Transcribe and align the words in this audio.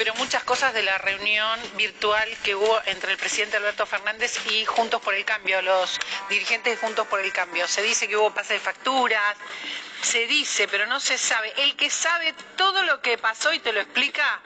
Pero 0.00 0.14
muchas 0.14 0.42
cosas 0.44 0.72
de 0.72 0.82
la 0.82 0.96
reunión 0.96 1.60
virtual 1.76 2.26
que 2.42 2.54
hubo 2.54 2.80
entre 2.86 3.12
el 3.12 3.18
presidente 3.18 3.58
Alberto 3.58 3.84
Fernández 3.84 4.40
y 4.46 4.64
Juntos 4.64 5.02
por 5.02 5.12
el 5.12 5.26
Cambio, 5.26 5.60
los 5.60 6.00
dirigentes 6.30 6.72
de 6.72 6.86
Juntos 6.86 7.06
por 7.06 7.20
el 7.20 7.30
Cambio. 7.34 7.68
Se 7.68 7.82
dice 7.82 8.08
que 8.08 8.16
hubo 8.16 8.32
pase 8.32 8.54
de 8.54 8.60
facturas, 8.60 9.36
se 10.00 10.26
dice, 10.26 10.68
pero 10.68 10.86
no 10.86 11.00
se 11.00 11.18
sabe. 11.18 11.52
El 11.58 11.76
que 11.76 11.90
sabe 11.90 12.34
todo 12.56 12.82
lo 12.84 13.02
que 13.02 13.18
pasó 13.18 13.52
y 13.52 13.58
te 13.58 13.74
lo 13.74 13.80
explica 13.80 14.40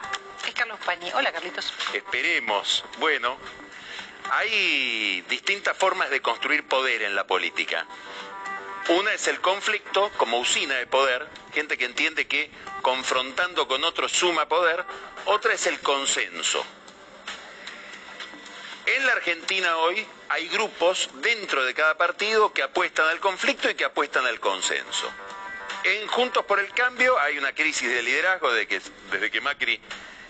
es 0.45 0.53
Carlos 0.55 0.81
Pañi. 0.85 1.13
Hola, 1.15 1.31
Carlitos. 1.31 1.73
Esperemos. 1.93 2.85
Bueno, 2.99 3.39
hay 4.33 5.23
distintas 5.29 5.77
formas 5.77 6.11
de 6.11 6.21
construir 6.21 6.67
poder 6.67 7.03
en 7.03 7.15
la 7.15 7.29
política. 7.29 7.87
Una 8.89 9.13
es 9.13 9.29
el 9.29 9.41
conflicto 9.41 10.11
como 10.17 10.41
usina 10.41 10.75
de 10.75 10.89
poder, 10.89 11.29
gente 11.55 11.79
que 11.79 11.85
entiende 11.85 12.27
que 12.27 12.51
confrontando 12.83 13.67
con 13.67 13.85
otros 13.85 14.11
suma 14.11 14.47
poder. 14.47 14.85
Otra 15.27 15.55
es 15.55 15.67
el 15.67 15.81
consenso. 15.81 16.65
En 18.87 19.07
la 19.07 19.13
Argentina 19.13 19.79
hoy 19.79 20.07
hay 20.29 20.49
grupos 20.49 21.09
dentro 21.15 21.65
de 21.65 21.73
cada 21.73 21.97
partido 21.97 22.53
que 22.53 22.63
apuestan 22.63 23.09
al 23.09 23.21
conflicto 23.21 23.71
y 23.71 23.75
que 23.75 23.85
apuestan 23.85 24.27
al 24.27 24.39
consenso. 24.41 25.11
En 25.85 26.07
Juntos 26.09 26.45
por 26.45 26.61
el 26.61 26.73
Cambio 26.73 27.19
hay 27.19 27.39
una 27.39 27.53
crisis 27.53 27.89
de 27.89 28.03
liderazgo 28.03 28.53
de 28.53 28.67
que, 28.67 28.81
desde 29.11 29.31
que 29.31 29.41
Macri 29.41 29.81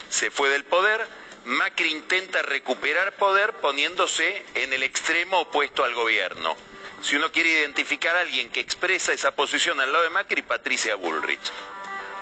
se 0.08 0.30
fue 0.30 0.48
del 0.50 0.64
poder. 0.64 1.06
Macri 1.44 1.90
intenta 1.90 2.42
recuperar 2.42 3.16
poder 3.16 3.52
poniéndose 3.54 4.44
en 4.54 4.72
el 4.72 4.82
extremo 4.82 5.40
opuesto 5.40 5.84
al 5.84 5.94
gobierno 5.94 6.56
si 7.04 7.16
uno 7.16 7.30
quiere 7.30 7.50
identificar 7.50 8.16
a 8.16 8.20
alguien 8.20 8.48
que 8.48 8.60
expresa 8.60 9.12
esa 9.12 9.32
posición 9.32 9.78
al 9.78 9.92
lado 9.92 10.04
de 10.04 10.10
Macri, 10.10 10.40
Patricia 10.40 10.94
Bullrich. 10.94 11.52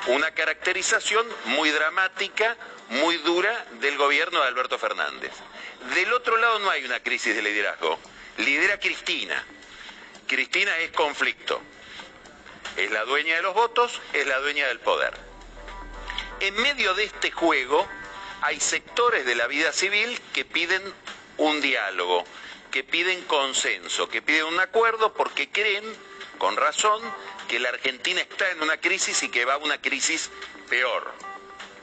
Una 0.09 0.33
caracterización 0.33 1.27
muy 1.45 1.71
dramática, 1.71 2.57
muy 2.89 3.19
dura 3.19 3.67
del 3.81 3.97
gobierno 3.97 4.41
de 4.41 4.49
Alberto 4.49 4.79
Fernández. 4.79 5.33
Del 5.95 6.13
otro 6.13 6.37
lado 6.37 6.59
no 6.59 6.71
hay 6.71 6.85
una 6.85 7.01
crisis 7.01 7.37
de 7.37 7.43
liderazgo. 7.43 7.99
Lidera 8.39 8.81
Cristina. 8.81 9.45
Cristina 10.27 10.77
es 10.79 10.91
conflicto. 10.91 11.61
Es 12.77 12.91
la 12.91 13.05
dueña 13.05 13.37
de 13.37 13.43
los 13.43 13.55
votos, 13.55 14.01
es 14.13 14.27
la 14.27 14.39
dueña 14.39 14.67
del 14.67 14.81
poder. 14.81 15.13
En 16.41 16.55
medio 16.61 16.95
de 16.95 17.05
este 17.05 17.31
juego 17.31 17.87
hay 18.41 18.59
sectores 18.59 19.25
de 19.25 19.37
la 19.37 19.47
vida 19.47 19.73
civil 19.73 20.21
que 20.33 20.45
piden 20.45 20.83
un 21.37 21.61
diálogo, 21.61 22.25
que 22.73 22.83
piden 22.83 23.23
consenso, 23.27 24.09
que 24.09 24.23
piden 24.23 24.47
un 24.47 24.59
acuerdo 24.59 25.13
porque 25.13 25.51
creen, 25.51 25.85
con 26.39 26.57
razón, 26.57 27.01
que 27.53 27.61
la 27.61 27.69
Argentina 27.69 28.23
está 28.23 28.51
en 28.51 28.63
una 28.63 28.79
crisis 28.79 29.23
y 29.25 29.29
que 29.29 29.45
va 29.45 29.53
a 29.53 29.59
una 29.59 29.77
crisis 29.79 30.31
peor. 30.71 31.13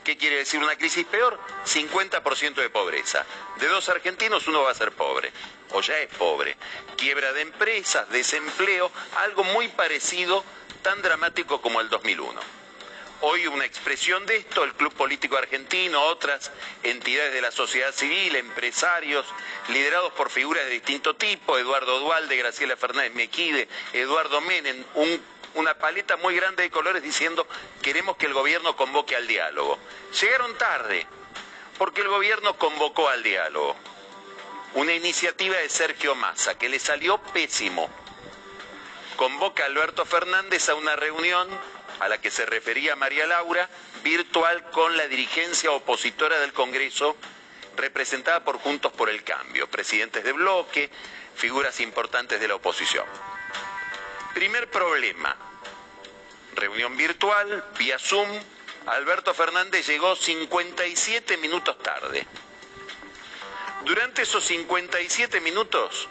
¿Qué 0.02 0.16
quiere 0.16 0.38
decir 0.38 0.60
una 0.60 0.74
crisis 0.74 1.06
peor? 1.06 1.38
50% 1.64 2.54
de 2.54 2.70
pobreza. 2.70 3.24
De 3.60 3.68
dos 3.68 3.88
argentinos 3.88 4.48
uno 4.48 4.62
va 4.62 4.72
a 4.72 4.74
ser 4.74 4.90
pobre, 4.90 5.30
o 5.70 5.80
ya 5.80 5.96
es 5.98 6.12
pobre. 6.12 6.56
Quiebra 6.96 7.32
de 7.32 7.42
empresas, 7.42 8.10
desempleo, 8.10 8.90
algo 9.18 9.44
muy 9.44 9.68
parecido, 9.68 10.44
tan 10.82 11.02
dramático 11.02 11.62
como 11.62 11.80
el 11.80 11.88
2001 11.88 12.40
hoy 13.22 13.46
una 13.46 13.64
expresión 13.64 14.24
de 14.26 14.36
esto, 14.36 14.64
el 14.64 14.72
Club 14.74 14.92
Político 14.94 15.36
Argentino, 15.36 16.02
otras 16.02 16.50
entidades 16.82 17.32
de 17.32 17.42
la 17.42 17.50
sociedad 17.50 17.92
civil, 17.92 18.34
empresarios, 18.36 19.26
liderados 19.68 20.12
por 20.14 20.30
figuras 20.30 20.64
de 20.64 20.70
distinto 20.70 21.14
tipo, 21.14 21.58
Eduardo 21.58 22.00
Dualde, 22.00 22.36
Graciela 22.36 22.76
Fernández 22.76 23.14
Mequide, 23.14 23.68
Eduardo 23.92 24.40
Menem, 24.40 24.84
una 25.54 25.74
paleta 25.74 26.16
muy 26.16 26.34
grande 26.34 26.62
de 26.62 26.70
colores 26.70 27.02
diciendo 27.02 27.46
queremos 27.82 28.16
que 28.16 28.26
el 28.26 28.34
gobierno 28.34 28.76
convoque 28.76 29.16
al 29.16 29.26
diálogo. 29.26 29.78
Llegaron 30.20 30.56
tarde, 30.56 31.06
porque 31.78 32.02
el 32.02 32.08
gobierno 32.08 32.56
convocó 32.56 33.08
al 33.08 33.22
diálogo. 33.22 33.76
Una 34.74 34.92
iniciativa 34.92 35.56
de 35.56 35.68
Sergio 35.68 36.14
Massa, 36.14 36.56
que 36.56 36.68
le 36.68 36.78
salió 36.78 37.18
pésimo. 37.18 37.90
Convoca 39.16 39.64
a 39.64 39.66
Alberto 39.66 40.06
Fernández 40.06 40.68
a 40.68 40.74
una 40.74 40.96
reunión 40.96 41.48
a 41.98 42.08
la 42.08 42.20
que 42.20 42.30
se 42.30 42.46
refería 42.46 42.96
María 42.96 43.26
Laura, 43.26 43.68
virtual 44.02 44.70
con 44.70 44.96
la 44.96 45.06
dirigencia 45.08 45.70
opositora 45.70 46.40
del 46.40 46.52
Congreso, 46.52 47.16
representada 47.76 48.42
por 48.44 48.58
Juntos 48.58 48.92
por 48.92 49.10
el 49.10 49.22
Cambio, 49.22 49.68
presidentes 49.68 50.24
de 50.24 50.32
bloque, 50.32 50.90
figuras 51.34 51.80
importantes 51.80 52.40
de 52.40 52.48
la 52.48 52.54
oposición. 52.54 53.04
Primer 54.34 54.70
problema, 54.70 55.36
reunión 56.54 56.96
virtual, 56.96 57.64
vía 57.76 57.98
Zoom, 57.98 58.28
Alberto 58.86 59.34
Fernández 59.34 59.86
llegó 59.86 60.14
57 60.14 61.36
minutos 61.36 61.76
tarde. 61.82 62.26
Durante 63.84 64.22
esos 64.22 64.44
57 64.44 65.40
minutos, 65.40 66.08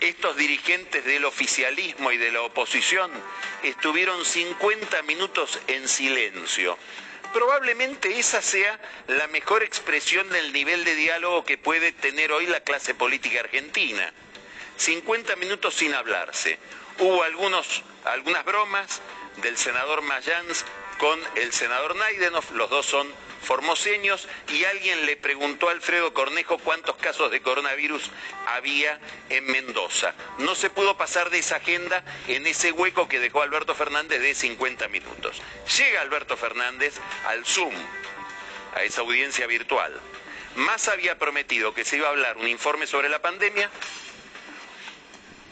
estos 0.00 0.36
dirigentes 0.36 1.04
del 1.04 1.24
oficialismo 1.24 2.12
y 2.12 2.18
de 2.18 2.30
la 2.30 2.42
oposición 2.42 3.10
estuvieron 3.62 4.24
50 4.24 5.02
minutos 5.02 5.58
en 5.66 5.88
silencio. 5.88 6.78
Probablemente 7.32 8.18
esa 8.18 8.42
sea 8.42 8.78
la 9.08 9.26
mejor 9.26 9.64
expresión 9.64 10.28
del 10.28 10.52
nivel 10.52 10.84
de 10.84 10.94
diálogo 10.94 11.44
que 11.44 11.58
puede 11.58 11.90
tener 11.90 12.30
hoy 12.30 12.46
la 12.46 12.60
clase 12.60 12.94
política 12.94 13.40
argentina. 13.40 14.12
50 14.76 15.34
minutos 15.36 15.74
sin 15.74 15.94
hablarse. 15.94 16.58
Hubo 16.98 17.22
algunos, 17.22 17.82
algunas 18.04 18.44
bromas 18.44 19.00
del 19.38 19.56
senador 19.56 20.02
Mayans 20.02 20.64
con 20.98 21.20
el 21.34 21.52
senador 21.52 21.96
Naidenov, 21.96 22.44
los 22.52 22.70
dos 22.70 22.86
son 22.86 23.12
formoseños 23.44 24.26
y 24.48 24.64
alguien 24.64 25.04
le 25.06 25.16
preguntó 25.16 25.68
a 25.68 25.72
Alfredo 25.72 26.14
Cornejo 26.14 26.58
cuántos 26.58 26.96
casos 26.96 27.30
de 27.30 27.42
coronavirus 27.42 28.10
había 28.46 28.98
en 29.28 29.44
Mendoza. 29.46 30.14
No 30.38 30.54
se 30.54 30.70
pudo 30.70 30.96
pasar 30.96 31.30
de 31.30 31.38
esa 31.38 31.56
agenda 31.56 32.02
en 32.26 32.46
ese 32.46 32.72
hueco 32.72 33.08
que 33.08 33.20
dejó 33.20 33.42
Alberto 33.42 33.74
Fernández 33.74 34.20
de 34.20 34.34
50 34.34 34.88
minutos. 34.88 35.42
Llega 35.76 36.00
Alberto 36.00 36.36
Fernández 36.36 36.94
al 37.26 37.44
Zoom, 37.44 37.74
a 38.74 38.82
esa 38.82 39.02
audiencia 39.02 39.46
virtual. 39.46 40.00
Más 40.56 40.88
había 40.88 41.18
prometido 41.18 41.74
que 41.74 41.84
se 41.84 41.96
iba 41.96 42.06
a 42.06 42.10
hablar 42.10 42.36
un 42.36 42.48
informe 42.48 42.86
sobre 42.86 43.08
la 43.08 43.20
pandemia, 43.20 43.70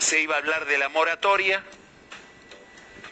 se 0.02 0.20
iba 0.20 0.34
a 0.34 0.38
hablar 0.38 0.66
de 0.66 0.78
la 0.78 0.88
moratoria, 0.88 1.62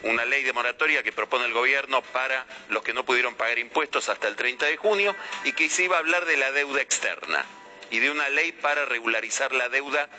una 0.03 0.25
ley 0.25 0.43
de 0.43 0.51
moratoria 0.51 1.01
que 1.03 1.13
propone 1.13 1.45
el 1.45 1.53
gobierno 1.53 2.01
para 2.01 2.45
los 2.69 2.83
que 2.83 2.93
no 2.93 3.05
pudieron 3.05 3.35
pagar 3.35 3.59
impuestos 3.59 4.09
hasta 4.09 4.27
el 4.27 4.35
30 4.35 4.65
de 4.65 4.77
junio 4.77 5.15
y 5.45 5.53
que 5.53 5.69
se 5.69 5.83
iba 5.83 5.95
a 5.95 5.99
hablar 5.99 6.25
de 6.25 6.37
la 6.37 6.51
deuda 6.51 6.81
externa 6.81 7.45
y 7.89 7.99
de 7.99 8.11
una 8.11 8.27
ley 8.29 8.51
para 8.51 8.85
regularizar 8.85 9.53
la 9.53 9.69
deuda 9.69 10.09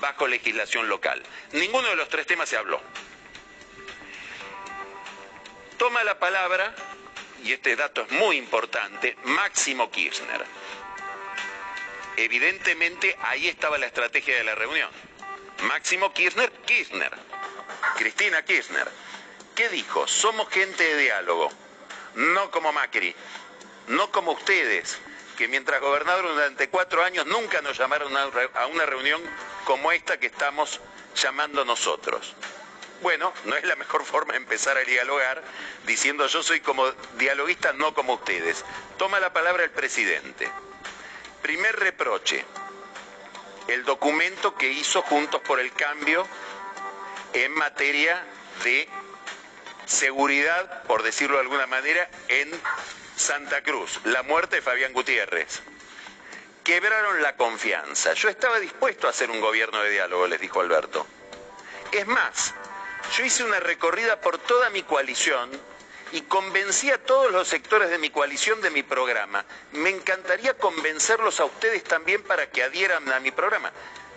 bajo 0.00 0.26
legislación 0.26 0.88
local. 0.88 1.22
Ninguno 1.52 1.88
de 1.88 1.96
los 1.96 2.08
tres 2.08 2.26
temas 2.26 2.48
se 2.48 2.58
habló. 2.58 2.80
Toma 5.78 6.04
la 6.04 6.18
palabra, 6.18 6.74
y 7.42 7.52
este 7.52 7.74
dato 7.74 8.02
es 8.02 8.10
muy 8.10 8.36
importante, 8.36 9.16
Máximo 9.24 9.90
Kirchner. 9.90 10.44
Evidentemente 12.16 13.16
ahí 13.22 13.48
estaba 13.48 13.78
la 13.78 13.86
estrategia 13.86 14.36
de 14.36 14.44
la 14.44 14.54
reunión. 14.54 14.90
Máximo 15.62 16.12
Kirchner, 16.12 16.50
Kirchner. 16.66 17.10
Cristina 17.96 18.42
Kirchner. 18.42 18.88
¿Qué 19.54 19.68
dijo? 19.68 20.08
Somos 20.08 20.48
gente 20.48 20.82
de 20.82 21.02
diálogo, 21.02 21.50
no 22.14 22.50
como 22.50 22.72
Macri, 22.72 23.14
no 23.88 24.10
como 24.10 24.32
ustedes, 24.32 24.98
que 25.36 25.48
mientras 25.48 25.80
gobernaron 25.80 26.34
durante 26.34 26.68
cuatro 26.68 27.04
años 27.04 27.26
nunca 27.26 27.60
nos 27.60 27.78
llamaron 27.78 28.12
a 28.16 28.66
una 28.66 28.86
reunión 28.86 29.22
como 29.64 29.92
esta 29.92 30.18
que 30.18 30.26
estamos 30.26 30.80
llamando 31.14 31.64
nosotros. 31.64 32.34
Bueno, 33.02 33.32
no 33.44 33.56
es 33.56 33.64
la 33.64 33.76
mejor 33.76 34.04
forma 34.06 34.32
de 34.32 34.38
empezar 34.38 34.76
a 34.76 34.82
dialogar 34.82 35.42
diciendo 35.86 36.26
yo 36.26 36.42
soy 36.42 36.60
como 36.60 36.90
dialoguista, 37.18 37.72
no 37.72 37.94
como 37.94 38.14
ustedes. 38.14 38.64
Toma 38.98 39.20
la 39.20 39.32
palabra 39.32 39.64
el 39.64 39.70
presidente. 39.70 40.48
Primer 41.42 41.78
reproche, 41.78 42.44
el 43.68 43.84
documento 43.84 44.54
que 44.54 44.68
hizo 44.68 45.02
Juntos 45.02 45.40
por 45.42 45.60
el 45.60 45.72
Cambio 45.72 46.26
en 47.32 47.52
materia 47.54 48.24
de 48.64 48.88
seguridad, 49.86 50.82
por 50.84 51.02
decirlo 51.02 51.36
de 51.36 51.42
alguna 51.42 51.66
manera, 51.66 52.08
en 52.28 52.50
Santa 53.16 53.62
Cruz, 53.62 54.00
la 54.04 54.22
muerte 54.22 54.56
de 54.56 54.62
Fabián 54.62 54.92
Gutiérrez. 54.92 55.62
Quebraron 56.64 57.22
la 57.22 57.36
confianza. 57.36 58.12
Yo 58.14 58.28
estaba 58.28 58.60
dispuesto 58.60 59.06
a 59.06 59.10
hacer 59.10 59.30
un 59.30 59.40
gobierno 59.40 59.82
de 59.82 59.90
diálogo, 59.90 60.26
les 60.26 60.40
dijo 60.40 60.60
Alberto. 60.60 61.06
Es 61.90 62.06
más, 62.06 62.54
yo 63.16 63.24
hice 63.24 63.44
una 63.44 63.60
recorrida 63.60 64.20
por 64.20 64.38
toda 64.38 64.70
mi 64.70 64.82
coalición 64.82 65.50
y 66.12 66.20
convencí 66.22 66.90
a 66.90 67.02
todos 67.02 67.32
los 67.32 67.48
sectores 67.48 67.88
de 67.88 67.98
mi 67.98 68.10
coalición 68.10 68.60
de 68.60 68.70
mi 68.70 68.82
programa. 68.82 69.44
Me 69.72 69.88
encantaría 69.88 70.54
convencerlos 70.54 71.40
a 71.40 71.46
ustedes 71.46 71.82
también 71.84 72.22
para 72.22 72.50
que 72.50 72.62
adhieran 72.62 73.10
a 73.10 73.20
mi 73.20 73.30
programa. 73.30 73.72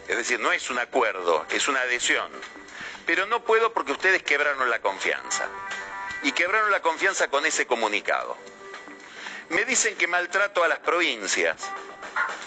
Es 0.07 0.17
decir, 0.17 0.39
no 0.39 0.51
es 0.51 0.69
un 0.69 0.77
acuerdo, 0.77 1.45
es 1.49 1.67
una 1.69 1.81
adhesión. 1.81 2.29
Pero 3.05 3.25
no 3.27 3.43
puedo 3.43 3.73
porque 3.73 3.93
ustedes 3.93 4.23
quebraron 4.23 4.69
la 4.69 4.81
confianza. 4.81 5.47
Y 6.23 6.33
quebraron 6.33 6.69
la 6.69 6.81
confianza 6.81 7.29
con 7.29 7.45
ese 7.45 7.65
comunicado. 7.65 8.35
Me 9.49 9.63
dicen 9.63 9.95
que 9.95 10.07
maltrato 10.07 10.63
a 10.63 10.67
las 10.67 10.79
provincias. 10.79 11.69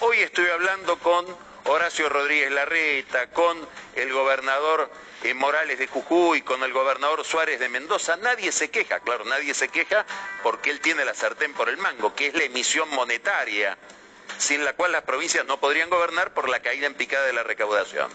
Hoy 0.01 0.19
estoy 0.19 0.49
hablando 0.49 0.99
con 0.99 1.25
Horacio 1.65 2.09
Rodríguez 2.09 2.51
Larreta, 2.51 3.31
con 3.31 3.67
el 3.95 4.13
gobernador 4.13 4.91
eh, 5.25 5.35
Morales 5.35 5.79
de 5.79 5.87
Jujuy, 5.87 6.43
con 6.43 6.63
el 6.63 6.73
gobernador 6.73 7.25
Suárez 7.25 7.59
de 7.59 7.69
Mendoza. 7.69 8.17
Nadie 8.17 8.53
se 8.53 8.71
queja, 8.71 9.01
claro, 9.01 9.25
nadie 9.25 9.55
se 9.55 9.69
queja 9.69 10.07
porque 10.43 10.71
él 10.71 10.81
tiene 10.81 11.05
la 11.05 11.15
sartén 11.15 11.53
por 11.55 11.69
el 11.69 11.77
mango, 11.77 12.15
que 12.15 12.29
es 12.29 12.35
la 12.35 12.45
emisión 12.45 12.89
monetaria, 12.91 13.77
sin 14.39 14.65
la 14.65 14.75
cual 14.75 14.93
las 14.93 15.03
provincias 15.03 15.45
no 15.47 15.59
podrían 15.59 15.91
gobernar 15.91 16.33
por 16.35 16.49
la 16.49 16.61
caída 16.61 16.87
en 16.87 16.95
picada 16.95 17.27
de 17.27 17.33
la 17.33 17.43
recaudación. 17.43 18.11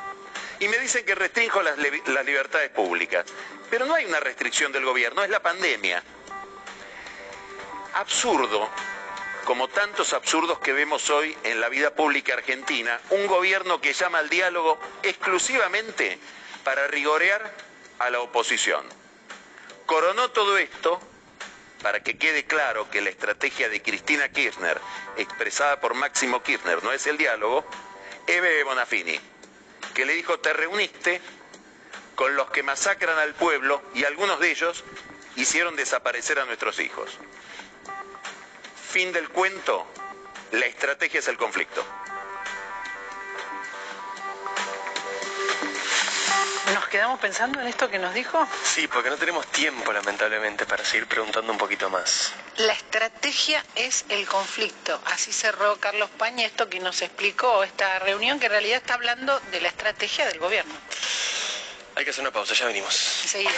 Y 0.60 0.68
me 0.68 0.78
dicen 0.80 1.06
que 1.06 1.16
restringo 1.16 1.62
las, 1.62 1.78
las 1.78 2.26
libertades 2.26 2.70
públicas. 2.70 3.26
Pero 3.70 3.86
no 3.86 3.96
hay 3.96 4.06
una 4.06 4.20
restricción 4.20 4.72
del 4.72 4.86
gobierno, 4.86 5.24
es 5.24 5.30
la 5.30 5.42
pandemia 5.42 6.02
absurdo, 7.96 8.70
como 9.46 9.68
tantos 9.68 10.14
absurdos 10.14 10.60
que 10.60 10.74
vemos 10.74 11.10
hoy 11.10 11.36
en 11.44 11.60
la 11.60 11.70
vida 11.70 11.94
pública 11.94 12.34
argentina, 12.34 13.00
un 13.10 13.28
gobierno 13.28 13.82
que 13.82 13.94
llama 13.94 14.20
al 14.20 14.30
diálogo 14.30 14.80
exclusivamente 15.04 16.18
para 16.64 16.88
rigorear 16.88 17.54
a 18.00 18.10
la 18.10 18.20
oposición. 18.20 18.86
Coronó 19.86 20.32
todo 20.32 20.58
esto 20.58 21.00
para 21.82 22.02
que 22.02 22.18
quede 22.18 22.46
claro 22.46 22.90
que 22.90 23.02
la 23.02 23.10
estrategia 23.10 23.68
de 23.68 23.82
Cristina 23.82 24.30
Kirchner, 24.30 24.80
expresada 25.18 25.82
por 25.82 25.94
Máximo 25.94 26.42
Kirchner, 26.42 26.82
no 26.84 26.94
es 26.94 27.06
el 27.08 27.18
diálogo, 27.18 27.66
Eve 28.26 28.64
Bonafini, 28.64 29.20
que 29.94 30.06
le 30.06 30.14
dijo, 30.14 30.40
te 30.40 30.54
reuniste 30.54 31.22
con 32.16 32.36
los 32.36 32.50
que 32.52 32.64
masacran 32.64 33.20
al 33.20 33.34
pueblo 33.34 33.82
y 33.94 34.06
algunos 34.06 34.40
de 34.40 34.52
ellos 34.52 34.84
hicieron 35.36 35.76
desaparecer 35.76 36.40
a 36.40 36.46
nuestros 36.46 36.80
hijos. 36.80 37.18
Fin 38.92 39.12
del 39.12 39.28
cuento, 39.30 39.86
la 40.52 40.66
estrategia 40.66 41.20
es 41.20 41.28
el 41.28 41.38
conflicto. 41.38 41.84
¿Nos 46.72 46.88
quedamos 46.88 47.20
pensando 47.20 47.60
en 47.60 47.68
esto 47.68 47.90
que 47.90 48.00
nos 48.00 48.14
dijo? 48.14 48.48
Sí, 48.64 48.88
porque 48.88 49.10
no 49.10 49.18
tenemos 49.18 49.46
tiempo, 49.48 49.92
lamentablemente, 49.92 50.66
para 50.66 50.86
seguir 50.86 51.08
preguntando 51.08 51.52
un 51.52 51.58
poquito 51.58 51.90
más. 51.90 52.32
La 52.58 52.72
estrategia 52.72 53.62
es 53.76 54.06
el 54.08 54.26
conflicto. 54.26 54.98
Así 55.08 55.34
cerró 55.34 55.76
Carlos 55.78 56.10
Paña 56.18 56.46
esto 56.46 56.70
que 56.70 56.80
nos 56.80 57.02
explicó 57.02 57.64
esta 57.66 58.00
reunión, 58.00 58.40
que 58.40 58.46
en 58.46 58.54
realidad 58.54 58.78
está 58.78 58.94
hablando 58.94 59.38
de 59.52 59.60
la 59.60 59.68
estrategia 59.68 60.26
del 60.26 60.40
gobierno. 60.40 60.74
Hay 61.96 62.06
que 62.06 62.12
hacer 62.12 62.22
una 62.22 62.32
pausa, 62.32 62.54
ya 62.54 62.66
venimos. 62.66 63.24
Enseguida. 63.24 63.52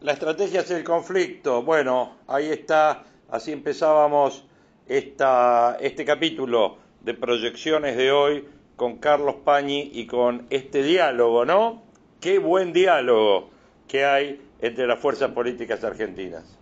La 0.00 0.12
estrategia 0.12 0.60
es 0.62 0.70
el 0.72 0.82
conflicto. 0.82 1.62
Bueno, 1.62 2.18
ahí 2.26 2.50
está. 2.50 3.04
Así 3.30 3.52
empezábamos 3.52 4.44
esta, 4.88 5.76
este 5.80 6.04
capítulo 6.04 6.78
de 7.00 7.14
proyecciones 7.14 7.96
de 7.96 8.10
hoy 8.10 8.48
con 8.76 8.98
Carlos 8.98 9.36
Pañi 9.44 9.90
y 9.92 10.06
con 10.06 10.46
este 10.50 10.82
diálogo, 10.82 11.44
¿no? 11.44 11.82
Qué 12.20 12.38
buen 12.38 12.72
diálogo 12.72 13.50
que 13.88 14.04
hay 14.04 14.40
entre 14.60 14.86
las 14.86 14.98
fuerzas 14.98 15.30
políticas 15.32 15.84
argentinas. 15.84 16.58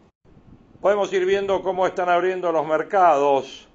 Podemos 0.80 1.12
ir 1.12 1.24
viendo 1.24 1.62
cómo 1.62 1.86
están 1.86 2.08
abriendo 2.08 2.50
los 2.50 2.66
mercados. 2.66 3.68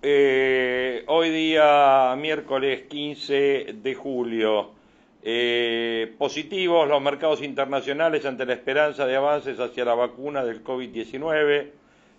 Eh, 0.00 1.04
hoy 1.06 1.30
día, 1.30 2.14
miércoles 2.16 2.84
15 2.88 3.74
de 3.82 3.94
julio. 3.94 4.70
Eh, 5.22 6.14
positivos 6.16 6.88
los 6.88 7.02
mercados 7.02 7.42
internacionales 7.42 8.24
ante 8.24 8.46
la 8.46 8.54
esperanza 8.54 9.04
de 9.04 9.16
avances 9.16 9.60
hacia 9.60 9.84
la 9.84 9.94
vacuna 9.94 10.44
del 10.44 10.64
COVID-19. 10.64 11.72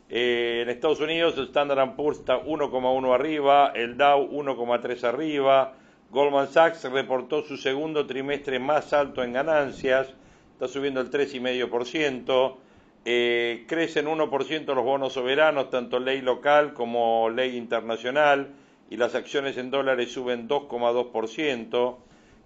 Eh, 0.09 0.61
en 0.63 0.69
Estados 0.69 0.99
Unidos 0.99 1.37
el 1.37 1.45
Standard 1.45 1.95
Poor's 1.95 2.19
está 2.19 2.41
1,1 2.43 3.13
arriba, 3.13 3.71
el 3.75 3.97
Dow 3.97 4.29
1,3 4.31 5.03
arriba. 5.03 5.73
Goldman 6.09 6.47
Sachs 6.47 6.83
reportó 6.85 7.43
su 7.43 7.57
segundo 7.57 8.07
trimestre 8.07 8.57
más 8.57 8.91
alto 8.93 9.23
en 9.23 9.33
ganancias, 9.33 10.13
está 10.53 10.67
subiendo 10.67 11.01
el 11.01 11.11
3,5%. 11.11 12.57
Eh, 13.05 13.65
crecen 13.67 14.07
1% 14.07 14.75
los 14.75 14.83
bonos 14.83 15.13
soberanos, 15.13 15.69
tanto 15.69 15.99
ley 15.99 16.21
local 16.21 16.73
como 16.73 17.29
ley 17.29 17.55
internacional, 17.55 18.49
y 18.89 18.97
las 18.97 19.15
acciones 19.15 19.57
en 19.57 19.69
dólares 19.69 20.11
suben 20.11 20.47
2,2% 20.47 21.97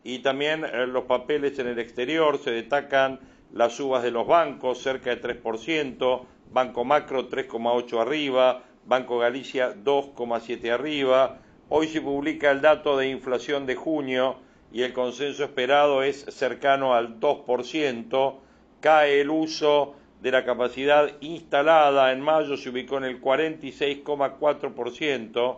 y 0.04 0.20
también 0.20 0.66
eh, 0.66 0.86
los 0.88 1.06
papeles 1.06 1.58
en 1.60 1.68
el 1.68 1.80
exterior 1.80 2.38
se 2.38 2.52
destacan 2.52 3.20
las 3.54 3.74
subas 3.74 4.04
de 4.04 4.12
los 4.12 4.28
bancos, 4.28 4.82
cerca 4.82 5.16
de 5.16 5.22
3%, 5.22 6.26
Banco 6.54 6.86
Macro 6.86 7.30
3,8 7.30 8.00
arriba, 8.00 8.64
Banco 8.86 9.18
Galicia 9.18 9.76
2,7 9.76 10.70
arriba. 10.70 11.40
Hoy 11.70 11.88
se 11.88 12.00
publica 12.00 12.52
el 12.52 12.62
dato 12.62 12.96
de 12.96 13.10
inflación 13.10 13.66
de 13.66 13.74
junio 13.74 14.36
y 14.72 14.84
el 14.84 14.94
consenso 14.94 15.44
esperado 15.44 16.04
es 16.04 16.24
cercano 16.30 16.94
al 16.94 17.20
2%. 17.20 18.36
Cae 18.82 19.22
el 19.22 19.32
uso 19.32 19.96
de 20.22 20.32
la 20.32 20.46
capacidad 20.46 21.10
instalada 21.22 22.12
en 22.12 22.22
mayo, 22.22 22.56
se 22.56 22.70
ubicó 22.70 22.98
en 22.98 23.06
el 23.06 23.20
46,4%, 23.20 25.58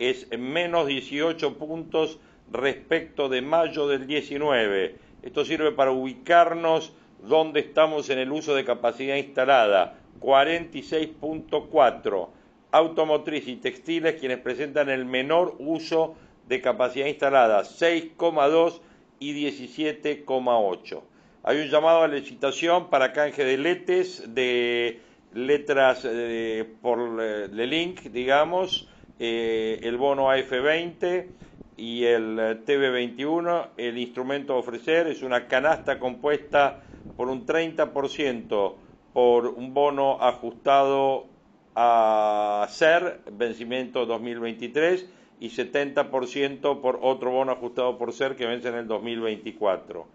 es 0.00 0.26
menos 0.36 0.88
18 0.88 1.56
puntos 1.56 2.18
respecto 2.50 3.28
de 3.28 3.42
mayo 3.42 3.86
del 3.86 4.08
19. 4.08 4.96
Esto 5.22 5.44
sirve 5.44 5.70
para 5.70 5.92
ubicarnos 5.92 6.92
donde 7.22 7.60
estamos 7.60 8.10
en 8.10 8.18
el 8.18 8.32
uso 8.32 8.56
de 8.56 8.64
capacidad 8.64 9.14
instalada, 9.14 10.01
46.4. 10.20 12.28
Automotriz 12.70 13.48
y 13.48 13.56
textiles 13.56 14.18
quienes 14.18 14.38
presentan 14.38 14.88
el 14.88 15.04
menor 15.04 15.56
uso 15.58 16.14
de 16.48 16.60
capacidad 16.60 17.06
instalada, 17.06 17.62
6,2 17.62 18.80
y 19.18 19.46
17,8. 19.46 21.02
Hay 21.44 21.60
un 21.60 21.68
llamado 21.68 22.02
a 22.02 22.08
licitación 22.08 22.88
para 22.88 23.12
canje 23.12 23.44
de 23.44 23.58
letes, 23.58 24.34
de 24.34 25.00
letras 25.34 26.06
por 26.80 27.18
eh, 27.20 27.48
link, 27.52 28.00
digamos, 28.04 28.88
eh, 29.18 29.78
el 29.82 29.98
bono 29.98 30.32
AF20 30.32 31.26
y 31.76 32.04
el 32.04 32.38
eh, 32.38 32.58
TV21, 32.66 33.68
el 33.76 33.98
instrumento 33.98 34.54
a 34.54 34.56
ofrecer 34.56 35.06
es 35.06 35.22
una 35.22 35.46
canasta 35.46 35.98
compuesta 35.98 36.80
por 37.16 37.28
un 37.28 37.46
30% 37.46 38.74
por 39.12 39.46
un 39.48 39.74
bono 39.74 40.18
ajustado 40.20 41.26
a 41.74 42.66
SER, 42.70 43.20
vencimiento 43.32 44.06
2023, 44.06 45.08
y 45.40 45.50
70% 45.50 46.80
por 46.80 47.00
otro 47.02 47.32
bono 47.32 47.52
ajustado 47.52 47.98
por 47.98 48.12
SER 48.12 48.36
que 48.36 48.46
vence 48.46 48.68
en 48.68 48.76
el 48.76 48.86
2024. 48.86 50.06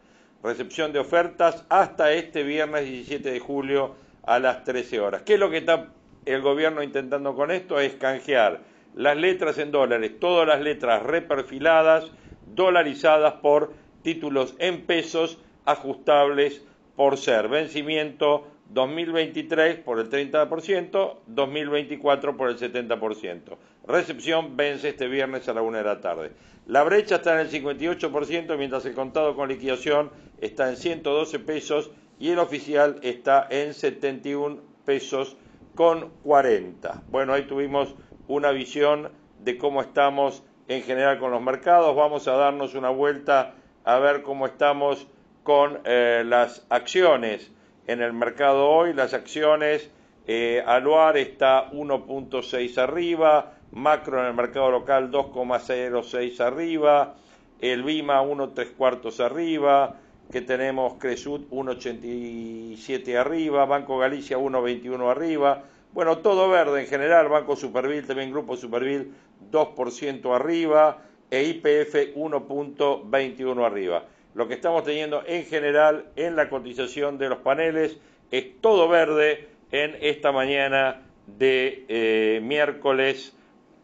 Recepción 0.42 0.94
de 0.94 1.00
ofertas 1.00 1.66
hasta 1.68 2.14
este 2.14 2.44
viernes 2.44 2.86
17 2.86 3.32
de 3.32 3.40
julio 3.40 3.96
a 4.24 4.40
las 4.40 4.64
13 4.64 5.00
horas. 5.00 5.24
¿Qué 5.24 5.34
es 5.34 5.40
lo 5.40 5.50
que 5.50 5.58
está 5.58 5.90
el 6.26 6.42
gobierno 6.42 6.82
intentando 6.82 7.36
con 7.36 7.52
esto? 7.52 7.80
Es 7.80 7.96
canjear 7.96 8.62
las 8.96 9.18
letras 9.18 9.58
en 9.58 9.72
dólares, 9.72 10.20
todas 10.20 10.48
las 10.48 10.62
letras 10.62 11.04
reperfiladas, 11.04 12.12
dolarizadas 12.46 13.34
por 13.36 13.74
títulos 14.04 14.56
en 14.60 14.86
pesos 14.86 15.40
ajustables 15.66 16.64
por 16.96 17.18
ser 17.18 17.50
vencimiento 17.50 18.48
2023 18.70 19.78
por 19.80 20.00
el 20.00 20.10
30%, 20.10 21.18
2024 21.28 22.38
por 22.38 22.50
el 22.50 22.58
70%. 22.58 23.58
Recepción 23.88 24.58
vence 24.58 24.90
este 24.90 25.08
viernes 25.08 25.48
a 25.48 25.54
la 25.54 25.62
una 25.62 25.80
de 25.80 25.84
la 25.86 26.02
tarde. 26.02 26.32
La 26.66 26.84
brecha 26.84 27.16
está 27.16 27.34
en 27.34 27.48
el 27.48 27.50
58%, 27.50 28.58
mientras 28.58 28.86
el 28.86 28.94
contado 28.94 29.36
con 29.36 29.48
liquidación 29.48 30.12
está 30.42 30.70
en 30.70 30.76
112 30.76 31.40
pesos 31.40 31.92
y 32.20 32.32
el 32.32 32.40
oficial 32.40 33.00
está 33.04 33.48
en 33.50 33.74
71 33.74 34.58
pesos 34.84 35.38
con 35.76 36.10
40. 36.24 37.04
Bueno, 37.10 37.34
ahí 37.34 37.44
tuvimos 37.44 37.96
una 38.28 38.52
visión 38.52 39.12
de 39.40 39.58
cómo 39.58 39.82
estamos 39.82 40.44
en 40.68 40.84
general 40.84 41.20
con 41.20 41.32
los 41.32 41.42
mercados. 41.42 41.96
Vamos 41.96 42.28
a 42.28 42.34
darnos 42.34 42.76
una 42.76 42.90
vuelta 42.90 43.56
a 43.86 44.00
ver 44.00 44.24
cómo 44.24 44.46
estamos 44.46 45.08
con 45.44 45.80
eh, 45.86 46.24
las 46.26 46.66
acciones 46.70 47.52
en 47.88 48.02
el 48.02 48.14
mercado 48.14 48.70
hoy. 48.70 48.94
Las 48.94 49.14
acciones, 49.14 49.90
eh, 50.28 50.64
Aluar 50.66 51.18
está 51.18 51.72
1.6 51.72 52.78
arriba, 52.78 53.54
Macro 53.72 54.22
en 54.22 54.28
el 54.28 54.34
mercado 54.34 54.70
local 54.72 55.12
2,06 55.12 56.40
arriba, 56.40 57.16
el 57.60 57.84
Bima 57.84 58.22
1,3 58.22 58.74
cuartos 58.78 59.20
arriba, 59.20 59.96
que 60.32 60.42
tenemos 60.42 60.96
Cresut 61.00 61.50
1,87 61.50 63.18
arriba, 63.18 63.66
Banco 63.66 63.98
Galicia 63.98 64.38
1,21 64.38 65.10
arriba. 65.10 65.64
Bueno, 65.94 66.20
todo 66.20 66.50
verde 66.50 66.82
en 66.82 66.88
general, 66.88 67.30
Banco 67.30 67.56
Supervil, 67.56 68.06
también 68.06 68.32
Grupo 68.32 68.56
Supervil 68.56 69.14
2% 69.52 70.36
arriba 70.36 71.02
e 71.32 71.44
IPF 71.44 72.16
1.21 72.16 73.66
arriba. 73.66 74.04
Lo 74.38 74.48
que 74.48 74.54
estamos 74.54 74.84
teniendo 74.84 75.24
en 75.26 75.46
general 75.46 76.12
en 76.16 76.36
la 76.36 76.48
cotización 76.48 77.18
de 77.18 77.28
los 77.28 77.40
paneles 77.40 77.98
es 78.30 78.62
todo 78.62 78.88
verde 78.88 79.48
en 79.72 79.98
esta 80.00 80.32
mañana 80.32 81.02
de 81.26 81.86
eh, 81.88 82.40
miércoles 82.44 83.36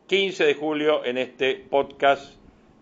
15 0.06 0.46
de 0.46 0.54
julio 0.54 1.04
en 1.06 1.18
este 1.18 1.56
podcast 1.56 2.36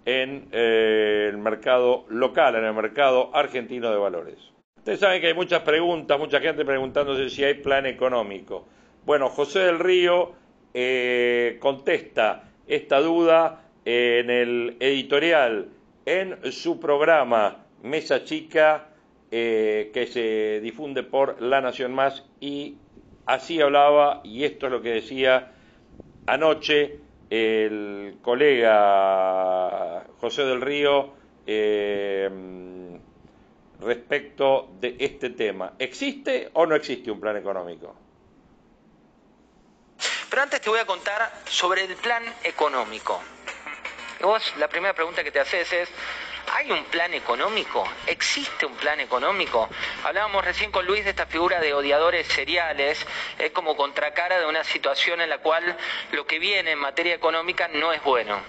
en 0.03 0.49
eh, 0.51 1.29
el 1.29 1.37
mercado 1.37 2.03
local, 2.09 2.55
en 2.55 2.65
el 2.65 2.73
mercado 2.73 3.33
argentino 3.33 3.89
de 3.89 3.97
valores. 3.97 4.35
Ustedes 4.79 4.99
saben 4.99 5.21
que 5.21 5.27
hay 5.27 5.33
muchas 5.33 5.61
preguntas, 5.61 6.19
mucha 6.19 6.41
gente 6.41 6.65
preguntándose 6.65 7.29
si 7.29 7.45
hay 7.45 7.53
plan 7.53 7.85
económico. 7.85 8.67
Bueno, 9.05 9.29
José 9.29 9.59
del 9.59 9.79
Río 9.79 10.33
eh, 10.73 11.55
contesta 11.61 12.49
esta 12.67 12.99
duda 12.99 13.63
en 13.85 14.29
el 14.29 14.75
editorial, 14.81 15.69
en 16.05 16.51
su 16.51 16.79
programa 16.79 17.65
Mesa 17.83 18.23
Chica, 18.23 18.89
eh, 19.31 19.91
que 19.93 20.07
se 20.07 20.59
difunde 20.61 21.03
por 21.03 21.41
La 21.41 21.61
Nación 21.61 21.93
Más, 21.93 22.23
y 22.39 22.77
así 23.25 23.61
hablaba, 23.61 24.21
y 24.23 24.43
esto 24.43 24.67
es 24.67 24.71
lo 24.71 24.81
que 24.81 24.89
decía 24.89 25.51
anoche 26.27 26.99
el 27.29 28.17
colega 28.21 30.05
José 30.19 30.43
del 30.43 30.61
Río 30.61 31.13
eh, 31.47 32.29
respecto 33.79 34.69
de 34.79 34.95
este 34.99 35.31
tema. 35.31 35.73
¿Existe 35.79 36.49
o 36.53 36.65
no 36.65 36.75
existe 36.75 37.09
un 37.09 37.19
plan 37.19 37.37
económico? 37.37 37.95
Pero 40.29 40.43
antes 40.43 40.61
te 40.61 40.69
voy 40.69 40.79
a 40.79 40.85
contar 40.85 41.31
sobre 41.45 41.85
el 41.85 41.95
plan 41.95 42.23
económico. 42.43 43.19
Vos, 44.21 44.53
la 44.57 44.67
primera 44.67 44.93
pregunta 44.93 45.23
que 45.23 45.31
te 45.31 45.39
haces 45.39 45.71
es, 45.73 45.89
¿Hay 46.53 46.71
un 46.71 46.83
plan 46.85 47.13
económico? 47.13 47.87
¿Existe 48.07 48.65
un 48.65 48.75
plan 48.75 48.99
económico? 48.99 49.69
Hablábamos 50.03 50.43
recién 50.43 50.71
con 50.71 50.85
Luis 50.85 51.03
de 51.03 51.11
esta 51.11 51.25
figura 51.25 51.59
de 51.59 51.73
odiadores 51.73 52.27
seriales, 52.27 53.05
es 53.37 53.51
como 53.51 53.77
contracara 53.77 54.39
de 54.39 54.45
una 54.45 54.63
situación 54.63 55.21
en 55.21 55.29
la 55.29 55.37
cual 55.37 55.77
lo 56.11 56.25
que 56.25 56.39
viene 56.39 56.71
en 56.71 56.79
materia 56.79 57.15
económica 57.15 57.67
no 57.67 57.93
es 57.93 58.03
bueno. 58.03 58.41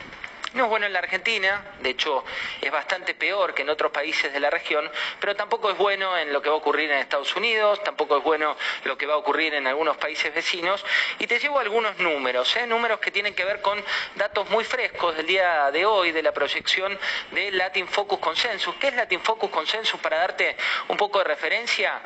No 0.54 0.64
es 0.64 0.68
bueno 0.68 0.85
en 0.85 0.92
la 0.92 0.99
Argentina, 0.99 1.64
de 1.80 1.90
hecho 1.90 2.23
es 2.61 2.71
bastante 2.71 3.14
peor 3.14 3.54
que 3.54 3.62
en 3.62 3.71
otros 3.71 3.90
países 3.90 4.30
de 4.35 4.38
la 4.38 4.50
región, 4.50 4.90
pero 5.18 5.35
tampoco 5.35 5.71
es 5.71 5.78
bueno 5.78 6.18
en 6.18 6.30
lo 6.30 6.42
que 6.42 6.50
va 6.50 6.56
a 6.56 6.59
ocurrir 6.59 6.90
en 6.90 6.99
Estados 6.99 7.35
Unidos, 7.37 7.82
tampoco 7.82 8.18
es 8.18 8.23
bueno 8.23 8.54
lo 8.85 8.99
que 8.99 9.06
va 9.06 9.14
a 9.14 9.16
ocurrir 9.16 9.54
en 9.54 9.66
algunos 9.66 9.97
países 9.97 10.35
vecinos. 10.35 10.85
Y 11.18 11.26
te 11.26 11.38
llevo 11.38 11.59
algunos 11.59 11.97
números, 11.99 12.54
¿eh? 12.56 12.66
números 12.66 13.00
que 13.00 13.11
tienen 13.11 13.35
que 13.35 13.47
ver 13.47 13.62
con 13.62 13.82
datos 14.16 14.50
muy 14.50 14.64
frescos 14.64 15.16
del 15.16 15.26
día 15.26 15.71
de 15.71 15.87
hoy, 15.87 16.12
de 16.12 16.23
la 16.23 16.32
proyección 16.32 16.99
de 17.30 17.50
Latin 17.52 17.88
Focus 17.88 18.18
Consensus. 18.18 18.75
¿Qué 18.75 18.88
es 18.88 18.94
Latin 18.94 19.23
Focus 19.23 19.49
Consensus? 19.49 19.99
Para 20.00 20.18
darte 20.18 20.54
un 20.88 20.99
poco 20.99 21.16
de 21.18 21.25
referencia, 21.25 21.99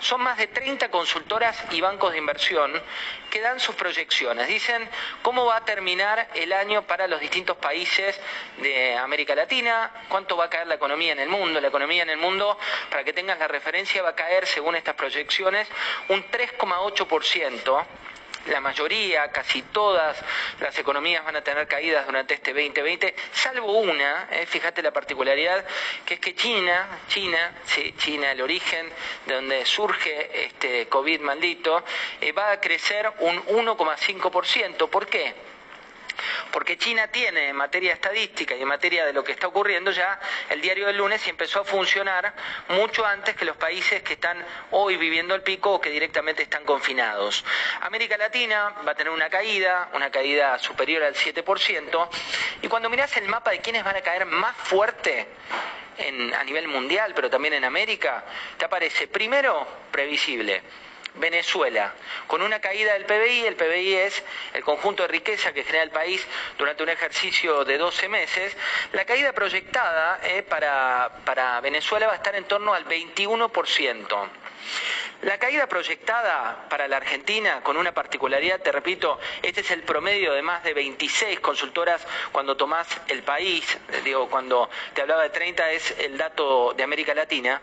son 0.00 0.22
más 0.22 0.38
de 0.38 0.46
30 0.46 0.90
consultoras 0.90 1.62
y 1.70 1.82
bancos 1.82 2.12
de 2.12 2.18
inversión 2.18 2.82
que 3.28 3.42
dan 3.42 3.60
sus 3.60 3.74
proyecciones. 3.74 4.48
Dicen 4.48 4.88
cómo 5.20 5.44
va 5.44 5.56
a 5.56 5.64
terminar 5.66 6.28
el 6.34 6.54
año 6.54 6.82
para 6.82 7.06
los 7.06 7.20
distintos 7.20 7.58
países 7.58 7.89
de 8.58 8.96
América 8.96 9.34
Latina, 9.34 9.90
cuánto 10.08 10.36
va 10.36 10.44
a 10.44 10.50
caer 10.50 10.66
la 10.66 10.76
economía 10.76 11.12
en 11.12 11.18
el 11.18 11.28
mundo. 11.28 11.60
La 11.60 11.68
economía 11.68 12.02
en 12.02 12.10
el 12.10 12.18
mundo, 12.18 12.58
para 12.88 13.02
que 13.02 13.12
tengas 13.12 13.38
la 13.38 13.48
referencia, 13.48 14.02
va 14.02 14.10
a 14.10 14.14
caer, 14.14 14.46
según 14.46 14.76
estas 14.76 14.94
proyecciones, 14.94 15.68
un 16.08 16.24
3,8% 16.30 17.86
la 18.46 18.60
mayoría, 18.60 19.30
casi 19.30 19.62
todas 19.62 20.16
las 20.60 20.78
economías 20.78 21.24
van 21.24 21.36
a 21.36 21.42
tener 21.42 21.66
caídas 21.68 22.06
durante 22.06 22.34
este 22.34 22.52
2020, 22.52 23.14
salvo 23.32 23.78
una, 23.78 24.28
eh, 24.30 24.46
fíjate 24.46 24.82
la 24.82 24.92
particularidad, 24.92 25.64
que 26.06 26.14
es 26.14 26.20
que 26.20 26.34
China, 26.34 26.88
China, 27.08 27.52
sí, 27.66 27.94
China, 27.98 28.32
el 28.32 28.40
origen 28.40 28.90
de 29.26 29.34
donde 29.34 29.66
surge 29.66 30.46
este 30.46 30.88
COVID 30.88 31.20
maldito, 31.20 31.84
eh, 32.20 32.32
va 32.32 32.52
a 32.52 32.60
crecer 32.60 33.12
un 33.18 33.44
1,5%. 33.46 34.88
¿Por 34.88 35.06
qué? 35.06 35.34
Porque 36.52 36.76
China 36.78 37.08
tiene 37.08 37.48
en 37.48 37.56
materia 37.56 37.92
estadística 37.92 38.54
y 38.54 38.62
en 38.62 38.68
materia 38.68 39.04
de 39.04 39.12
lo 39.12 39.24
que 39.24 39.32
está 39.32 39.46
ocurriendo 39.46 39.90
ya 39.90 40.18
el 40.48 40.60
diario 40.60 40.86
del 40.86 40.96
lunes 40.96 41.26
empezó 41.26 41.60
a 41.60 41.64
funcionar 41.64 42.34
mucho 42.68 43.04
antes 43.04 43.34
que 43.36 43.44
los 43.44 43.56
países 43.56 44.02
que 44.02 44.14
están 44.14 44.44
hoy 44.70 44.96
viviendo 44.96 45.34
el 45.34 45.42
pico 45.42 45.72
o 45.72 45.80
que 45.80 45.90
directamente 45.90 46.42
están 46.42 46.64
confinados. 46.64 47.44
América 47.80 48.16
Latina 48.16 48.74
va 48.86 48.92
a 48.92 48.94
tener 48.94 49.12
una 49.12 49.28
caída, 49.28 49.90
una 49.94 50.10
caída 50.10 50.58
superior 50.58 51.02
al 51.02 51.14
7%, 51.14 52.08
y 52.62 52.68
cuando 52.68 52.90
miras 52.90 53.16
el 53.16 53.28
mapa 53.28 53.50
de 53.50 53.60
quiénes 53.60 53.84
van 53.84 53.96
a 53.96 54.00
caer 54.02 54.26
más 54.26 54.56
fuerte, 54.56 55.28
a 56.34 56.44
nivel 56.44 56.66
mundial, 56.68 57.12
pero 57.14 57.28
también 57.28 57.54
en 57.54 57.64
América, 57.64 58.24
te 58.56 58.64
aparece 58.64 59.06
primero 59.06 59.66
previsible 59.90 60.62
Venezuela, 61.14 61.92
con 62.26 62.42
una 62.42 62.60
caída 62.60 62.94
del 62.94 63.04
PBI, 63.04 63.46
el 63.46 63.56
PBI 63.56 63.94
es 63.94 64.22
el 64.54 64.62
conjunto 64.64 65.02
de 65.02 65.08
riqueza 65.08 65.52
que 65.52 65.64
genera 65.64 65.84
el 65.84 65.90
país 65.90 66.26
durante 66.58 66.82
un 66.82 66.88
ejercicio 66.88 67.64
de 67.64 67.78
12 67.78 68.08
meses, 68.08 68.56
la 68.92 69.04
caída 69.04 69.32
proyectada 69.32 70.20
eh, 70.22 70.42
para, 70.42 71.10
para 71.24 71.60
Venezuela 71.60 72.06
va 72.06 72.12
a 72.12 72.16
estar 72.16 72.34
en 72.34 72.44
torno 72.44 72.74
al 72.74 72.86
21%. 72.86 74.28
La 75.22 75.36
caída 75.36 75.66
proyectada 75.66 76.66
para 76.70 76.88
la 76.88 76.96
Argentina, 76.96 77.62
con 77.62 77.76
una 77.76 77.92
particularidad, 77.92 78.60
te 78.60 78.72
repito, 78.72 79.20
este 79.42 79.60
es 79.60 79.70
el 79.70 79.82
promedio 79.82 80.32
de 80.32 80.40
más 80.40 80.62
de 80.62 80.72
26 80.72 81.40
consultoras 81.40 82.06
cuando 82.32 82.56
tomás 82.56 82.86
el 83.06 83.22
país, 83.22 83.78
digo, 84.02 84.30
cuando 84.30 84.70
te 84.94 85.02
hablaba 85.02 85.24
de 85.24 85.28
30 85.28 85.72
es 85.72 85.94
el 85.98 86.16
dato 86.16 86.72
de 86.74 86.82
América 86.82 87.12
Latina, 87.14 87.60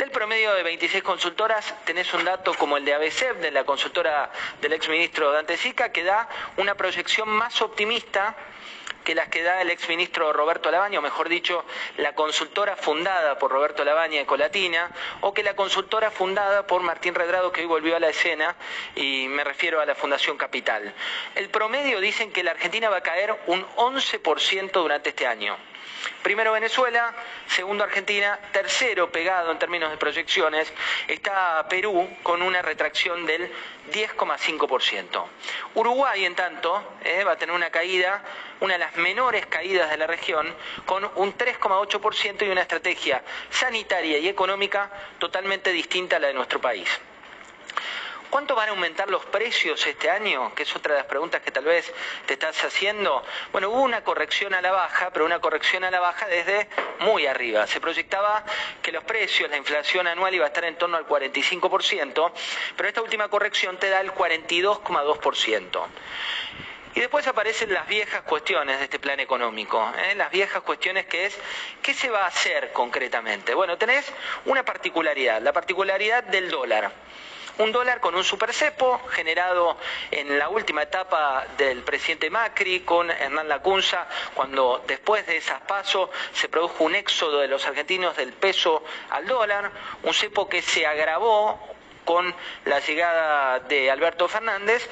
del 0.00 0.10
promedio 0.10 0.54
de 0.54 0.62
26 0.62 1.02
consultoras 1.02 1.74
tenés 1.84 2.14
un 2.14 2.24
dato 2.24 2.54
como 2.54 2.78
el 2.78 2.86
de 2.86 2.94
ABC, 2.94 3.34
de 3.34 3.50
la 3.50 3.64
consultora 3.64 4.32
del 4.62 4.72
exministro 4.72 5.30
Dante 5.30 5.58
Sica, 5.58 5.92
que 5.92 6.02
da 6.02 6.26
una 6.56 6.74
proyección 6.74 7.28
más 7.28 7.60
optimista 7.60 8.34
que 9.04 9.14
las 9.14 9.28
que 9.28 9.42
da 9.42 9.60
el 9.60 9.68
exministro 9.68 10.32
Roberto 10.32 10.70
Labaña, 10.70 11.00
o 11.00 11.02
mejor 11.02 11.28
dicho, 11.28 11.66
la 11.98 12.14
consultora 12.14 12.76
fundada 12.76 13.38
por 13.38 13.50
Roberto 13.50 13.84
Labaña 13.84 14.24
Colatina, 14.24 14.90
o 15.20 15.34
que 15.34 15.42
la 15.42 15.54
consultora 15.54 16.10
fundada 16.10 16.66
por 16.66 16.80
Martín 16.80 17.14
Redrado, 17.14 17.52
que 17.52 17.60
hoy 17.60 17.66
volvió 17.66 17.94
a 17.94 18.00
la 18.00 18.08
escena, 18.08 18.56
y 18.96 19.28
me 19.28 19.44
refiero 19.44 19.82
a 19.82 19.86
la 19.86 19.94
Fundación 19.94 20.38
Capital. 20.38 20.94
El 21.34 21.50
promedio 21.50 22.00
dicen 22.00 22.32
que 22.32 22.42
la 22.42 22.52
Argentina 22.52 22.88
va 22.88 22.98
a 22.98 23.02
caer 23.02 23.38
un 23.48 23.66
11% 23.76 24.72
durante 24.72 25.10
este 25.10 25.26
año. 25.26 25.58
Primero 26.22 26.52
Venezuela, 26.52 27.14
segundo 27.46 27.82
Argentina, 27.82 28.38
tercero 28.52 29.10
pegado 29.10 29.50
en 29.52 29.58
términos 29.58 29.90
de 29.90 29.96
proyecciones 29.96 30.70
está 31.08 31.66
Perú 31.68 32.08
con 32.22 32.42
una 32.42 32.60
retracción 32.60 33.24
del 33.24 33.50
10,5%. 33.90 35.24
Uruguay, 35.74 36.26
en 36.26 36.34
tanto, 36.34 36.96
eh, 37.04 37.24
va 37.24 37.32
a 37.32 37.36
tener 37.36 37.54
una 37.54 37.70
caída, 37.70 38.22
una 38.60 38.74
de 38.74 38.80
las 38.80 38.96
menores 38.96 39.46
caídas 39.46 39.88
de 39.88 39.96
la 39.96 40.06
región, 40.06 40.54
con 40.84 41.10
un 41.14 41.36
3,8% 41.38 42.46
y 42.46 42.50
una 42.50 42.62
estrategia 42.62 43.22
sanitaria 43.48 44.18
y 44.18 44.28
económica 44.28 44.90
totalmente 45.18 45.72
distinta 45.72 46.16
a 46.16 46.18
la 46.18 46.28
de 46.28 46.34
nuestro 46.34 46.60
país. 46.60 46.88
¿Cuánto 48.30 48.54
van 48.54 48.68
a 48.68 48.70
aumentar 48.70 49.10
los 49.10 49.26
precios 49.26 49.84
este 49.84 50.08
año? 50.08 50.54
Que 50.54 50.62
es 50.62 50.76
otra 50.76 50.94
de 50.94 51.00
las 51.00 51.08
preguntas 51.08 51.42
que 51.42 51.50
tal 51.50 51.64
vez 51.64 51.92
te 52.26 52.34
estás 52.34 52.62
haciendo. 52.62 53.24
Bueno, 53.50 53.70
hubo 53.70 53.82
una 53.82 54.04
corrección 54.04 54.54
a 54.54 54.60
la 54.60 54.70
baja, 54.70 55.10
pero 55.12 55.24
una 55.24 55.40
corrección 55.40 55.82
a 55.82 55.90
la 55.90 55.98
baja 55.98 56.28
desde 56.28 56.68
muy 57.00 57.26
arriba. 57.26 57.66
Se 57.66 57.80
proyectaba 57.80 58.44
que 58.82 58.92
los 58.92 59.02
precios, 59.02 59.50
la 59.50 59.56
inflación 59.56 60.06
anual 60.06 60.32
iba 60.32 60.44
a 60.44 60.48
estar 60.48 60.64
en 60.64 60.76
torno 60.76 60.96
al 60.96 61.08
45%, 61.08 62.32
pero 62.76 62.88
esta 62.88 63.02
última 63.02 63.26
corrección 63.28 63.78
te 63.78 63.90
da 63.90 64.00
el 64.00 64.12
42,2%. 64.12 65.86
Y 66.94 67.00
después 67.00 67.26
aparecen 67.26 67.72
las 67.72 67.86
viejas 67.86 68.22
cuestiones 68.22 68.78
de 68.78 68.84
este 68.84 68.98
plan 68.98 69.20
económico, 69.20 69.92
¿eh? 69.96 70.14
las 70.16 70.30
viejas 70.30 70.62
cuestiones 70.62 71.06
que 71.06 71.26
es, 71.26 71.38
¿qué 71.82 71.94
se 71.94 72.10
va 72.10 72.24
a 72.24 72.26
hacer 72.26 72.72
concretamente? 72.72 73.54
Bueno, 73.54 73.78
tenés 73.78 74.12
una 74.44 74.64
particularidad, 74.64 75.40
la 75.40 75.52
particularidad 75.52 76.24
del 76.24 76.50
dólar. 76.50 76.92
Un 77.60 77.72
dólar 77.72 78.00
con 78.00 78.14
un 78.14 78.24
supercepo 78.24 79.00
generado 79.10 79.76
en 80.10 80.38
la 80.38 80.48
última 80.48 80.82
etapa 80.82 81.46
del 81.58 81.82
presidente 81.82 82.30
Macri 82.30 82.80
con 82.80 83.10
Hernán 83.10 83.48
Lacunza, 83.48 84.06
cuando 84.34 84.82
después 84.86 85.26
de 85.26 85.36
esas 85.36 85.60
pasos 85.62 86.08
se 86.32 86.48
produjo 86.48 86.84
un 86.84 86.94
éxodo 86.94 87.40
de 87.40 87.48
los 87.48 87.66
argentinos 87.66 88.16
del 88.16 88.32
peso 88.32 88.82
al 89.10 89.26
dólar, 89.26 89.70
un 90.02 90.14
cepo 90.14 90.48
que 90.48 90.62
se 90.62 90.86
agravó 90.86 91.60
con 92.04 92.34
la 92.64 92.80
llegada 92.80 93.60
de 93.60 93.90
Alberto 93.90 94.26
Fernández 94.26 94.88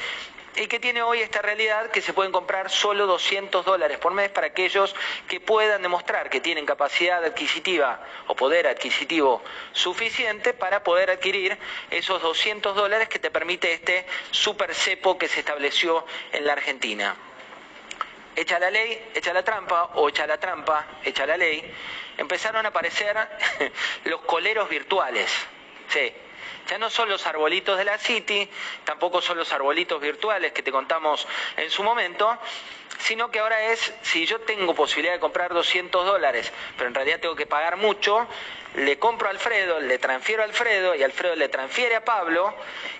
y 0.56 0.66
que 0.66 0.80
tiene 0.80 1.02
hoy 1.02 1.20
esta 1.20 1.42
realidad 1.42 1.90
que 1.90 2.00
se 2.00 2.12
pueden 2.12 2.32
comprar 2.32 2.70
solo 2.70 3.06
200 3.06 3.64
dólares 3.64 3.98
por 3.98 4.12
mes 4.12 4.30
para 4.30 4.48
aquellos 4.48 4.94
que 5.28 5.40
puedan 5.40 5.82
demostrar 5.82 6.30
que 6.30 6.40
tienen 6.40 6.66
capacidad 6.66 7.24
adquisitiva 7.24 8.00
o 8.26 8.34
poder 8.34 8.66
adquisitivo 8.66 9.42
suficiente 9.72 10.54
para 10.54 10.82
poder 10.82 11.10
adquirir 11.10 11.56
esos 11.90 12.20
200 12.22 12.74
dólares 12.74 13.08
que 13.08 13.18
te 13.18 13.30
permite 13.30 13.72
este 13.72 14.06
super 14.30 14.74
cepo 14.74 15.18
que 15.18 15.28
se 15.28 15.40
estableció 15.40 16.04
en 16.32 16.46
la 16.46 16.54
Argentina. 16.54 17.16
Echa 18.34 18.58
la 18.58 18.70
ley, 18.70 19.10
echa 19.14 19.32
la 19.32 19.42
trampa, 19.42 19.90
o 19.94 20.08
echa 20.08 20.26
la 20.26 20.38
trampa, 20.38 20.86
echa 21.04 21.26
la 21.26 21.36
ley, 21.36 21.74
empezaron 22.16 22.64
a 22.64 22.68
aparecer 22.68 23.16
los 24.04 24.20
coleros 24.22 24.68
virtuales. 24.68 25.28
Sí, 25.88 26.12
ya 26.68 26.78
no 26.78 26.90
son 26.90 27.08
los 27.08 27.26
arbolitos 27.26 27.78
de 27.78 27.84
la 27.84 27.98
City, 27.98 28.48
tampoco 28.84 29.20
son 29.22 29.38
los 29.38 29.50
arbolitos 29.52 30.00
virtuales 30.00 30.52
que 30.52 30.62
te 30.62 30.70
contamos 30.70 31.26
en 31.56 31.70
su 31.70 31.82
momento, 31.82 32.38
sino 32.98 33.30
que 33.30 33.38
ahora 33.38 33.72
es, 33.72 33.92
si 34.02 34.26
yo 34.26 34.40
tengo 34.40 34.74
posibilidad 34.74 35.14
de 35.14 35.20
comprar 35.20 35.52
200 35.52 36.04
dólares, 36.04 36.52
pero 36.76 36.88
en 36.88 36.94
realidad 36.94 37.20
tengo 37.20 37.36
que 37.36 37.46
pagar 37.46 37.76
mucho, 37.76 38.26
le 38.74 38.98
compro 38.98 39.28
a 39.28 39.30
Alfredo, 39.30 39.80
le 39.80 39.98
transfiero 39.98 40.42
a 40.42 40.44
Alfredo 40.44 40.94
y 40.94 41.02
Alfredo 41.02 41.34
le 41.36 41.48
transfiere 41.48 41.96
a 41.96 42.04
Pablo 42.04 42.54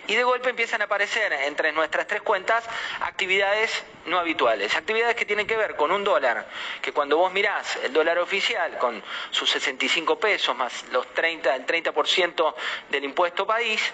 y 0.07 0.15
de 0.15 0.25
golpe 0.25 0.51
empiezan 0.51 0.81
a 0.81 0.87
aparecer 0.87 1.33
entre 1.33 1.73
nuestras 1.73 2.07
tres 2.07 2.23
cuentas 2.23 2.65
actividades 3.01 3.85
no 4.07 4.19
habituales, 4.19 4.75
actividades 4.75 5.15
que 5.15 5.27
tienen 5.27 5.47
que 5.47 5.57
ver 5.57 5.77
con 5.77 5.93
un 5.93 6.05
dólar, 6.05 6.49
que 6.81 6.93
cuando 6.93 7.19
vos 7.19 7.33
mirás 7.33 7.77
el 7.85 7.93
dólar 7.93 8.19
oficial 8.19 8.79
con 8.79 9.03
sus 9.31 9.51
65 9.51 10.19
pesos 10.19 10.57
más 10.57 10.87
los 10.91 11.07
30, 11.13 11.55
el 11.55 11.67
30% 11.67 12.55
del 12.91 13.05
impuesto 13.05 13.47
país, 13.47 13.93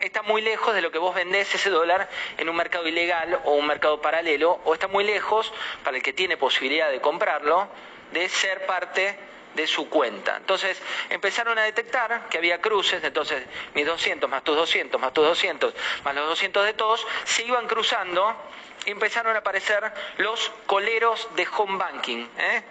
está 0.00 0.22
muy 0.22 0.42
lejos 0.42 0.74
de 0.74 0.82
lo 0.82 0.90
que 0.90 0.98
vos 0.98 1.14
vendés 1.14 1.54
ese 1.54 1.70
dólar 1.70 2.08
en 2.36 2.48
un 2.48 2.56
mercado 2.56 2.86
ilegal 2.86 3.40
o 3.44 3.52
un 3.52 3.66
mercado 3.66 4.00
paralelo, 4.00 4.60
o 4.64 4.74
está 4.74 4.88
muy 4.88 5.04
lejos, 5.04 5.52
para 5.84 5.96
el 5.96 6.02
que 6.02 6.12
tiene 6.12 6.36
posibilidad 6.36 6.90
de 6.90 7.00
comprarlo, 7.00 7.68
de 8.12 8.28
ser 8.28 8.66
parte 8.66 9.18
de 9.54 9.66
su 9.66 9.88
cuenta. 9.88 10.36
Entonces 10.36 10.80
empezaron 11.08 11.58
a 11.58 11.62
detectar 11.62 12.28
que 12.28 12.38
había 12.38 12.60
cruces, 12.60 13.02
entonces 13.02 13.42
mis 13.74 13.86
200 13.86 14.28
más 14.28 14.44
tus 14.44 14.54
200 14.54 15.00
más 15.00 15.12
tus 15.12 15.26
200 15.26 15.74
más 16.04 16.14
los 16.14 16.28
200 16.28 16.66
de 16.66 16.74
todos, 16.74 17.06
se 17.24 17.44
iban 17.44 17.66
cruzando 17.66 18.36
y 18.84 18.90
empezaron 18.90 19.34
a 19.34 19.40
aparecer 19.40 19.92
los 20.18 20.52
coleros 20.66 21.28
de 21.34 21.48
home 21.56 21.78
banking. 21.78 22.26
¿eh? 22.38 22.62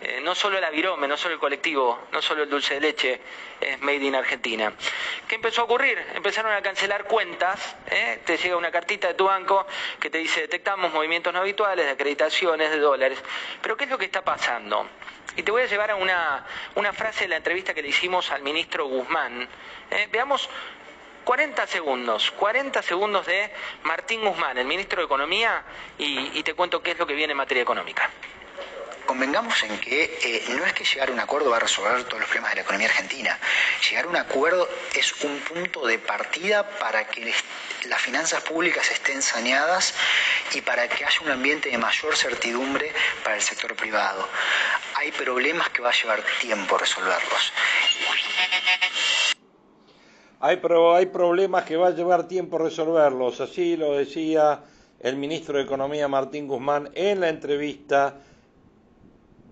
Eh, 0.00 0.20
no 0.22 0.34
solo 0.36 0.60
la 0.60 0.70
virome, 0.70 1.08
no 1.08 1.16
solo 1.16 1.34
el 1.34 1.40
colectivo, 1.40 2.06
no 2.12 2.22
solo 2.22 2.44
el 2.44 2.50
dulce 2.50 2.74
de 2.74 2.80
leche 2.80 3.20
es 3.60 3.80
made 3.80 3.96
in 3.96 4.14
Argentina. 4.14 4.72
¿Qué 5.26 5.34
empezó 5.34 5.62
a 5.62 5.64
ocurrir? 5.64 5.98
Empezaron 6.14 6.52
a 6.52 6.62
cancelar 6.62 7.04
cuentas, 7.04 7.76
¿eh? 7.90 8.20
te 8.24 8.36
llega 8.36 8.56
una 8.56 8.70
cartita 8.70 9.08
de 9.08 9.14
tu 9.14 9.24
banco 9.24 9.66
que 9.98 10.08
te 10.08 10.18
dice 10.18 10.42
detectamos 10.42 10.92
movimientos 10.92 11.34
no 11.34 11.40
habituales 11.40 11.84
de 11.84 11.92
acreditaciones 11.92 12.70
de 12.70 12.78
dólares. 12.78 13.18
Pero 13.60 13.76
¿qué 13.76 13.84
es 13.84 13.90
lo 13.90 13.98
que 13.98 14.04
está 14.04 14.22
pasando? 14.22 14.88
Y 15.34 15.42
te 15.42 15.50
voy 15.50 15.62
a 15.62 15.66
llevar 15.66 15.90
a 15.90 15.96
una, 15.96 16.46
una 16.76 16.92
frase 16.92 17.24
de 17.24 17.28
la 17.28 17.36
entrevista 17.38 17.74
que 17.74 17.82
le 17.82 17.88
hicimos 17.88 18.30
al 18.30 18.42
ministro 18.42 18.86
Guzmán. 18.86 19.48
¿eh? 19.90 20.08
Veamos 20.12 20.48
40 21.24 21.66
segundos, 21.66 22.30
40 22.30 22.82
segundos 22.82 23.26
de 23.26 23.50
Martín 23.82 24.24
Guzmán, 24.24 24.58
el 24.58 24.66
ministro 24.66 25.00
de 25.00 25.06
Economía, 25.06 25.64
y, 25.98 26.38
y 26.38 26.42
te 26.44 26.54
cuento 26.54 26.80
qué 26.80 26.92
es 26.92 26.98
lo 26.98 27.06
que 27.06 27.14
viene 27.14 27.32
en 27.32 27.36
materia 27.36 27.64
económica 27.64 28.08
convengamos 29.08 29.62
en 29.62 29.80
que 29.80 30.04
eh, 30.22 30.44
no 30.54 30.66
es 30.66 30.74
que 30.74 30.84
llegar 30.84 31.08
a 31.08 31.12
un 31.12 31.18
acuerdo 31.18 31.48
va 31.48 31.56
a 31.56 31.60
resolver 31.60 32.04
todos 32.04 32.20
los 32.20 32.28
problemas 32.28 32.50
de 32.50 32.56
la 32.56 32.62
economía 32.62 32.88
argentina. 32.88 33.38
Llegar 33.88 34.04
a 34.04 34.08
un 34.08 34.16
acuerdo 34.16 34.68
es 34.94 35.24
un 35.24 35.40
punto 35.40 35.86
de 35.86 35.98
partida 35.98 36.68
para 36.78 37.06
que 37.06 37.32
las 37.88 38.00
finanzas 38.02 38.42
públicas 38.42 38.90
estén 38.90 39.22
saneadas 39.22 39.94
y 40.54 40.60
para 40.60 40.86
que 40.88 41.06
haya 41.06 41.20
un 41.24 41.30
ambiente 41.30 41.70
de 41.70 41.78
mayor 41.78 42.14
certidumbre 42.16 42.92
para 43.24 43.36
el 43.36 43.42
sector 43.42 43.74
privado. 43.74 44.28
Hay 44.96 45.10
problemas 45.12 45.70
que 45.70 45.80
va 45.80 45.88
a 45.88 45.94
llevar 45.94 46.22
tiempo 46.42 46.76
resolverlos. 46.76 47.52
Hay, 50.40 50.60
hay 50.94 51.06
problemas 51.06 51.64
que 51.64 51.76
va 51.76 51.88
a 51.88 51.90
llevar 51.92 52.28
tiempo 52.28 52.58
resolverlos, 52.58 53.40
así 53.40 53.78
lo 53.78 53.96
decía 53.96 54.64
el 55.00 55.16
ministro 55.16 55.56
de 55.56 55.64
Economía 55.64 56.08
Martín 56.08 56.46
Guzmán 56.46 56.90
en 56.94 57.20
la 57.20 57.30
entrevista 57.30 58.20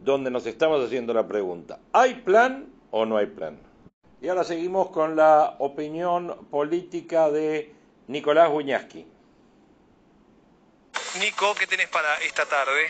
donde 0.06 0.30
nos 0.30 0.46
estamos 0.46 0.82
haciendo 0.86 1.12
la 1.12 1.26
pregunta, 1.26 1.80
¿hay 1.92 2.14
plan 2.14 2.68
o 2.92 3.04
no 3.04 3.16
hay 3.16 3.26
plan? 3.26 3.58
Y 4.22 4.28
ahora 4.28 4.44
seguimos 4.44 4.90
con 4.90 5.16
la 5.16 5.56
opinión 5.58 6.46
política 6.48 7.28
de 7.28 7.74
Nicolás 8.06 8.48
Guñaski. 8.48 9.04
Nico, 11.18 11.54
¿qué 11.56 11.66
tenés 11.66 11.88
para 11.88 12.14
esta 12.18 12.46
tarde? 12.46 12.86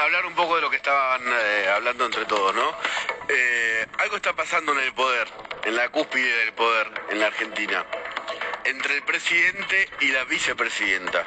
hablar 0.00 0.26
un 0.26 0.34
poco 0.36 0.54
de 0.54 0.62
lo 0.62 0.70
que 0.70 0.76
estaban 0.76 1.22
eh, 1.26 1.68
hablando 1.74 2.06
entre 2.06 2.24
todos, 2.24 2.54
¿no? 2.54 2.72
Eh, 3.28 3.84
algo 3.98 4.16
está 4.16 4.32
pasando 4.32 4.72
en 4.72 4.78
el 4.78 4.94
poder, 4.94 5.26
en 5.64 5.74
la 5.74 5.88
cúspide 5.88 6.36
del 6.44 6.52
poder 6.52 6.86
en 7.10 7.18
la 7.18 7.26
Argentina, 7.26 7.84
entre 8.64 8.94
el 8.94 9.02
presidente 9.02 9.88
y 10.00 10.12
la 10.12 10.22
vicepresidenta, 10.24 11.26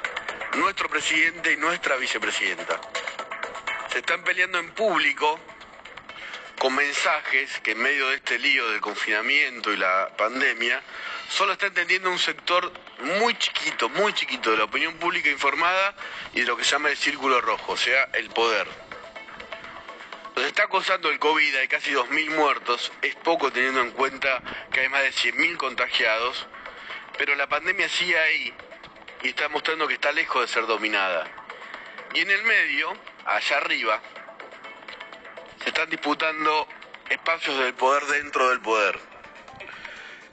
nuestro 0.56 0.88
presidente 0.88 1.52
y 1.52 1.58
nuestra 1.58 1.98
vicepresidenta 1.98 2.80
se 3.92 4.00
están 4.00 4.24
peleando 4.24 4.58
en 4.58 4.72
público 4.72 5.38
con 6.58 6.76
mensajes 6.76 7.60
que 7.62 7.72
en 7.72 7.80
medio 7.80 8.08
de 8.10 8.16
este 8.16 8.40
lío 8.40 8.70
del 8.70 8.80
confinamiento 8.80 9.74
y 9.74 9.78
la 9.78 10.10
pandemia, 10.16 10.82
solo 11.28 11.54
está 11.54 11.66
entendiendo 11.66 12.10
un 12.10 12.20
sector 12.20 12.72
muy 13.00 13.36
chiquito, 13.36 13.90
muy 13.90 14.14
chiquito 14.14 14.52
de 14.52 14.58
la 14.58 14.66
opinión 14.66 14.94
pública 14.98 15.30
informada 15.30 15.96
y 16.34 16.42
de 16.42 16.46
lo 16.46 16.56
que 16.56 16.64
se 16.64 16.72
llama 16.72 16.90
el 16.90 16.98
círculo 16.98 17.42
rojo, 17.42 17.74
o 17.74 17.78
sea, 17.78 18.10
el 18.14 18.30
poder. 18.30 18.68
Nos 20.36 20.46
está 20.46 20.64
acosando 20.64 21.10
el 21.10 21.20
COVID, 21.20 21.56
hay 21.56 21.68
casi 21.68 21.92
2.000 21.92 22.30
muertos, 22.36 22.92
es 23.02 23.16
poco 23.16 23.52
teniendo 23.52 23.82
en 23.82 23.92
cuenta 23.92 24.42
que 24.72 24.82
hay 24.82 24.90
más 24.90 25.02
de 25.02 25.12
100.000 25.12 25.58
contagiados, 25.58 26.48
pero 27.18 27.36
la 27.36 27.50
pandemia 27.50 27.90
sigue 27.90 28.18
ahí 28.18 28.54
y 29.24 29.30
está 29.30 29.50
mostrando 29.50 29.88
que 29.88 29.96
está 29.96 30.12
lejos 30.12 30.42
de 30.42 30.48
ser 30.48 30.66
dominada. 30.68 31.41
Y 32.14 32.20
en 32.20 32.30
el 32.30 32.44
medio, 32.44 32.94
allá 33.26 33.58
arriba, 33.58 34.02
se 35.64 35.70
están 35.70 35.90
disputando 35.90 36.68
espacios 37.10 37.58
del 37.60 37.74
poder 37.74 38.04
dentro 38.06 38.50
del 38.50 38.60
poder. 38.60 39.00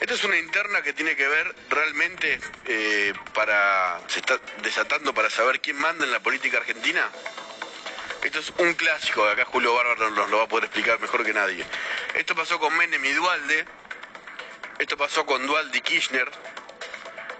Esta 0.01 0.15
es 0.15 0.25
una 0.25 0.37
interna 0.39 0.83
que 0.83 0.93
tiene 0.93 1.17
que 1.17 1.27
ver 1.27 1.55
realmente 1.71 2.41
eh, 2.67 3.13
para. 3.35 4.01
se 4.07 4.21
está 4.21 4.39
desatando 4.63 5.13
para 5.13 5.29
saber 5.29 5.61
quién 5.61 5.77
manda 5.77 6.05
en 6.05 6.13
la 6.13 6.21
política 6.21 6.59
argentina. 6.59 7.09
Esto 8.23 8.41
es 8.41 8.53
un 8.59 8.75
clásico, 8.75 9.25
acá 9.25 9.45
Julio 9.45 9.75
Bárbaro 9.75 10.11
nos 10.11 10.29
lo 10.31 10.39
va 10.39 10.45
a 10.45 10.49
poder 10.49 10.65
explicar 10.65 11.01
mejor 11.01 11.25
que 11.25 11.33
nadie. 11.33 11.65
Esto 12.15 12.35
pasó 12.35 12.59
con 12.59 12.77
Menem 12.77 13.05
y 13.05 13.13
Dualde, 13.13 13.65
esto 14.79 14.97
pasó 14.97 15.25
con 15.25 15.47
Dualde 15.47 15.79
y 15.79 15.81
Kirchner, 15.81 16.29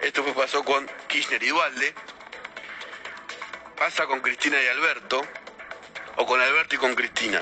esto 0.01 0.23
pasó 0.33 0.63
con 0.63 0.89
Kirchner 1.07 1.43
y 1.43 1.49
Dualde, 1.49 1.93
pasa 3.79 4.05
con 4.07 4.19
Cristina 4.19 4.61
y 4.61 4.67
Alberto, 4.67 5.25
o 6.17 6.25
con 6.25 6.41
Alberto 6.41 6.75
y 6.75 6.77
con 6.77 6.93
Cristina. 6.95 7.41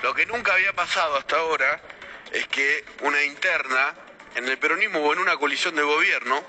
Lo 0.00 0.14
que 0.14 0.24
nunca 0.24 0.54
había 0.54 0.72
pasado 0.72 1.16
hasta 1.16 1.38
ahora 1.38 1.82
es 2.30 2.46
que 2.46 2.84
una 3.00 3.20
interna 3.24 3.92
en 4.36 4.48
el 4.48 4.58
peronismo 4.58 5.00
o 5.00 5.12
en 5.12 5.18
una 5.18 5.36
coalición 5.36 5.74
de 5.74 5.82
gobierno, 5.82 6.44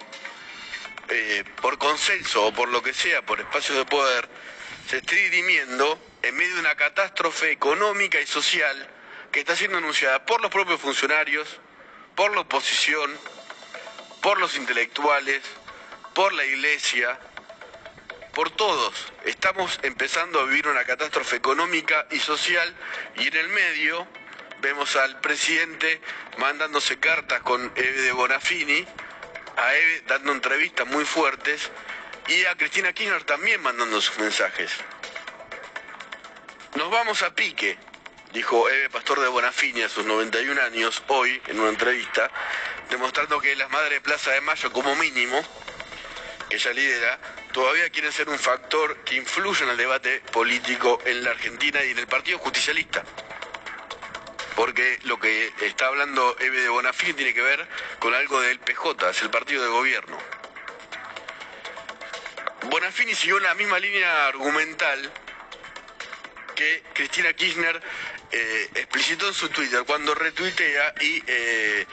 eh, 1.09 1.43
por 1.59 1.79
consenso 1.79 2.45
o 2.45 2.53
por 2.53 2.69
lo 2.69 2.83
que 2.83 2.93
sea, 2.93 3.23
por 3.23 3.39
espacios 3.39 3.79
de 3.79 3.85
poder, 3.85 4.29
se 4.87 4.97
esté 4.97 5.15
dirimiendo 5.15 5.99
en 6.21 6.35
medio 6.35 6.53
de 6.53 6.59
una 6.59 6.75
catástrofe 6.75 7.51
económica 7.51 8.21
y 8.21 8.27
social 8.27 8.87
que 9.31 9.39
está 9.39 9.55
siendo 9.55 9.79
anunciada 9.79 10.23
por 10.27 10.41
los 10.41 10.51
propios 10.51 10.79
funcionarios, 10.79 11.59
por 12.15 12.35
la 12.35 12.41
oposición, 12.41 13.11
por 14.21 14.39
los 14.39 14.55
intelectuales, 14.55 15.41
por 16.13 16.33
la 16.33 16.45
iglesia, 16.45 17.19
por 18.33 18.49
todos. 18.51 19.11
Estamos 19.25 19.79
empezando 19.83 20.39
a 20.39 20.45
vivir 20.45 20.67
una 20.67 20.83
catástrofe 20.85 21.35
económica 21.35 22.07
y 22.11 22.19
social 22.19 22.73
y 23.17 23.27
en 23.27 23.35
el 23.35 23.49
medio 23.49 24.07
vemos 24.61 24.95
al 24.95 25.19
presidente 25.19 26.01
mandándose 26.37 26.99
cartas 26.99 27.41
con 27.41 27.71
Eve 27.75 28.01
de 28.01 28.11
Bonafini, 28.11 28.85
a 29.57 29.75
Eve 29.75 30.03
dando 30.07 30.31
entrevistas 30.31 30.87
muy 30.87 31.05
fuertes 31.05 31.69
y 32.27 32.45
a 32.45 32.55
Cristina 32.55 32.93
Kirchner 32.93 33.23
también 33.23 33.61
mandando 33.61 33.99
sus 33.99 34.17
mensajes. 34.19 34.71
Nos 36.75 36.89
vamos 36.89 37.21
a 37.23 37.33
pique, 37.35 37.77
dijo 38.31 38.69
Eve 38.69 38.89
Pastor 38.89 39.19
de 39.19 39.27
Bonafini 39.27 39.81
a 39.81 39.89
sus 39.89 40.05
91 40.05 40.61
años 40.61 41.03
hoy 41.07 41.41
en 41.47 41.59
una 41.59 41.69
entrevista, 41.69 42.31
demostrando 42.89 43.41
que 43.41 43.55
las 43.55 43.69
madres 43.69 43.91
de 43.91 44.01
Plaza 44.01 44.31
de 44.31 44.41
Mayo, 44.41 44.71
como 44.71 44.95
mínimo, 44.95 45.43
ella 46.49 46.73
lidera, 46.73 47.19
todavía 47.51 47.89
quieren 47.89 48.11
ser 48.11 48.29
un 48.29 48.39
factor 48.39 48.97
que 49.03 49.15
influye 49.15 49.63
en 49.63 49.69
el 49.69 49.77
debate 49.77 50.21
político 50.31 51.01
en 51.05 51.23
la 51.23 51.31
Argentina 51.31 51.83
y 51.83 51.91
en 51.91 51.99
el 51.99 52.07
Partido 52.07 52.39
Justicialista. 52.39 53.03
Porque 54.55 54.99
lo 55.03 55.19
que 55.19 55.51
está 55.61 55.87
hablando 55.87 56.35
Eve 56.39 56.61
de 56.61 56.69
Bonafini 56.69 57.13
tiene 57.13 57.33
que 57.33 57.41
ver 57.41 57.67
con 57.99 58.13
algo 58.13 58.41
del 58.41 58.59
PJ, 58.59 59.09
es 59.09 59.21
el 59.21 59.29
partido 59.29 59.63
de 59.63 59.69
gobierno. 59.69 60.17
Bonafini 62.69 63.15
siguió 63.15 63.39
la 63.39 63.53
misma 63.55 63.79
línea 63.79 64.27
argumental 64.27 65.11
que 66.55 66.83
Cristina 66.93 67.33
Kirchner 67.33 67.81
eh, 68.31 68.69
explicitó 68.75 69.27
en 69.27 69.33
su 69.33 69.49
Twitter 69.49 69.83
cuando 69.85 70.13
retuitea 70.15 70.93
y 71.01 71.23
eh, 71.27 71.85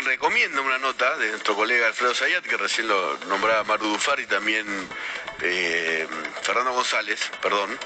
recomienda 0.00 0.60
una 0.60 0.78
nota 0.78 1.16
de 1.16 1.30
nuestro 1.30 1.54
colega 1.54 1.86
Alfredo 1.86 2.14
Zayat, 2.14 2.44
que 2.44 2.56
recién 2.56 2.88
lo 2.88 3.18
nombraba 3.26 3.64
Maru 3.64 3.88
Dufar 3.88 4.20
y 4.20 4.26
también 4.26 4.66
eh, 5.42 6.06
Fernando 6.42 6.72
González, 6.72 7.30
perdón. 7.40 7.78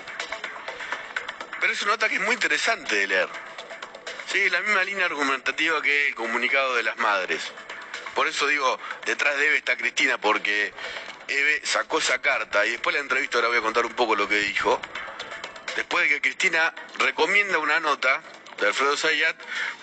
Pero 1.60 1.72
es 1.72 1.82
una 1.82 1.92
nota 1.92 2.08
que 2.08 2.16
es 2.16 2.20
muy 2.20 2.34
interesante 2.34 2.96
de 2.96 3.06
leer. 3.06 3.28
Sigue 4.26 4.50
la 4.50 4.60
misma 4.60 4.82
línea 4.84 5.06
argumentativa 5.06 5.80
que 5.80 6.08
el 6.08 6.14
comunicado 6.14 6.74
de 6.74 6.82
las 6.82 6.96
madres. 6.96 7.52
Por 8.14 8.26
eso 8.26 8.46
digo, 8.46 8.78
detrás 9.06 9.36
de 9.36 9.46
Eve 9.46 9.56
está 9.58 9.76
Cristina, 9.76 10.18
porque 10.18 10.72
Eve 11.28 11.60
sacó 11.64 11.98
esa 11.98 12.20
carta 12.20 12.66
y 12.66 12.72
después 12.72 12.94
de 12.94 13.00
la 13.00 13.04
entrevista 13.04 13.38
ahora 13.38 13.48
voy 13.48 13.58
a 13.58 13.62
contar 13.62 13.86
un 13.86 13.94
poco 13.94 14.16
lo 14.16 14.28
que 14.28 14.36
dijo. 14.36 14.80
Después 15.76 16.04
de 16.04 16.14
que 16.14 16.20
Cristina 16.20 16.74
recomienda 16.98 17.58
una 17.58 17.80
nota 17.80 18.22
de 18.62 18.68
Alfredo 18.68 18.96
Zayat, 18.96 19.36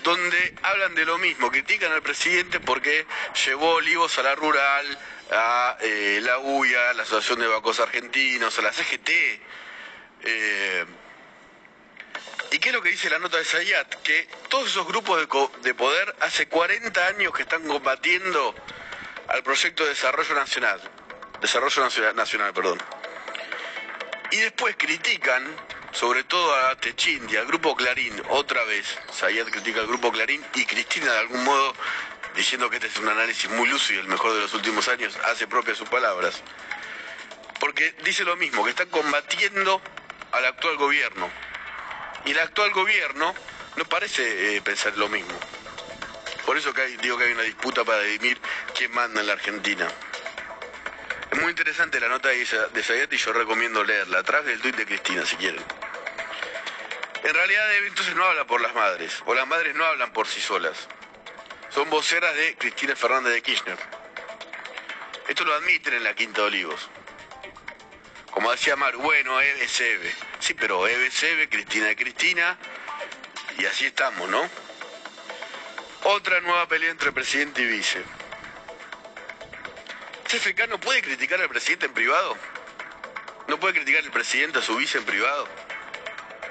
donde 0.03 0.55
hablan 0.63 0.95
de 0.95 1.03
lo 1.03 1.17
mismo, 1.17 1.51
critican 1.51 1.91
al 1.91 2.01
presidente 2.01 2.61
porque 2.61 3.05
llevó 3.45 3.73
olivos 3.73 4.17
a 4.17 4.23
la 4.23 4.35
rural, 4.35 4.97
a 5.31 5.77
eh, 5.81 6.19
la 6.23 6.39
UIA, 6.39 6.91
a 6.91 6.93
la 6.93 7.03
Asociación 7.03 7.41
de 7.41 7.47
Bancos 7.47 7.81
Argentinos, 7.81 8.57
a 8.57 8.61
la 8.61 8.71
CGT. 8.71 9.09
Eh, 10.23 10.85
¿Y 12.51 12.59
qué 12.59 12.69
es 12.69 12.73
lo 12.73 12.81
que 12.81 12.89
dice 12.89 13.09
la 13.09 13.19
nota 13.19 13.37
de 13.37 13.43
Zayat? 13.43 13.95
Que 14.01 14.29
todos 14.47 14.69
esos 14.69 14.87
grupos 14.87 15.19
de, 15.19 15.49
de 15.61 15.73
poder 15.73 16.15
hace 16.21 16.47
40 16.47 17.05
años 17.05 17.33
que 17.33 17.41
están 17.41 17.67
combatiendo 17.67 18.55
al 19.27 19.43
proyecto 19.43 19.83
de 19.83 19.89
desarrollo 19.89 20.35
nacional. 20.35 20.81
Desarrollo 21.41 22.13
nacional 22.13 22.53
perdón. 22.53 22.81
Y 24.31 24.37
después 24.37 24.75
critican 24.77 25.43
sobre 25.91 26.23
todo 26.23 26.55
a 26.67 26.75
Techín 26.75 27.27
y 27.29 27.35
al 27.35 27.45
grupo 27.45 27.75
Clarín, 27.75 28.21
otra 28.29 28.63
vez, 28.65 28.85
Sayat 29.11 29.49
critica 29.49 29.81
al 29.81 29.87
grupo 29.87 30.11
Clarín 30.11 30.43
y 30.55 30.65
Cristina 30.65 31.11
de 31.11 31.19
algún 31.19 31.43
modo, 31.43 31.73
diciendo 32.35 32.69
que 32.69 32.77
este 32.77 32.87
es 32.87 32.97
un 32.97 33.09
análisis 33.09 33.49
muy 33.49 33.67
lúcido, 33.67 34.01
el 34.01 34.07
mejor 34.07 34.33
de 34.33 34.41
los 34.41 34.53
últimos 34.53 34.87
años, 34.87 35.17
hace 35.25 35.47
propias 35.47 35.77
sus 35.77 35.89
palabras. 35.89 36.41
Porque 37.59 37.93
dice 38.03 38.23
lo 38.23 38.35
mismo, 38.37 38.63
que 38.63 38.69
están 38.69 38.89
combatiendo 38.89 39.81
al 40.31 40.45
actual 40.45 40.77
gobierno. 40.77 41.29
Y 42.25 42.31
el 42.31 42.39
actual 42.39 42.71
gobierno 42.71 43.33
no 43.75 43.85
parece 43.85 44.55
eh, 44.55 44.61
pensar 44.61 44.95
lo 44.97 45.09
mismo. 45.09 45.37
Por 46.45 46.57
eso 46.57 46.73
que 46.73 46.81
hay, 46.81 46.97
digo 46.97 47.17
que 47.17 47.25
hay 47.25 47.33
una 47.33 47.43
disputa 47.43 47.83
para 47.83 47.99
definir 47.99 48.39
quién 48.75 48.91
manda 48.91 49.21
en 49.21 49.27
la 49.27 49.33
Argentina. 49.33 49.87
Es 51.31 51.39
muy 51.39 51.49
interesante 51.51 51.99
la 51.99 52.07
nota 52.07 52.29
de 52.29 52.83
Sayat 52.83 53.13
y 53.13 53.17
yo 53.17 53.33
recomiendo 53.33 53.83
leerla, 53.83 54.19
atrás 54.19 54.45
del 54.45 54.59
tuit 54.59 54.75
de 54.75 54.85
Cristina, 54.85 55.25
si 55.25 55.35
quieren. 55.35 55.63
En 57.23 57.33
realidad 57.33 57.75
entonces 57.85 58.15
no 58.15 58.23
habla 58.23 58.45
por 58.45 58.61
las 58.61 58.73
madres, 58.73 59.21
o 59.25 59.33
las 59.35 59.45
madres 59.47 59.75
no 59.75 59.85
hablan 59.85 60.11
por 60.11 60.27
sí 60.27 60.41
solas. 60.41 60.87
Son 61.69 61.89
voceras 61.89 62.33
de 62.35 62.55
Cristina 62.55 62.95
Fernández 62.95 63.33
de 63.33 63.41
Kirchner. 63.41 63.77
Esto 65.27 65.45
lo 65.45 65.53
admiten 65.53 65.93
en 65.93 66.03
la 66.03 66.15
Quinta 66.15 66.41
de 66.41 66.47
Olivos. 66.47 66.89
Como 68.31 68.51
decía 68.51 68.75
Mar, 68.75 68.95
bueno, 68.95 69.39
Eve 69.39 69.63
es 69.63 69.79
Eve. 69.79 70.15
Sí, 70.39 70.55
pero 70.55 70.87
Eve 70.87 71.07
es 71.07 71.23
Eve, 71.23 71.49
Cristina 71.49 71.91
es 71.91 71.95
Cristina, 71.95 72.57
y 73.59 73.65
así 73.65 73.85
estamos, 73.85 74.27
¿no? 74.29 74.49
Otra 76.05 76.39
nueva 76.41 76.67
pelea 76.67 76.89
entre 76.89 77.11
presidente 77.11 77.61
y 77.61 77.65
vice. 77.65 78.01
CFK 80.29 80.67
no 80.69 80.79
puede 80.79 81.01
criticar 81.01 81.41
al 81.41 81.49
presidente 81.49 81.87
en 81.87 81.93
privado. 81.93 82.37
No 83.47 83.59
puede 83.59 83.73
criticar 83.73 84.03
al 84.03 84.11
presidente 84.11 84.59
a 84.59 84.61
su 84.61 84.75
vice 84.75 84.99
en 84.99 85.03
privado. 85.03 85.47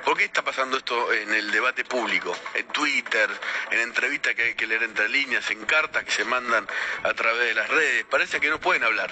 ¿Por 0.04 0.16
qué 0.16 0.24
está 0.24 0.42
pasando 0.42 0.78
esto 0.78 1.12
en 1.12 1.32
el 1.32 1.52
debate 1.52 1.84
público? 1.84 2.36
En 2.54 2.66
Twitter, 2.66 3.30
en 3.70 3.78
entrevistas 3.78 4.34
que 4.34 4.42
hay 4.42 4.54
que 4.56 4.66
leer 4.66 4.82
entre 4.82 5.08
líneas, 5.08 5.48
en 5.52 5.64
cartas 5.64 6.02
que 6.02 6.10
se 6.10 6.24
mandan 6.24 6.66
a 7.04 7.14
través 7.14 7.50
de 7.50 7.54
las 7.54 7.68
redes. 7.68 8.04
Parece 8.06 8.40
que 8.40 8.50
no 8.50 8.58
pueden 8.58 8.82
hablar. 8.82 9.10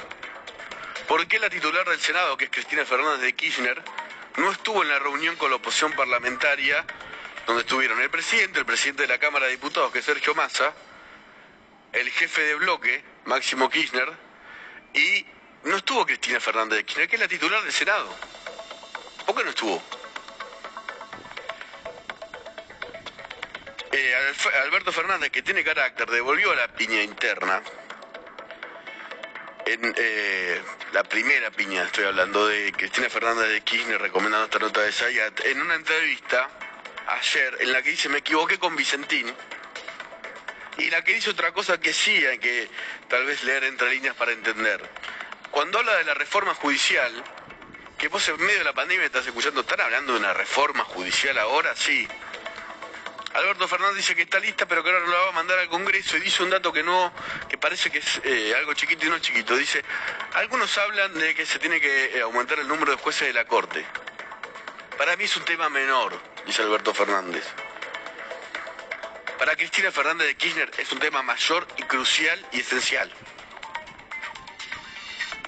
¿Por 1.07 1.25
qué 1.29 1.39
la 1.39 1.49
titular 1.49 1.89
del 1.89 2.01
Senado, 2.01 2.37
que 2.37 2.47
es 2.47 2.51
Cristina 2.51 2.85
Fernández 2.85 3.21
de 3.21 3.35
Kirchner, 3.35 3.81
no 4.39 4.51
estuvo 4.51 4.83
en 4.83 4.89
la 4.89 4.99
reunión 4.99 5.37
con 5.37 5.51
la 5.51 5.57
oposición 5.57 5.93
parlamentaria 5.93 6.85
donde 7.47 7.63
estuvieron 7.63 8.01
el 8.01 8.11
presidente, 8.11 8.59
el 8.59 8.67
presidente 8.67 9.03
de 9.03 9.09
la 9.09 9.19
Cámara 9.19 9.45
de 9.45 9.53
Diputados, 9.53 9.93
que 9.93 10.01
es 10.01 10.05
Sergio 10.05 10.35
Massa, 10.35 10.75
el 11.93 12.11
jefe 12.11 12.43
de 12.43 12.57
bloque, 12.57 13.05
Máximo 13.27 13.71
Kirchner, 13.71 14.26
y 14.97 15.27
no 15.65 15.77
estuvo 15.77 16.07
Cristina 16.07 16.41
Fernández 16.41 16.79
de 16.79 16.85
Kirchner, 16.85 17.09
que 17.09 17.17
es 17.17 17.21
la 17.21 17.29
titular 17.29 17.63
del 17.63 17.73
Senado. 17.73 18.17
¿Por 19.27 19.37
qué 19.37 19.45
no 19.45 19.51
estuvo? 19.51 19.83
Eh, 23.93 24.15
Alberto 24.65 24.93
Fernández, 24.93 25.31
que 25.31 25.43
tiene 25.43 25.63
carácter, 25.63 26.09
devolvió 26.11 26.55
la 26.55 26.69
piña 26.69 27.03
interna. 27.03 27.63
En 29.67 29.95
eh, 29.97 30.63
la 30.93 31.03
primera 31.03 31.51
piña, 31.51 31.83
estoy 31.85 32.05
hablando 32.05 32.47
de 32.47 32.73
Cristina 32.73 33.11
Fernández 33.11 33.51
de 33.51 33.61
Kirchner 33.63 34.01
recomendando 34.01 34.47
esta 34.47 34.59
nota 34.59 34.81
de 34.81 34.93
Sayat, 34.93 35.45
en 35.45 35.61
una 35.61 35.75
entrevista 35.75 36.49
ayer 37.09 37.57
en 37.61 37.73
la 37.73 37.83
que 37.83 37.91
dice 37.91 38.09
me 38.09 38.19
equivoqué 38.19 38.59
con 38.59 38.75
Vicentín 38.75 39.33
y 40.79 40.91
la 40.91 41.03
que 41.03 41.15
dice 41.15 41.31
otra 41.31 41.53
cosa 41.53 41.79
que 41.81 41.93
sí 41.93 42.25
hay 42.25 42.39
que 42.39 42.69
tal 43.09 43.25
vez 43.25 43.43
leer 43.45 43.65
entre 43.65 43.91
líneas 43.91 44.15
para 44.15 44.33
entender. 44.33 44.81
Cuando 45.51 45.79
habla 45.79 45.97
de 45.97 46.05
la 46.05 46.15
reforma 46.15 46.55
judicial, 46.55 47.13
que 47.99 48.09
vos 48.09 48.29
en 48.29 48.37
medio 48.39 48.59
de 48.59 48.65
la 48.65 48.75
pandemia 48.75 49.07
estás 49.07 49.27
escuchando, 49.27 49.63
¿están 49.63 49.81
hablando 49.81 50.13
de 50.13 50.19
una 50.19 50.35
reforma 50.35 50.85
judicial 50.85 51.39
ahora? 51.39 51.75
Sí. 51.75 52.07
Alberto 53.33 53.69
Fernández 53.69 53.97
dice 53.97 54.15
que 54.15 54.23
está 54.23 54.39
lista, 54.39 54.67
pero 54.67 54.83
que 54.83 54.91
ahora 54.91 55.05
no 55.05 55.13
la 55.13 55.19
va 55.19 55.29
a 55.29 55.33
mandar 55.33 55.59
al 55.59 55.69
Congreso 55.69 56.17
y 56.17 56.21
dice 56.21 56.43
un 56.43 56.51
dato 56.51 56.73
que 56.73 56.83
no, 56.83 57.13
que 57.49 57.59
parece 57.59 57.91
que 57.91 57.99
es 57.99 58.21
eh, 58.25 58.55
algo 58.57 58.73
chiquito 58.75 59.07
y 59.07 59.11
no 59.11 59.19
chiquito. 59.19 59.57
Dice, 59.57 59.85
algunos 60.35 60.77
hablan 60.79 61.13
de 61.15 61.35
que 61.35 61.45
se 61.45 61.59
tiene 61.59 61.81
que 61.81 62.17
eh, 62.17 62.23
aumentar 62.23 62.59
el 62.59 62.69
número 62.69 62.93
de 62.93 62.99
jueces 62.99 63.29
de 63.29 63.35
la 63.35 63.45
Corte. 63.45 63.85
Para 64.97 65.17
mí 65.17 65.25
es 65.25 65.37
un 65.37 65.45
tema 65.45 65.69
menor, 65.69 66.19
dice 66.47 66.63
Alberto 66.63 66.95
Fernández. 66.95 67.45
Para 69.39 69.55
Cristina 69.55 69.93
Fernández 69.93 70.29
de 70.29 70.35
Kirchner 70.37 70.71
es 70.79 70.91
un 70.93 70.99
tema 70.99 71.23
mayor 71.23 71.67
y 71.77 71.83
crucial 71.83 72.47
y 72.53 72.61
esencial. 72.61 73.13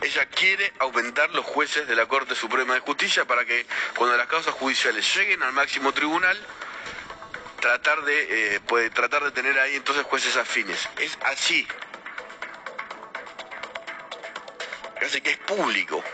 Ella 0.03 0.27
quiere 0.27 0.73
aumentar 0.79 1.31
los 1.31 1.45
jueces 1.45 1.89
de 1.89 1.97
la 1.97 2.07
Corte 2.07 2.35
Suprema 2.35 2.75
de 2.75 2.81
Justicia 2.81 3.25
para 3.25 3.45
que 3.45 3.67
cuando 3.97 4.17
las 4.17 4.29
causas 4.29 4.55
judiciales 4.55 5.17
lleguen 5.17 5.43
al 5.43 5.53
máximo 5.53 5.93
tribunal, 5.93 6.39
tratar 7.61 8.03
de, 8.03 8.57
eh, 8.57 8.61
puede, 8.61 8.91
tratar 8.91 9.25
de 9.25 9.31
tener 9.33 9.59
ahí 9.59 9.77
entonces 9.77 10.05
jueces 10.05 10.37
afines. 10.37 10.89
Es 10.99 11.19
así. 11.25 11.67
Así 15.01 15.21
que 15.21 15.31
es 15.31 15.39
público. 15.39 16.05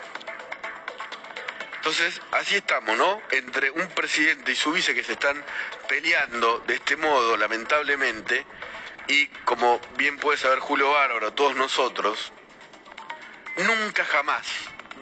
Entonces, 1.84 2.18
así 2.30 2.56
estamos, 2.56 2.96
¿no? 2.96 3.20
Entre 3.30 3.70
un 3.70 3.86
presidente 3.88 4.52
y 4.52 4.56
su 4.56 4.72
vice 4.72 4.94
que 4.94 5.04
se 5.04 5.12
están 5.12 5.44
peleando 5.86 6.60
de 6.60 6.76
este 6.76 6.96
modo, 6.96 7.36
lamentablemente, 7.36 8.46
y 9.06 9.26
como 9.44 9.78
bien 9.98 10.16
puede 10.16 10.38
saber 10.38 10.60
Julio 10.60 10.92
Bárbaro, 10.92 11.34
todos 11.34 11.54
nosotros, 11.54 12.32
nunca 13.58 14.02
jamás, 14.06 14.46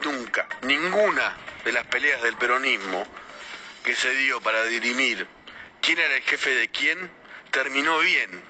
nunca, 0.03 0.45
ninguna 0.63 1.37
de 1.63 1.71
las 1.71 1.85
peleas 1.85 2.21
del 2.21 2.35
peronismo 2.35 3.07
que 3.81 3.95
se 3.95 4.13
dio 4.15 4.41
para 4.41 4.65
dirimir 4.65 5.25
quién 5.81 5.99
era 5.99 6.17
el 6.17 6.23
jefe 6.23 6.53
de 6.53 6.67
quién, 6.67 7.09
terminó 7.49 7.99
bien. 7.99 8.43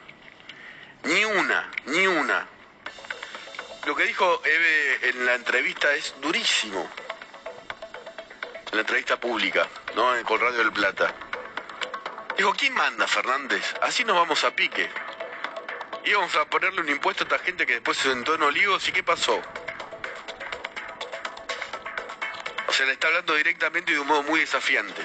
Ni 1.03 1.23
una, 1.23 1.69
ni 1.85 2.07
una. 2.07 2.47
Lo 3.85 3.95
que 3.95 4.05
dijo 4.05 4.41
Eve 4.43 5.09
en 5.09 5.23
la 5.23 5.35
entrevista 5.35 5.93
es 5.93 6.15
durísimo 6.19 6.89
en 8.73 8.77
la 8.77 8.81
entrevista 8.81 9.17
pública, 9.19 9.69
¿no? 9.95 10.11
Con 10.25 10.41
Radio 10.41 10.57
del 10.57 10.73
Plata. 10.73 11.13
Dijo, 12.35 12.55
¿quién 12.57 12.73
manda 12.73 13.05
Fernández? 13.05 13.75
Así 13.83 14.03
nos 14.03 14.15
vamos 14.15 14.43
a 14.43 14.55
pique. 14.55 14.89
Íbamos 16.03 16.35
a 16.35 16.45
ponerle 16.45 16.81
un 16.81 16.89
impuesto 16.89 17.23
a 17.23 17.27
esta 17.27 17.37
gente 17.37 17.67
que 17.67 17.73
después 17.73 17.97
se 17.97 18.09
sentó 18.09 18.33
en 18.33 18.41
Olivos 18.41 18.87
y 18.89 18.91
¿qué 18.91 19.03
pasó? 19.03 19.39
O 22.67 22.73
sea, 22.73 22.87
le 22.87 22.93
está 22.93 23.09
hablando 23.09 23.35
directamente 23.35 23.91
y 23.91 23.93
de 23.93 24.01
un 24.01 24.07
modo 24.07 24.23
muy 24.23 24.39
desafiante. 24.39 25.03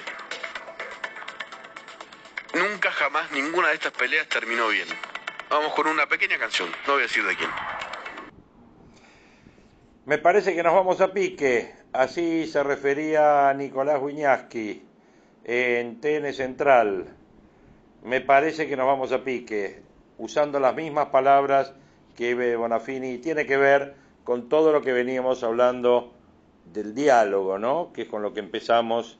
Nunca 2.55 2.91
jamás 2.91 3.31
ninguna 3.33 3.69
de 3.69 3.75
estas 3.75 3.93
peleas 3.93 4.27
terminó 4.29 4.69
bien. 4.69 4.89
Vamos 5.51 5.75
con 5.75 5.89
una 5.89 6.07
pequeña 6.07 6.39
canción, 6.39 6.75
no 6.87 6.95
voy 6.95 7.03
a 7.03 7.07
decir 7.07 7.23
de 7.23 7.37
quién. 7.37 7.51
Me 10.07 10.17
parece 10.17 10.55
que 10.55 10.63
nos 10.63 10.73
vamos 10.73 11.03
a 11.03 11.13
pique. 11.13 11.75
Así 11.99 12.47
se 12.47 12.63
refería 12.63 13.53
Nicolás 13.55 14.01
Wiñaski 14.01 14.85
en 15.43 16.01
TN 16.01 16.33
Central. 16.33 17.07
Me 18.05 18.21
parece 18.21 18.69
que 18.69 18.77
nos 18.77 18.87
vamos 18.87 19.11
a 19.11 19.25
pique, 19.25 19.83
usando 20.17 20.61
las 20.61 20.77
mismas 20.77 21.07
palabras 21.07 21.75
que 22.15 22.55
Bonafini. 22.55 23.19
Tiene 23.19 23.47
que 23.47 23.57
ver 23.57 23.97
con 24.23 24.49
todo 24.49 24.71
lo 24.71 24.81
que 24.81 24.93
veníamos 24.93 25.43
hablando 25.43 26.13
del 26.73 26.95
diálogo, 26.95 27.59
¿no? 27.59 27.93
Que 27.93 28.03
es 28.03 28.09
con 28.09 28.23
lo 28.23 28.33
que 28.33 28.39
empezamos 28.39 29.19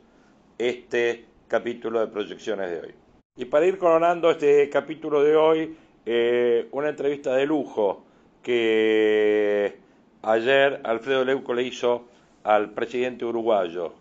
este 0.57 1.25
capítulo 1.49 1.99
de 1.99 2.07
proyecciones 2.07 2.71
de 2.71 2.81
hoy. 2.81 2.95
Y 3.35 3.47
para 3.47 3.67
ir 3.67 3.77
coronando 3.79 4.31
este 4.31 4.71
capítulo 4.71 5.25
de 5.25 5.35
hoy, 5.35 5.77
eh, 6.07 6.69
una 6.71 6.91
entrevista 6.91 7.35
de 7.35 7.45
lujo 7.45 8.05
que 8.41 9.81
ayer 10.23 10.81
Alfredo 10.85 11.25
Leuco 11.25 11.55
le 11.55 11.65
hizo 11.65 12.07
al 12.49 12.71
presidente 12.71 13.27
uruguayo. 13.27 13.93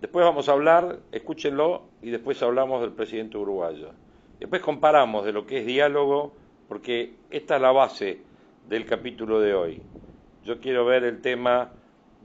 Después 0.00 0.24
vamos 0.24 0.48
a 0.48 0.52
hablar, 0.52 1.00
escúchenlo, 1.10 1.82
y 2.00 2.10
después 2.10 2.40
hablamos 2.40 2.82
del 2.82 2.92
presidente 2.92 3.36
uruguayo. 3.36 3.90
Después 4.38 4.62
comparamos 4.62 5.24
de 5.26 5.32
lo 5.32 5.44
que 5.44 5.58
es 5.58 5.66
diálogo, 5.66 6.32
porque 6.68 7.14
esta 7.30 7.56
es 7.56 7.62
la 7.62 7.72
base 7.72 8.20
del 8.68 8.86
capítulo 8.86 9.40
de 9.40 9.54
hoy. 9.54 9.82
Yo 10.44 10.60
quiero 10.60 10.84
ver 10.84 11.02
el 11.02 11.20
tema 11.20 11.72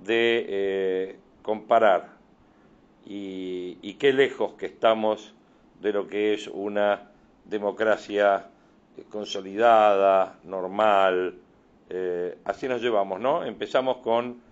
de 0.03 0.45
eh, 0.47 1.15
comparar 1.41 2.13
y, 3.03 3.95
qué 3.95 4.13
lejos 4.13 4.53
que 4.53 4.67
estamos 4.67 5.33
de 5.81 5.93
lo 5.93 6.07
que 6.07 6.35
es 6.35 6.47
una 6.47 7.09
democracia 7.43 8.49
consolidada, 9.09 10.37
normal. 10.43 11.39
Eh, 11.89 12.37
así 12.45 12.67
nos 12.67 12.83
llevamos, 12.83 13.19
¿no? 13.19 13.43
Empezamos 13.43 13.97
con 13.97 14.45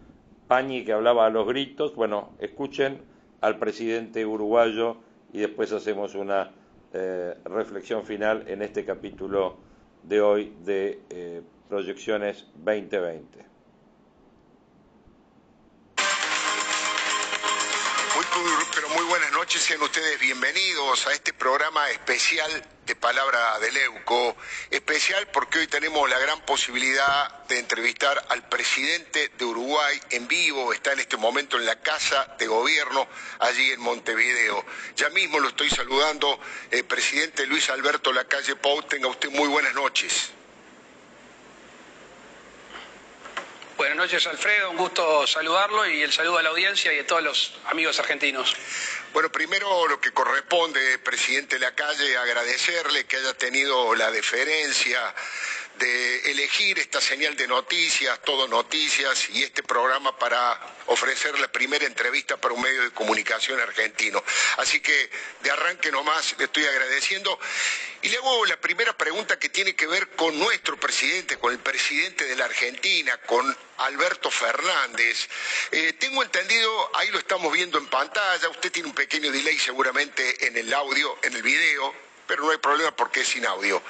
Pañi 0.54 0.86
que 0.86 0.94
hablaba 0.94 1.26
a 1.26 1.32
los 1.32 1.48
gritos. 1.48 1.96
Bueno, 1.96 2.30
escuchen 2.38 3.02
al 3.42 3.58
presidente 3.58 4.24
uruguayo 4.24 4.98
y 5.34 5.40
después 5.40 5.72
hacemos 5.72 6.14
una 6.14 6.52
eh, 6.94 7.34
reflexión 7.46 8.04
final 8.04 8.44
en 8.46 8.62
este 8.62 8.86
capítulo 8.86 9.56
de 10.04 10.22
hoy 10.22 10.54
de 10.64 11.00
eh, 11.10 11.42
Proyecciones 11.68 12.46
2020. 12.64 13.53
Noches, 19.44 19.64
sean 19.64 19.82
ustedes 19.82 20.22
bienvenidos 20.22 21.06
a 21.06 21.12
este 21.12 21.34
programa 21.34 21.90
especial 21.90 22.50
de 22.86 22.96
Palabra 22.96 23.60
de 23.60 23.74
Leuco. 23.74 24.38
Especial 24.72 25.28
porque 25.34 25.60
hoy 25.60 25.68
tenemos 25.68 26.10
la 26.10 26.18
gran 26.18 26.40
posibilidad 26.46 27.44
de 27.50 27.60
entrevistar 27.60 28.26
al 28.30 28.48
presidente 28.48 29.34
de 29.38 29.44
Uruguay 29.44 30.00
en 30.12 30.30
vivo, 30.30 30.72
está 30.72 30.94
en 30.94 31.02
este 31.02 31.18
momento 31.18 31.58
en 31.58 31.66
la 31.66 31.76
Casa 31.82 32.34
de 32.40 32.48
Gobierno, 32.48 33.06
allí 33.40 33.72
en 33.72 33.82
Montevideo. 33.82 34.66
Ya 34.96 35.10
mismo 35.10 35.42
lo 35.42 35.50
estoy 35.50 35.70
saludando, 35.70 36.40
el 36.72 36.80
eh, 36.80 36.84
presidente 36.86 37.46
Luis 37.46 37.70
Alberto 37.70 38.14
Lacalle 38.14 38.56
Pou, 38.56 38.82
tenga 38.84 39.10
usted 39.10 39.30
muy 39.30 39.50
buenas 39.50 39.74
noches. 39.74 40.32
Buenas 43.84 43.98
noches, 43.98 44.26
Alfredo. 44.28 44.72
Un 44.72 44.78
gusto 44.78 45.28
saludarlo 45.28 45.86
y 45.86 46.04
el 46.04 46.14
saludo 46.14 46.38
a 46.38 46.42
la 46.42 46.52
audiencia 46.52 46.94
y 46.94 47.00
a 47.00 47.06
todos 47.06 47.22
los 47.22 47.54
amigos 47.66 48.00
argentinos. 48.00 48.56
Bueno, 49.12 49.30
primero 49.30 49.90
lo 49.90 50.00
que 50.00 50.12
corresponde, 50.12 51.00
presidente 51.00 51.60
Lacalle, 51.60 52.16
agradecerle 52.16 53.04
que 53.04 53.18
haya 53.18 53.34
tenido 53.34 53.94
la 53.96 54.10
deferencia 54.10 55.14
de 55.84 56.32
elegir 56.32 56.80
esta 56.80 57.02
señal 57.02 57.36
de 57.36 57.46
noticias, 57.46 58.22
todo 58.24 58.48
noticias, 58.48 59.30
y 59.32 59.44
este 59.44 59.64
programa 59.64 60.18
para 60.18 60.58
ofrecer 60.86 61.38
la 61.40 61.52
primera 61.52 61.86
entrevista 61.86 62.38
para 62.38 62.54
un 62.54 62.62
medio 62.62 62.84
de 62.84 62.92
comunicación 62.92 63.60
argentino. 63.60 64.24
Así 64.58 64.80
que 64.80 65.10
de 65.42 65.52
arranque 65.52 65.92
nomás 65.92 66.36
le 66.38 66.46
estoy 66.46 66.64
agradeciendo. 66.64 67.38
Y 68.02 68.10
le 68.10 68.18
hago 68.18 68.46
la 68.46 68.56
primera 68.62 68.98
pregunta 68.98 69.38
que 69.38 69.50
tiene 69.50 69.76
que 69.76 69.88
ver 69.88 70.10
con 70.12 70.40
nuestro 70.40 70.80
presidente, 70.80 71.38
con 71.38 71.52
el 71.52 71.60
presidente 71.60 72.26
de 72.26 72.36
la 72.38 72.46
Argentina, 72.46 73.18
con 73.26 73.58
Alberto 73.80 74.32
Fernández. 74.32 75.28
Eh, 75.72 75.94
tengo 76.00 76.24
entendido, 76.24 76.96
ahí 76.96 77.10
lo 77.10 77.20
estamos 77.20 77.52
viendo 77.52 77.78
en 77.78 77.88
pantalla, 77.88 78.48
usted 78.48 78.72
tiene 78.72 78.88
un 78.88 78.96
pequeño 78.96 79.32
delay 79.32 79.60
seguramente 79.60 80.48
en 80.48 80.56
el 80.56 80.74
audio, 80.74 81.18
en 81.24 81.34
el 81.34 81.44
video, 81.44 81.94
pero 82.28 82.44
no 82.44 82.52
hay 82.52 82.58
problema 82.58 82.96
porque 82.96 83.22
es 83.22 83.28
sin 83.28 83.46
audio. 83.46 83.82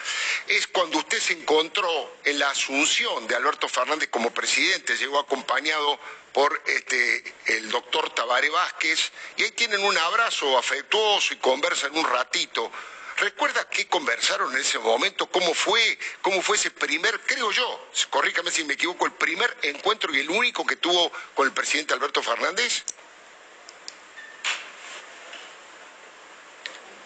Es 0.48 0.67
cuando 0.67 0.98
usted 1.00 1.19
se 1.19 1.34
encontró 1.34 2.17
en 2.24 2.39
la 2.39 2.50
asunción 2.50 3.28
de 3.28 3.36
Alberto 3.36 3.67
Fernández 3.67 4.10
como 4.10 4.34
presidente, 4.34 4.98
llegó 4.98 5.19
acompañado 5.19 6.00
por 6.34 6.62
este, 6.65 7.24
el 7.46 7.69
doctor 7.69 8.10
Tabaré 8.10 8.50
Vázquez, 8.50 9.12
y 9.38 9.43
ahí 9.43 9.52
tienen 9.52 9.84
un 9.84 9.98
abrazo 9.98 10.58
afectuoso 10.58 11.34
y 11.34 11.38
conversan 11.38 11.96
un 11.96 12.06
ratito. 12.06 12.72
¿Recuerda 13.17 13.69
qué 13.69 13.88
conversaron 13.88 14.52
en 14.54 14.62
ese 14.62 14.80
momento? 14.80 15.28
¿Cómo 15.28 15.54
fue? 15.54 16.00
¿Cómo 16.22 16.41
fue 16.41 16.58
ese 16.58 16.72
primer, 16.72 17.19
creo 17.22 17.52
yo, 17.52 17.89
corríjame 18.10 18.50
si 18.50 18.63
me 18.63 18.74
equivoco, 18.74 19.06
el 19.06 19.13
primer 19.13 19.56
encuentro 19.62 20.13
y 20.13 20.19
el 20.19 20.30
único 20.32 20.65
que 20.65 20.78
tuvo 20.78 21.12
con 21.36 21.46
el 21.46 21.54
presidente 21.54 21.93
Alberto 21.93 22.24
Fernández? 22.24 22.84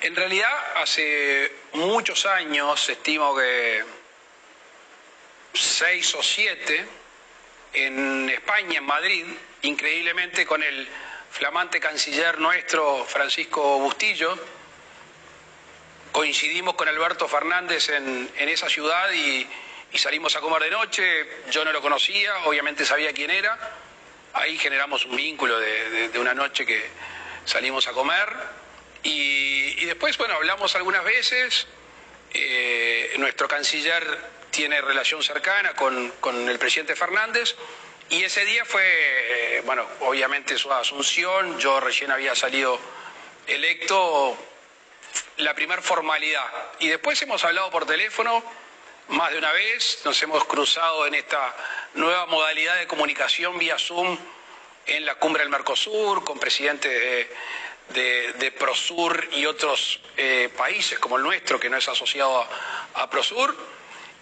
En 0.08 0.16
realidad, 0.16 0.58
hace 0.78 1.52
muchos 1.74 2.26
años, 2.26 2.88
estimo 2.88 3.36
que 3.36 3.84
seis 5.54 6.16
o 6.16 6.24
siete, 6.24 6.86
en 7.74 8.30
España, 8.30 8.78
en 8.78 8.86
Madrid, 8.86 9.26
increíblemente 9.64 10.46
con 10.46 10.64
el 10.64 10.88
flamante 11.30 11.82
canciller 11.82 12.40
nuestro, 12.40 13.04
Francisco 13.04 13.80
Bustillo, 13.80 14.40
coincidimos 16.14 16.76
con 16.76 16.88
Alberto 16.88 17.28
Fernández 17.28 17.90
en, 17.90 18.32
esa 18.38 18.70
ciudad 18.70 19.12
y, 19.12 19.46
salimos 19.96 20.38
a 20.38 20.40
comer 20.40 20.64
de 20.64 20.72
noche, 20.72 21.28
yo 21.52 21.66
no 21.66 21.74
lo 21.74 21.82
conocía, 21.82 22.46
obviamente 22.46 22.86
sabía 22.86 23.12
quién 23.12 23.30
era, 23.30 23.58
ahí 24.32 24.58
generamos 24.58 25.04
un 25.04 25.18
vínculo 25.18 25.60
de 25.60 26.18
una 26.18 26.34
noche 26.34 26.66
que 26.66 26.90
salimos 27.44 27.90
a 27.90 27.92
comer 27.92 28.67
y, 29.04 29.86
después, 29.86 30.18
bueno, 30.18 30.36
hablamos 30.36 30.76
algunas 30.76 31.04
veces. 31.04 31.68
Eh, 32.34 33.16
nuestro 33.18 33.48
canciller 33.48 34.06
tiene 34.52 34.82
relación 34.82 35.24
cercana 35.24 35.74
con, 35.74 36.50
el 36.50 36.60
presidente 36.60 36.96
Fernández. 36.96 37.56
Y 38.10 38.24
ese 38.24 38.46
día 38.46 38.64
fue, 38.66 38.84
eh, 38.84 39.62
bueno, 39.66 39.86
obviamente 40.02 40.58
su 40.58 40.72
asunción, 40.72 41.60
yo 41.60 41.80
recién 41.80 42.12
había 42.12 42.36
salido 42.36 42.80
electo, 43.48 44.38
la 45.38 45.54
primer 45.54 45.82
formalidad. 45.82 46.46
Y 46.80 46.88
después 46.88 47.22
hemos 47.22 47.44
hablado 47.44 47.70
por 47.70 47.86
teléfono 47.86 48.44
más 49.10 49.32
de 49.32 49.38
una 49.38 49.52
vez, 49.54 50.02
nos 50.04 50.22
hemos 50.22 50.44
cruzado 50.46 51.08
en 51.08 51.16
esta 51.16 51.56
nueva 51.94 52.26
modalidad 52.26 52.78
de 52.78 52.88
comunicación 52.88 53.58
vía 53.58 53.80
Zoom 53.80 54.18
en 54.86 55.06
la 55.06 55.16
cumbre 55.16 55.44
del 55.44 55.50
Mercosur, 55.50 56.24
con 56.26 56.40
presidentes 56.40 56.92
de 56.92 57.30
de, 57.94 58.54
Prosur 58.58 59.28
y 59.34 59.46
otros 59.46 60.00
eh, 60.18 60.50
países 60.56 61.00
como 61.00 61.18
el 61.18 61.24
nuestro, 61.24 61.60
que 61.60 61.70
no 61.70 61.78
es 61.78 61.88
asociado 61.88 62.48
a, 62.94 63.10
Prosur, 63.10 63.56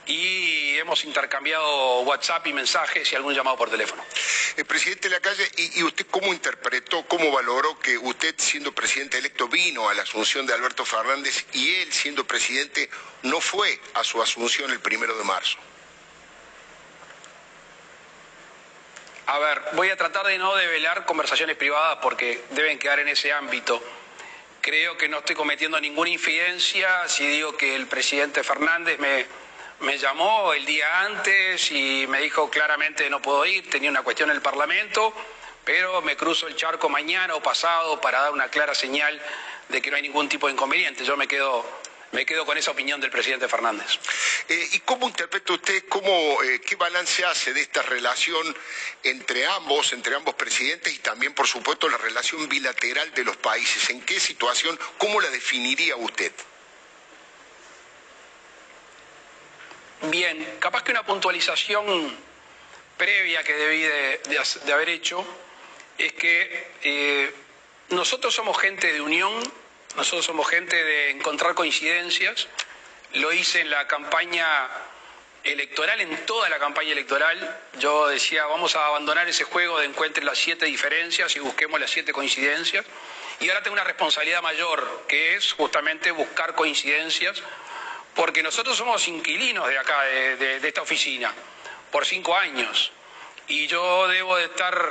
y 0.06 0.78
hemos 0.78 1.04
intercambiado 1.06 2.02
WhatsApp 2.02 2.46
y 2.48 2.54
mensajes 2.54 3.12
y 3.12 3.16
algún 3.16 3.34
llamado 3.34 3.58
por 3.58 3.70
teléfono. 3.70 4.04
El 4.56 4.62
eh, 4.62 4.66
presidente 4.66 5.10
de 5.10 5.16
la 5.16 5.22
calle, 5.22 5.50
¿y, 5.58 5.84
usted 5.84 6.06
cómo 6.12 6.34
interpretó, 6.34 7.06
cómo 7.08 7.32
valoró 7.32 7.80
que 7.80 7.98
usted 7.98 8.36
siendo 8.38 8.72
presidente 8.72 9.18
electo 9.18 9.48
vino 9.48 9.90
a 9.90 9.94
la 9.94 10.04
asunción 10.04 10.46
de 10.46 10.54
Alberto 10.54 10.86
Fernández 10.86 11.46
y 11.54 11.76
él 11.76 11.92
siendo 11.92 12.26
presidente 12.26 12.90
no 13.24 13.42
fue 13.42 13.80
a 13.96 14.04
su 14.04 14.22
asunción 14.22 14.72
el 14.72 14.80
primero 14.80 15.18
de 15.18 15.24
marzo? 15.24 15.58
A 19.28 19.40
ver, 19.40 19.62
voy 19.74 19.90
a 19.90 19.98
tratar 19.98 20.26
de 20.28 20.38
no 20.38 20.56
develar 20.56 21.06
conversaciones 21.06 21.56
privadas 21.56 21.98
porque 22.02 22.44
deben 22.52 22.78
quedar 22.78 23.00
en 23.00 23.08
ese 23.08 23.34
ámbito. 23.34 23.82
Creo 24.62 24.98
que 24.98 25.10
no 25.10 25.20
estoy 25.20 25.36
cometiendo 25.36 25.80
ninguna 25.80 26.12
infidencia 26.12 27.08
si 27.08 27.26
digo 27.26 27.58
que 27.58 27.76
el 27.76 27.88
presidente 27.88 28.44
Fernández 28.44 29.00
me, 29.00 29.26
me 29.80 29.98
llamó 29.98 30.54
el 30.54 30.66
día 30.66 31.02
antes 31.02 31.72
y 31.72 32.06
me 32.08 32.22
dijo 32.22 32.50
claramente 32.52 33.10
no 33.10 33.20
puedo 33.22 33.46
ir, 33.46 33.68
tenía 33.70 33.90
una 33.90 34.04
cuestión 34.04 34.30
en 34.30 34.36
el 34.36 34.42
Parlamento, 34.44 35.14
pero 35.64 36.02
me 36.04 36.16
cruzo 36.16 36.48
el 36.48 36.56
charco 36.56 36.88
mañana 36.88 37.34
o 37.34 37.42
pasado 37.42 38.00
para 38.00 38.22
dar 38.22 38.32
una 38.32 38.50
clara 38.50 38.76
señal 38.76 39.20
de 39.70 39.82
que 39.82 39.90
no 39.90 39.98
hay 39.98 40.04
ningún 40.04 40.30
tipo 40.30 40.46
de 40.46 40.54
inconveniente. 40.54 41.04
Yo 41.04 41.18
me 41.18 41.28
quedo 41.28 41.66
me 42.16 42.26
quedo 42.26 42.46
con 42.46 42.58
esa 42.58 42.72
opinión 42.72 43.02
del 43.02 43.12
presidente 43.12 43.50
Fernández. 43.50 44.00
Eh, 44.48 44.70
¿Y 44.72 44.80
cómo 44.80 45.08
interpreta 45.08 45.52
usted, 45.52 45.84
cómo, 45.90 46.42
eh, 46.44 46.62
qué 46.62 46.78
balance 46.78 47.26
hace 47.26 47.54
de 47.54 47.60
esta 47.60 47.82
relación 47.82 48.56
entre 49.04 49.46
ambos, 49.46 49.92
entre 49.92 50.16
ambos 50.16 50.34
presidentes 50.36 50.94
y 50.94 51.00
también, 51.00 51.34
por 51.34 51.46
supuesto, 51.46 51.90
la 51.90 51.98
relación 51.98 52.48
bilateral 52.48 53.14
de 53.14 53.26
los 53.26 53.36
países? 53.36 53.90
¿En 53.90 54.02
qué 54.02 54.20
situación, 54.22 54.80
cómo 54.98 55.20
la 55.20 55.30
definiría 55.30 55.98
usted? 55.98 56.32
Bien, 60.04 60.58
capaz 60.60 60.84
que 60.84 60.92
una 60.92 61.06
puntualización 61.06 62.16
previa 62.98 63.44
que 63.44 63.54
debí 63.54 63.82
de, 63.82 64.74
haber 64.74 64.88
hecho 64.88 65.26
es 65.98 66.14
que 66.14 66.72
eh, 66.82 67.34
nosotros 67.90 68.34
somos 68.34 68.58
gente 68.58 68.94
de 68.94 69.02
unión, 69.02 69.34
nosotros 69.96 70.26
somos 70.26 70.48
gente 70.48 70.76
de 70.76 71.12
encontrar 71.12 71.56
coincidencias. 71.56 72.48
Lo 73.14 73.32
hice 73.32 73.62
en 73.62 73.70
la 73.70 73.88
campaña 73.88 74.48
electoral, 75.44 76.02
en 76.02 76.26
toda 76.26 76.50
la 76.50 76.60
campaña 76.60 76.92
electoral. 76.92 77.62
Yo 77.80 78.08
decía, 78.08 78.46
vamos 78.46 78.76
a 78.76 78.88
abandonar 78.88 79.28
ese 79.28 79.44
juego 79.44 79.80
de 79.80 79.86
encuentre 79.86 80.24
las 80.24 80.38
siete 80.38 80.66
diferencias 80.66 81.36
y 81.36 81.40
busquemos 81.40 81.80
las 81.80 81.92
siete 81.92 82.12
coincidencias. 82.12 82.86
Y 83.40 83.50
ahora 83.50 83.64
tengo 83.64 83.74
una 83.74 83.84
responsabilidad 83.84 84.42
mayor, 84.42 85.06
que 85.08 85.36
es 85.36 85.54
justamente 85.54 86.12
buscar 86.12 86.56
coincidencias, 86.56 87.42
porque 88.16 88.42
nosotros 88.42 88.78
somos 88.78 89.08
inquilinos 89.08 89.68
de 89.68 89.78
acá, 89.78 90.02
de 90.04 90.68
esta 90.68 90.82
oficina 90.82 91.34
por 91.92 92.06
cinco 92.06 92.36
años 92.36 92.92
y 93.48 93.68
yo 93.68 94.08
debo 94.08 94.36
de 94.38 94.46
estar 94.46 94.90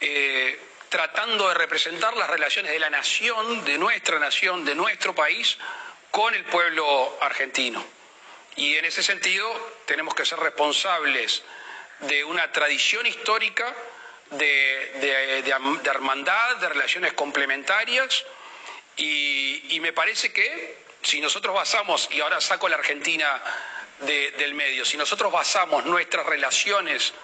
eh, 0.00 0.60
tratando 0.88 1.48
de 1.48 1.54
representar 1.54 2.16
las 2.16 2.28
relaciones 2.28 2.72
de 2.72 2.78
la 2.78 2.90
nación, 2.90 3.64
de 3.64 3.78
nuestra 3.78 4.18
nación, 4.18 4.64
de 4.64 4.74
nuestro 4.74 5.14
país, 5.14 5.58
con 6.10 6.34
el 6.34 6.44
pueblo 6.44 7.18
argentino. 7.20 7.84
Y 8.56 8.76
en 8.76 8.84
ese 8.84 9.02
sentido 9.02 9.74
tenemos 9.86 10.14
que 10.14 10.24
ser 10.24 10.38
responsables 10.38 11.42
de 12.00 12.24
una 12.24 12.50
tradición 12.52 13.06
histórica 13.06 13.74
de, 14.30 15.44
hermandad, 15.84 16.56
de 16.56 16.68
relaciones 16.68 17.12
complementarias, 17.12 18.24
y 18.96 19.78
me 19.80 19.92
parece 19.92 20.32
que 20.32 20.86
si 21.02 21.20
nosotros 21.20 21.54
basamos, 21.54 22.08
y 22.10 22.20
ahora 22.20 22.40
saco 22.40 22.68
la 22.68 22.76
Argentina 22.76 23.40
del 24.00 24.54
medio. 24.54 24.84
Si 24.84 24.96
nosotros 24.96 25.32
basamos 25.32 25.84
nuestras 25.84 26.26
relaciones 26.26 27.14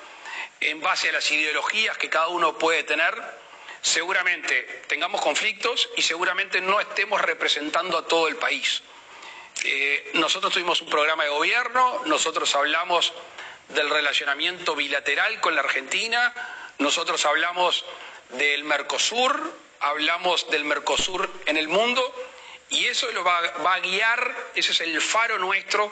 en 0.61 0.81
base 0.81 1.09
a 1.09 1.13
las 1.13 1.31
ideologías 1.31 1.99
que 1.99 2.09
cada 2.09 2.29
uno 2.29 2.57
puede 2.57 2.85
tener, 2.85 3.42
seguramente 3.83 4.83
tengamos 4.87 5.21
conflictos 5.21 5.91
y 5.97 6.03
seguramente 6.03 6.61
no 6.61 6.81
estemos 6.81 7.21
representando 7.21 7.99
a 7.99 8.07
todo 8.07 8.29
el 8.29 8.37
país. 8.37 8.83
Eh, 9.65 10.13
nosotros 10.15 10.53
tuvimos 10.53 10.81
un 10.81 10.89
programa 10.89 11.25
de 11.25 11.31
gobierno, 11.31 12.03
nosotros 12.07 12.55
hablamos 12.55 13.13
del 13.69 13.91
relacionamiento 13.91 14.75
bilateral 14.77 15.41
con 15.41 15.55
la 15.55 15.63
Argentina, 15.63 16.33
nosotros 16.79 17.25
hablamos 17.27 17.85
del 18.31 18.65
Mercosur, 18.65 19.53
hablamos 19.81 20.49
del 20.51 20.65
Mercosur 20.65 21.29
en 21.47 21.57
el 21.57 21.69
mundo 21.69 22.15
y 22.71 22.87
eso 22.87 23.11
lo 23.13 23.25
va 23.25 23.75
a 23.75 23.81
guiar, 23.81 24.35
ese 24.55 24.73
es 24.73 24.81
el 24.81 25.01
faro 25.01 25.39
nuestro 25.39 25.91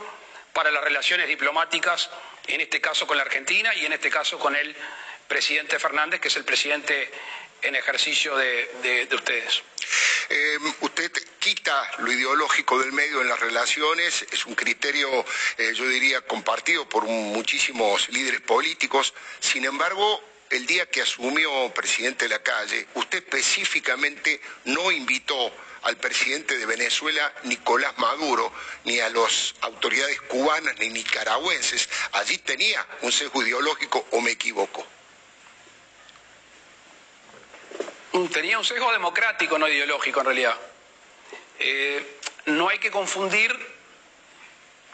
para 0.53 0.71
las 0.71 0.83
relaciones 0.83 1.29
diplomáticas, 1.29 2.11
en 2.47 2.61
este 2.61 2.81
caso 2.81 3.07
con 3.07 3.17
la 3.17 3.25
Argentina 3.25 3.75
y 3.75 3.85
en 3.85 3.93
este 3.93 4.11
caso 4.11 4.39
con 4.39 4.57
el 4.57 4.75
presidente 5.29 5.79
Fernández, 5.79 6.21
que 6.21 6.29
es 6.29 6.37
el 6.37 6.45
presidente 6.45 7.11
en 7.63 7.77
ejercicio 7.77 8.37
de, 8.37 9.09
ustedes. 9.13 9.63
Eh, 10.29 10.59
usted 10.81 11.11
quita 11.39 11.91
lo 11.99 12.13
ideológico 12.13 12.79
del 12.79 12.93
medio 12.93 13.21
en 13.21 13.29
las 13.29 13.41
relaciones, 13.41 14.25
es 14.31 14.47
un 14.47 14.55
criterio, 14.55 15.25
eh, 15.59 15.73
yo 15.75 15.89
diría, 15.89 16.21
compartido 16.23 16.89
por 16.89 17.05
muchísimos 17.05 18.09
líderes 18.11 18.41
políticos. 18.41 19.13
Sin 19.41 19.65
embargo, 19.65 20.23
el 20.51 20.67
día 20.67 20.87
que 20.87 21.03
asumió 21.03 21.73
presidente 21.75 22.27
de 22.27 22.31
la 22.31 22.43
calle, 22.43 22.87
usted 22.95 23.19
específicamente 23.19 24.41
no 24.65 24.91
invitó 24.91 25.53
al 25.83 25.97
presidente 25.97 26.59
de 26.59 26.67
Venezuela, 26.67 27.33
Nicolás 27.45 27.97
Maduro, 27.99 28.53
ni 28.85 29.01
a 29.01 29.09
las 29.09 29.55
autoridades 29.63 30.21
cubanas 30.23 30.77
ni 30.79 30.91
nicaragüenses. 30.91 31.89
Allí 32.13 32.39
tenía 32.39 32.87
un 33.03 33.13
sesgo 33.13 33.43
ideológico 33.43 34.07
o 34.11 34.21
me 34.21 34.33
equivoco. 34.33 34.87
Tenía 38.33 38.59
un 38.59 38.65
sesgo 38.65 38.93
democrático, 38.93 39.59
no 39.59 39.69
ideológico 39.69 40.21
en 40.21 40.27
realidad. 40.27 40.57
Eh, 41.59 42.19
no 42.47 42.69
hay 42.69 42.79
que 42.79 42.91
confundir, 42.91 43.55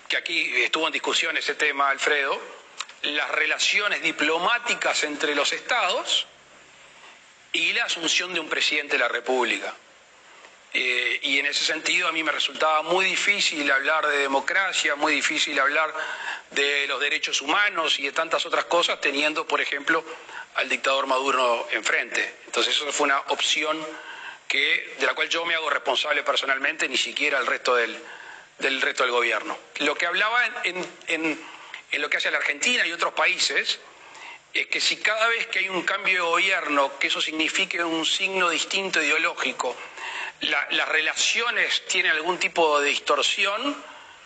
que 0.09 0.17
aquí 0.17 0.63
estuvo 0.63 0.87
en 0.87 0.93
discusión 0.93 1.37
ese 1.37 1.55
tema, 1.55 1.91
Alfredo, 1.91 2.41
las 3.03 3.31
relaciones 3.31 4.03
diplomáticas 4.03 5.05
entre 5.05 5.35
los 5.35 5.53
estados 5.53 6.27
y 7.53 7.73
la 7.73 7.85
asunción 7.85 8.35
de 8.35 8.41
un 8.41 8.49
presidente 8.49 8.95
de 8.95 8.99
la 8.99 9.09
República. 9.09 9.75
Eh, 10.79 11.21
y 11.23 11.39
en 11.39 11.47
ese 11.47 11.65
sentido 11.65 12.07
a 12.07 12.13
mí 12.13 12.23
me 12.23 12.33
resultaba 12.33 12.83
muy 12.83 13.07
difícil 13.07 13.71
hablar 13.71 14.07
de 14.09 14.19
democracia, 14.19 14.95
muy 14.95 15.15
difícil 15.15 15.59
hablar 15.59 15.91
de 16.51 16.87
los 16.87 17.01
derechos 17.01 17.41
humanos 17.41 17.99
y 17.99 18.03
de 18.03 18.13
tantas 18.13 18.45
otras 18.45 18.67
cosas, 18.67 19.01
teniendo, 19.01 19.47
por 19.47 19.63
ejemplo, 19.63 20.05
al 20.57 20.69
dictador 20.69 21.07
Maduro 21.07 21.67
enfrente. 21.71 22.41
Entonces 22.45 22.77
eso 22.77 22.93
fue 22.93 23.07
una 23.07 23.19
opción 23.29 23.83
que, 24.47 24.95
de 25.01 25.07
la 25.07 25.15
cual 25.15 25.31
yo 25.31 25.47
me 25.47 25.55
hago 25.55 25.71
responsable 25.71 26.23
personalmente, 26.23 26.87
ni 26.91 26.99
siquiera 26.99 27.39
el 27.39 27.47
resto 27.47 27.75
del, 27.75 27.99
del 28.59 28.83
resto 28.83 29.05
del 29.05 29.13
gobierno. 29.13 29.57
Lo 29.79 29.95
que 29.95 30.05
hablaba 30.05 30.45
en, 30.63 30.87
en, 31.07 31.41
en 31.91 32.03
lo 32.03 32.11
que 32.11 32.19
hace 32.19 32.31
la 32.31 32.37
Argentina 32.37 32.87
y 32.87 32.93
otros 32.93 33.15
países 33.15 33.81
es 34.53 34.67
que 34.67 34.83
si 34.83 34.99
cada 34.99 35.27
vez 35.29 35.47
que 35.47 35.61
hay 35.61 35.71
un 35.71 35.85
cambio 35.85 36.17
de 36.17 36.31
gobierno, 36.31 36.99
que 36.99 37.07
eso 37.07 37.23
signifique 37.23 37.83
un 37.83 38.05
signo 38.05 38.51
distinto 38.51 39.03
ideológico, 39.03 39.75
las 40.41 40.89
relaciones 40.89 41.87
tienen 41.87 42.13
algún 42.13 42.39
tipo 42.39 42.81
de 42.81 42.89
distorsión, 42.89 43.83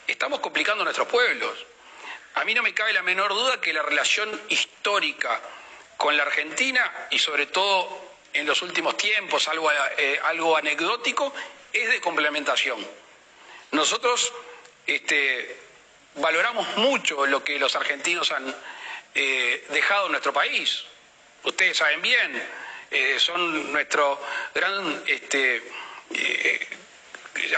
estamos 0.07 0.41
complicando 0.41 0.85
nuestros 0.85 1.09
pueblos. 1.09 1.67
A 2.35 2.45
mí 2.45 2.55
no 2.55 2.63
me 2.63 2.75
cabe 2.75 2.93
la 2.93 3.03
menor 3.03 3.31
duda 3.35 3.61
que 3.61 3.73
la 3.73 3.83
relación 3.83 4.41
histórica 4.49 5.41
con 5.97 6.17
la 6.17 6.23
Argentina, 6.23 7.09
y 7.11 7.19
sobre 7.19 7.47
todo 7.47 8.11
en 8.33 8.47
los 8.47 8.63
últimos 8.63 8.97
tiempos, 8.97 9.49
algo, 9.49 9.71
eh, 9.99 10.21
algo 10.25 10.57
anecdótico, 10.57 11.33
es 11.73 11.89
de 11.91 12.01
complementación. 12.01 12.85
Nosotros 13.73 14.33
este, 14.87 15.57
valoramos 16.17 16.77
mucho 16.77 17.27
lo 17.27 17.45
que 17.45 17.59
los 17.59 17.77
argentinos 17.77 18.33
han 18.33 18.55
eh, 19.15 19.67
dejado 19.71 20.07
en 20.07 20.13
nuestro 20.13 20.33
país. 20.33 20.85
Ustedes 21.45 21.77
saben 21.77 22.03
bien, 22.03 22.43
eh, 22.91 23.17
son 23.19 23.73
nuestro 23.73 24.21
gran 24.55 25.03
este, 25.07 25.63
eh, 26.15 26.67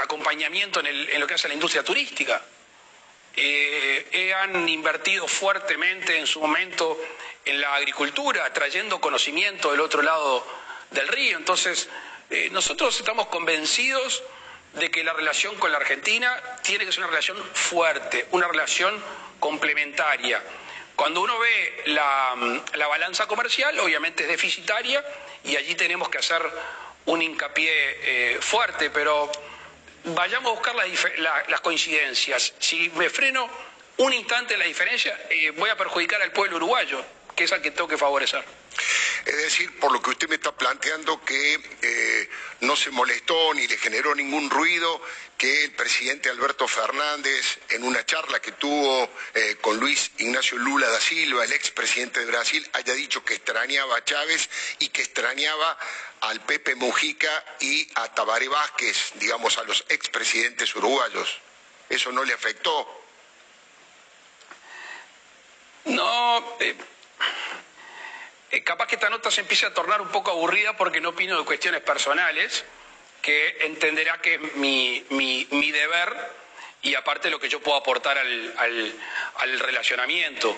acompañamiento 0.03 0.81
en, 0.81 1.21
lo 1.21 1.27
que 1.27 1.35
hace 1.35 1.49
la 1.49 1.55
industria 1.55 1.83
turística. 1.83 2.43
Eh, 3.35 4.09
eh, 4.13 4.35
han 4.35 4.69
invertido 4.69 5.27
fuertemente 5.27 6.19
en 6.19 6.27
su 6.27 6.41
momento 6.41 7.01
en 7.45 7.61
la 7.61 7.75
agricultura, 7.75 8.53
trayendo 8.53 9.01
conocimiento 9.01 9.71
del 9.71 9.81
otro 9.81 10.03
lado 10.03 10.47
del 10.91 11.09
río. 11.09 11.39
Entonces, 11.39 11.89
nosotros 12.51 12.99
estamos 12.99 13.27
convencidos 13.27 14.23
de 14.75 14.91
que 14.91 15.05
la 15.05 15.13
relación 15.13 15.55
con 15.57 15.71
la 15.71 15.79
Argentina 15.79 16.41
tiene 16.63 16.87
que 16.87 16.93
ser 16.93 17.01
una 17.01 17.09
relación 17.09 17.37
fuerte, 17.53 18.27
una 18.31 18.49
relación 18.49 19.03
complementaria. 19.39 20.43
Cuando 20.97 21.21
uno 21.21 21.39
ve 21.39 21.83
la, 21.87 22.63
la 22.75 22.87
balanza 22.87 23.27
comercial, 23.27 23.79
obviamente 23.81 24.23
es 24.23 24.29
deficitaria 24.31 25.05
y 25.45 25.57
allí 25.57 25.75
tenemos 25.75 26.09
que 26.09 26.19
hacer 26.19 26.43
un 27.07 27.23
hincapié 27.23 27.73
eh, 27.73 28.39
fuerte, 28.41 28.91
pero 28.91 29.31
vayamos 30.05 30.53
a 30.53 30.55
buscar 30.55 30.75
las 31.49 31.61
coincidencias. 31.61 32.55
Si 32.59 32.91
me 32.91 33.11
freno 33.11 33.49
un 33.99 34.13
instante 34.13 34.57
la 34.57 34.65
diferencia, 34.65 35.19
eh, 35.31 35.51
voy 35.51 35.71
a 35.71 35.77
perjudicar 35.77 36.23
al 36.23 36.33
pueblo 36.33 36.57
uruguayo, 36.57 37.05
que 37.35 37.45
es 37.45 37.53
al 37.53 37.63
que 37.63 37.71
tengo 37.71 37.89
que 37.89 37.99
favorecer. 37.99 38.45
Es 39.25 39.37
decir, 39.37 39.79
por 39.79 39.93
lo 39.93 40.03
que 40.03 40.11
usted 40.11 40.29
me 40.29 40.37
está 40.37 40.53
planteando, 40.53 41.25
que 41.25 41.61
eh, 41.83 42.31
no 42.61 42.75
se 42.75 42.91
molestó 42.91 43.55
ni 43.55 43.67
le 43.67 43.77
generó 43.77 44.15
ningún 44.15 44.51
ruido 44.51 45.01
que 45.39 45.65
el 45.65 45.73
presidente 45.73 46.29
Alberto 46.29 46.67
Fernández, 46.69 47.59
en 47.71 47.85
una 47.85 48.05
charla 48.07 48.41
que 48.41 48.53
tuvo 48.53 49.11
eh, 49.35 49.57
con 49.61 49.77
Luis 49.79 50.13
Ignacio 50.19 50.57
Lula 50.59 50.89
da 50.89 51.01
Silva, 51.01 51.45
el 51.45 51.53
expresidente 51.53 52.21
de 52.21 52.27
Brasil, 52.27 52.69
haya 52.73 52.95
dicho 52.95 53.25
que 53.25 53.35
extrañaba 53.35 53.97
a 53.97 54.05
Chávez 54.05 54.49
y 54.79 54.89
que 54.89 55.03
extrañaba 55.03 55.79
al 56.21 56.41
Pepe 56.43 56.75
Mujica 56.77 57.45
y 57.61 57.89
a 57.97 58.15
Tabaré 58.15 58.49
Vázquez, 58.49 59.13
digamos, 59.17 59.59
a 59.59 59.65
los 59.65 59.85
expresidentes 59.89 60.75
uruguayos. 60.77 61.41
¿Eso 61.89 62.13
no 62.13 62.25
le 62.25 62.33
afectó? 62.33 63.03
No, 65.85 66.57
eh, 66.61 66.77
eh, 68.53 68.63
capaz 68.63 68.87
que 68.87 68.97
esta 68.97 69.09
nota 69.09 69.31
se 69.31 69.41
empiece 69.41 69.65
a 69.65 69.73
tornar 69.73 70.03
un 70.03 70.09
poco 70.09 70.31
aburrida 70.31 70.77
porque 70.77 71.01
no 71.01 71.11
opino 71.11 71.39
de 71.39 71.45
cuestiones 71.45 71.81
personales, 71.81 72.65
que 73.23 73.59
entenderá 73.61 74.21
que 74.21 74.35
es 74.35 74.57
mi, 74.57 75.07
mi, 75.11 75.71
deber 75.71 76.15
y 76.83 76.95
aparte 76.95 77.31
lo 77.31 77.39
que 77.39 77.49
yo 77.49 77.61
puedo 77.61 77.79
aportar 77.79 78.19
al, 78.19 78.55
al, 79.37 79.59
relacionamiento. 79.61 80.55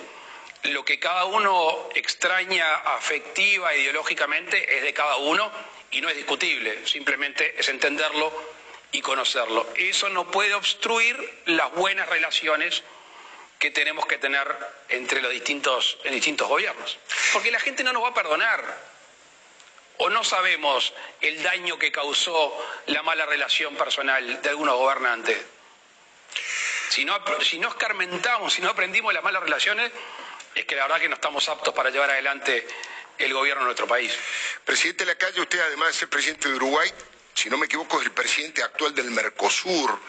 Lo 0.63 0.83
que 0.83 0.99
cada 0.99 1.25
uno 1.25 1.89
extraña 1.93 2.67
afectiva, 2.97 3.73
ideológicamente, 3.75 4.77
es 4.77 4.83
de 4.83 4.93
cada 4.93 5.17
uno 5.17 5.49
y 5.91 6.01
no 6.01 6.09
es 6.09 6.17
discutible, 6.17 6.85
simplemente 6.87 7.55
es 7.57 7.69
entenderlo 7.69 8.33
y 8.91 9.01
conocerlo. 9.01 9.69
Eso 9.75 10.09
no 10.09 10.31
puede 10.31 10.55
obstruir 10.55 11.43
las 11.45 11.71
buenas 11.73 12.09
relaciones 12.09 12.83
que 13.65 13.71
tenemos 13.71 14.05
que 14.05 14.19
tener 14.19 14.47
entre 14.89 15.23
los 15.23 15.31
distintos, 15.31 15.97
distintos 16.03 16.47
gobiernos. 16.47 16.99
Porque 17.33 17.49
la 17.49 17.59
gente 17.59 17.83
no 17.83 17.93
nos 17.93 18.03
va 18.03 18.09
a 18.09 18.13
perdonar. 18.13 18.63
¿O 19.97 20.07
no 20.11 20.23
sabemos 20.23 20.93
el 21.19 21.41
daño 21.41 21.79
que 21.79 21.91
causó 21.91 22.55
la 22.85 23.01
mala 23.01 23.25
relación 23.25 23.75
personal 23.75 24.39
de 24.39 24.49
algunos 24.49 24.75
gobernantes? 24.75 25.39
Si 26.89 27.05
no, 27.05 27.17
si 27.41 27.57
no 27.57 27.69
escarmentamos, 27.69 28.53
si 28.53 28.61
no 28.61 28.69
aprendimos 28.69 29.11
las 29.15 29.23
malas 29.23 29.41
relaciones, 29.41 29.91
es 30.53 30.65
que 30.65 30.75
la 30.75 30.83
verdad 30.83 30.99
que 30.99 31.09
no 31.09 31.15
estamos 31.15 31.49
aptos 31.49 31.73
para 31.73 31.89
llevar 31.89 32.11
adelante 32.11 32.67
el 33.17 33.33
gobierno 33.33 33.61
de 33.61 33.65
nuestro 33.65 33.87
país. 33.87 34.13
Presidente 34.63 35.05
de 35.05 35.13
la 35.13 35.17
calle, 35.17 35.41
usted 35.41 35.59
además 35.59 35.87
de 35.87 35.93
ser 35.93 36.09
presidente 36.09 36.49
de 36.49 36.55
Uruguay, 36.55 36.91
si 37.33 37.49
no 37.49 37.57
me 37.57 37.65
equivoco, 37.65 37.99
es 37.99 38.05
el 38.05 38.11
presidente 38.11 38.61
actual 38.61 38.93
del 38.93 39.09
Mercosur. 39.09 39.99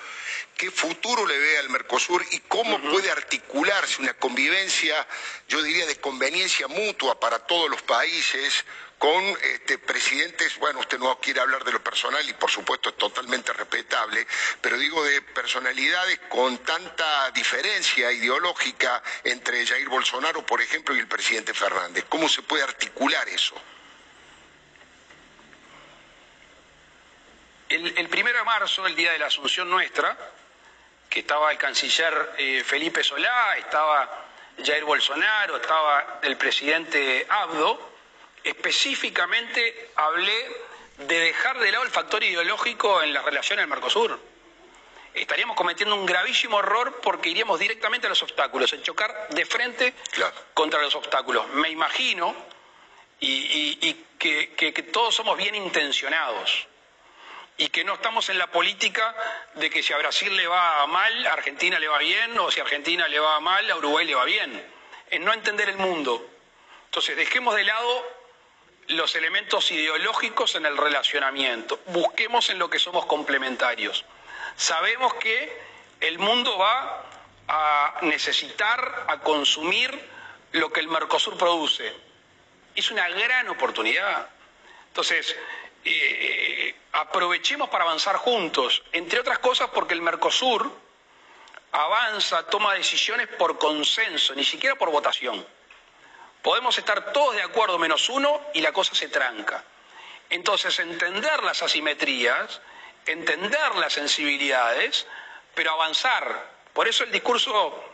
¿Qué 0.57 0.71
futuro 0.71 1.27
le 1.27 1.39
ve 1.39 1.59
al 1.59 1.69
Mercosur 1.69 2.25
y 2.31 2.41
cómo 2.41 2.81
puede 2.81 3.11
articularse 3.11 4.01
una 4.01 4.15
convivencia, 4.15 5.07
yo 5.49 5.63
diría, 5.63 5.85
de 5.87 6.01
conveniencia 6.01 6.67
mutua 6.67 7.21
para 7.21 7.41
todos 7.41 7.71
los 7.71 7.83
países? 7.83 8.65
con 8.99 9.23
este, 9.43 9.79
presidentes, 9.79 10.57
bueno, 10.59 10.81
usted 10.81 10.99
no 10.99 11.19
quiere 11.21 11.41
hablar 11.41 11.65
de 11.65 11.73
lo 11.73 11.85
personal 11.85 12.27
y 12.29 12.33
por 12.33 12.51
supuesto 12.51 12.89
es 12.89 12.97
totalmente 12.97 13.53
respetable, 13.53 14.27
pero 14.63 14.79
digo 14.79 15.05
de 15.05 15.21
personalidades 15.21 16.19
con 16.31 16.57
tanta 16.59 17.31
diferencia 17.33 18.11
ideológica 18.11 19.03
entre 19.23 19.67
Jair 19.67 19.89
Bolsonaro, 19.89 20.47
por 20.47 20.63
ejemplo, 20.63 20.97
y 20.97 21.01
el 21.01 21.09
presidente 21.09 21.53
Fernández. 21.53 22.07
¿Cómo 22.09 22.27
se 22.29 22.41
puede 22.43 22.63
articular 22.63 23.29
eso? 23.29 23.55
El, 27.69 28.09
primero 28.09 28.39
de 28.39 28.45
marzo, 28.45 28.87
el 28.87 28.95
día 28.95 29.13
de 29.13 29.19
la 29.19 29.27
Asunción 29.27 29.69
nuestra, 29.69 30.17
que 31.17 31.21
estaba 31.21 31.51
el 31.51 31.57
canciller 31.57 32.35
eh, 32.37 32.63
Felipe 32.63 33.03
Solá, 33.03 33.57
estaba 33.57 34.27
Jair 34.63 34.85
Bolsonaro, 34.85 35.57
estaba 35.57 36.19
el 36.21 36.37
presidente 36.37 37.27
Abdo, 37.31 37.81
específicamente 38.45 39.93
hablé 39.97 40.47
de 40.99 41.19
dejar 41.19 41.59
de 41.59 41.73
lado 41.73 41.85
el 41.85 41.91
factor 41.91 42.23
ideológico 42.23 43.03
en 43.03 43.15
la 43.15 43.23
relación 43.23 43.59
del 43.59 43.67
Mercosur. 43.67 44.21
Estaríamos 45.15 45.57
cometiendo 45.57 45.95
un 45.95 46.05
gravísimo 46.05 46.61
error 46.61 47.01
porque 47.03 47.31
iríamos 47.31 47.59
directamente 47.61 48.09
a 48.09 48.11
los 48.11 48.23
obstáculos, 48.23 48.75
en 48.75 48.83
chocar 48.83 49.29
de 49.31 49.47
frente 49.47 49.95
contra 50.53 50.83
los 50.83 50.95
obstáculos. 50.97 51.49
Me 51.55 51.71
imagino 51.71 52.37
y, 53.21 53.95
que 54.19 54.89
todos 54.93 55.15
somos 55.15 55.39
bien 55.39 55.55
intencionados 55.55 56.69
y 57.59 57.69
que 57.69 57.85
no 57.85 57.95
estamos 57.95 58.29
en 58.29 58.39
la 58.39 58.49
política 58.49 59.15
de 59.55 59.71
que 59.71 59.83
si 59.83 59.93
a 59.93 59.99
Brasil 59.99 60.35
le 60.37 60.47
va 60.47 60.87
mal, 60.87 61.27
a 61.27 61.33
Argentina 61.33 61.79
le 61.79 61.89
va 61.89 61.99
bien, 61.99 62.39
o 62.39 62.51
si 62.51 62.61
a 62.61 62.65
Argentina 62.65 63.09
le 63.09 63.19
va 63.19 63.41
mal, 63.41 63.71
a 63.71 63.77
Uruguay 63.77 64.07
le 64.07 64.15
va 64.15 64.25
bien. 64.25 64.65
En 65.11 65.25
no 65.25 65.33
entender 65.33 65.69
el 65.69 65.77
mundo. 65.77 66.29
Entonces, 66.87 67.17
dejemos 67.17 67.55
de 67.55 67.65
lado 67.65 68.17
los 68.89 69.15
elementos 69.17 69.71
ideológicos 69.71 70.55
en 70.55 70.67
el 70.67 70.77
relacionamiento. 70.77 71.81
Busquemos 71.87 72.51
en 72.51 72.59
lo 72.59 72.69
que 72.71 72.79
somos 72.79 73.07
complementarios. 73.07 74.05
Sabemos 74.57 75.15
que 75.15 75.61
el 76.01 76.19
mundo 76.19 76.59
va 76.59 77.05
a 77.49 77.99
necesitar, 78.03 79.07
a 79.09 79.21
consumir 79.21 80.09
lo 80.53 80.73
que 80.73 80.81
el 80.81 80.89
Mercosur 80.89 81.37
produce. 81.37 81.93
Es 82.75 82.91
una 82.91 83.09
gran 83.09 83.49
oportunidad. 83.49 84.29
Entonces, 84.89 85.37
eh, 85.89 86.75
aprovechemos 86.93 87.69
para 87.69 87.85
avanzar 87.85 88.17
juntos, 88.17 88.83
entre 88.93 89.21
otras 89.21 89.39
cosas 89.39 89.71
porque 89.73 89.95
el 89.95 90.03
Mercosur 90.03 90.71
avanza, 91.73 92.47
toma 92.47 92.75
decisiones 92.75 93.29
por 93.29 93.59
consenso, 93.59 94.35
ni 94.35 94.45
siquiera 94.45 94.77
por 94.77 94.91
votación. 94.91 95.47
Podemos 96.43 96.77
estar 96.79 97.13
todos 97.13 97.35
de 97.35 97.43
acuerdo 97.43 97.79
menos 97.79 98.09
uno 98.09 98.41
y 98.55 98.61
la 98.61 98.73
cosa 98.73 98.95
se 98.95 99.09
tranca. 99.09 99.65
Entonces, 100.31 100.79
entender 100.79 101.43
las 101.45 101.63
asimetrías, 101.63 102.61
entender 103.05 103.75
las 103.77 103.93
sensibilidades, 103.93 105.07
pero 105.55 105.73
avanzar. 105.73 106.51
Por 106.73 106.89
eso 106.89 107.05
el 107.05 107.13
discurso 107.13 107.85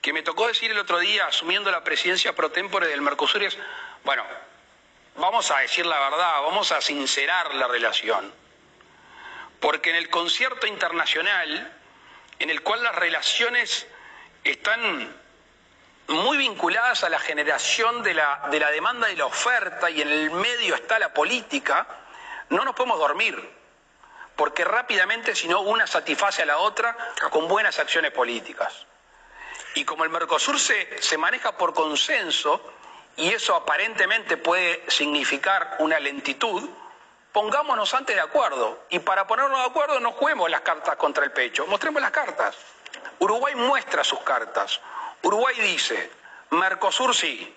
que 0.00 0.12
me 0.12 0.22
tocó 0.22 0.46
decir 0.46 0.70
el 0.70 0.78
otro 0.78 0.98
día, 0.98 1.26
asumiendo 1.26 1.70
la 1.70 1.84
presidencia 1.84 2.34
pro 2.34 2.50
tempore 2.50 2.86
del 2.86 3.00
Mercosur, 3.02 3.42
es, 3.42 3.58
bueno, 4.04 4.24
vamos 5.18 5.50
a 5.50 5.58
decir 5.58 5.86
la 5.86 5.98
verdad, 5.98 6.42
vamos 6.42 6.72
a 6.72 6.80
sincerar 6.80 7.54
la 7.54 7.68
relación. 7.68 8.32
Porque 9.60 9.90
en 9.90 9.96
el 9.96 10.10
concierto 10.10 10.66
internacional, 10.66 11.72
en 12.38 12.50
el 12.50 12.62
cual 12.62 12.82
las 12.82 12.94
relaciones 12.94 13.86
están 14.44 15.14
muy 16.08 16.36
vinculadas 16.36 17.02
a 17.04 17.08
la 17.08 17.18
generación 17.18 18.02
de 18.02 18.14
la, 18.14 18.48
de 18.50 18.60
la 18.60 18.70
demanda 18.70 19.10
y 19.10 19.16
la 19.16 19.26
oferta, 19.26 19.90
y 19.90 20.02
en 20.02 20.08
el 20.08 20.30
medio 20.30 20.74
está 20.74 20.98
la 20.98 21.12
política, 21.12 21.86
no 22.50 22.64
nos 22.64 22.74
podemos 22.74 22.98
dormir, 22.98 23.36
porque 24.36 24.64
rápidamente, 24.64 25.34
si 25.34 25.48
no, 25.48 25.62
una 25.62 25.86
satisface 25.86 26.42
a 26.42 26.46
la 26.46 26.58
otra 26.58 26.96
con 27.30 27.48
buenas 27.48 27.78
acciones 27.78 28.12
políticas. 28.12 28.86
Y 29.74 29.84
como 29.84 30.04
el 30.04 30.10
Mercosur 30.10 30.60
se, 30.60 31.02
se 31.02 31.18
maneja 31.18 31.56
por 31.56 31.74
consenso, 31.74 32.74
y 33.16 33.32
eso 33.32 33.54
aparentemente 33.54 34.36
puede 34.36 34.82
significar 34.88 35.76
una 35.78 35.98
lentitud, 35.98 36.68
pongámonos 37.32 37.92
antes 37.94 38.14
de 38.14 38.20
acuerdo. 38.20 38.84
Y 38.90 38.98
para 38.98 39.26
ponernos 39.26 39.58
de 39.58 39.66
acuerdo 39.66 40.00
no 40.00 40.12
juguemos 40.12 40.50
las 40.50 40.60
cartas 40.60 40.96
contra 40.96 41.24
el 41.24 41.32
pecho, 41.32 41.66
mostremos 41.66 42.02
las 42.02 42.10
cartas. 42.10 42.56
Uruguay 43.18 43.54
muestra 43.54 44.04
sus 44.04 44.20
cartas. 44.20 44.80
Uruguay 45.22 45.56
dice, 45.60 46.10
Mercosur 46.50 47.14
sí. 47.14 47.54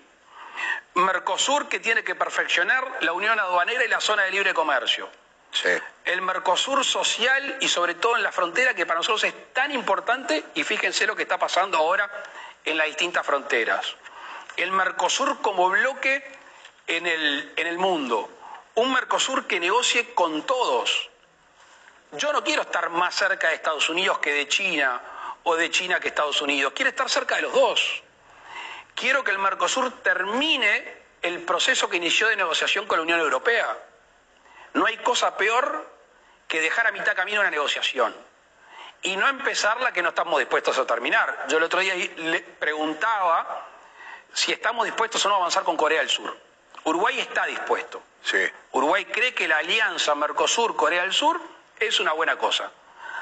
Mercosur 0.96 1.68
que 1.68 1.80
tiene 1.80 2.04
que 2.04 2.16
perfeccionar 2.16 2.86
la 3.02 3.14
unión 3.14 3.38
aduanera 3.40 3.84
y 3.84 3.90
la 3.90 4.00
zona 4.00 4.24
de 4.24 4.32
libre 4.32 4.54
comercio. 4.54 5.10
Sí. 5.52 5.70
El 6.06 6.22
Mercosur 6.22 6.86
social 6.86 7.58
y 7.60 7.68
sobre 7.68 7.96
todo 7.96 8.16
en 8.16 8.24
la 8.24 8.32
frontera 8.32 8.74
que 8.74 8.86
para 8.86 9.00
nosotros 9.00 9.26
es 9.26 9.54
tan 9.54 9.72
importante 9.72 10.44
y 10.56 10.64
fíjense 10.64 11.06
lo 11.06 11.16
que 11.16 11.24
está 11.24 11.38
pasando 11.38 11.78
ahora 11.78 12.10
en 12.64 12.78
las 12.78 12.88
distintas 12.88 13.26
fronteras 13.26 13.96
el 14.58 14.72
Mercosur 14.72 15.42
como 15.42 15.70
bloque 15.70 16.24
en 16.88 17.08
el, 17.08 17.54
en 17.56 17.68
el 17.68 17.78
mundo, 17.78 18.30
un 18.76 18.92
Mercosur 18.92 19.48
que 19.48 19.60
negocie 19.60 20.14
con 20.14 20.44
todos. 20.44 21.10
Yo 22.14 22.34
no 22.34 22.44
quiero 22.44 22.64
estar 22.64 22.90
más 22.90 23.16
cerca 23.16 23.50
de 23.50 23.56
Estados 23.56 23.90
Unidos 23.90 24.20
que 24.20 24.34
de 24.34 24.48
China 24.48 25.02
o 25.44 25.56
de 25.56 25.70
China 25.70 26.00
que 26.00 26.10
Estados 26.10 26.42
Unidos, 26.42 26.74
quiero 26.76 26.90
estar 26.90 27.10
cerca 27.10 27.36
de 27.36 27.44
los 27.44 27.54
dos. 27.54 28.04
Quiero 28.96 29.24
que 29.24 29.32
el 29.32 29.40
Mercosur 29.40 30.02
termine 30.02 31.00
el 31.22 31.44
proceso 31.44 31.90
que 31.90 31.98
inició 31.98 32.28
de 32.28 32.36
negociación 32.36 32.88
con 32.88 32.98
la 32.98 33.04
Unión 33.04 33.20
Europea. 33.20 33.78
No 34.74 34.86
hay 34.86 34.98
cosa 34.98 35.38
peor 35.38 35.90
que 36.48 36.62
dejar 36.62 36.88
a 36.88 36.92
mitad 36.92 37.16
camino 37.16 37.42
una 37.42 37.52
negociación 37.52 38.16
y 39.02 39.16
no 39.16 39.28
empezarla 39.28 39.94
que 39.94 40.02
no 40.02 40.10
estamos 40.10 40.40
dispuestos 40.40 40.78
a 40.78 40.86
terminar. 40.86 41.46
Yo 41.48 41.58
el 41.58 41.64
otro 41.64 41.80
día 41.80 41.96
le 41.96 42.42
preguntaba 42.42 43.68
si 44.34 44.52
estamos 44.52 44.86
dispuestos 44.86 45.26
o 45.26 45.30
no 45.30 45.36
a 45.36 45.38
avanzar 45.40 45.64
con 45.64 45.78
Corea 45.78 46.00
del 46.00 46.10
Sur. 46.10 46.36
Uruguay 46.84 47.20
está 47.20 47.46
dispuesto. 47.46 48.02
Sí. 48.24 48.38
Uruguay 48.72 49.06
cree 49.06 49.34
que 49.34 49.48
la 49.48 49.58
alianza 49.58 50.16
Mercosur-Corea 50.16 51.02
del 51.02 51.14
Sur 51.14 51.40
es 51.80 52.00
una 52.00 52.14
buena 52.14 52.38
cosa. 52.38 52.72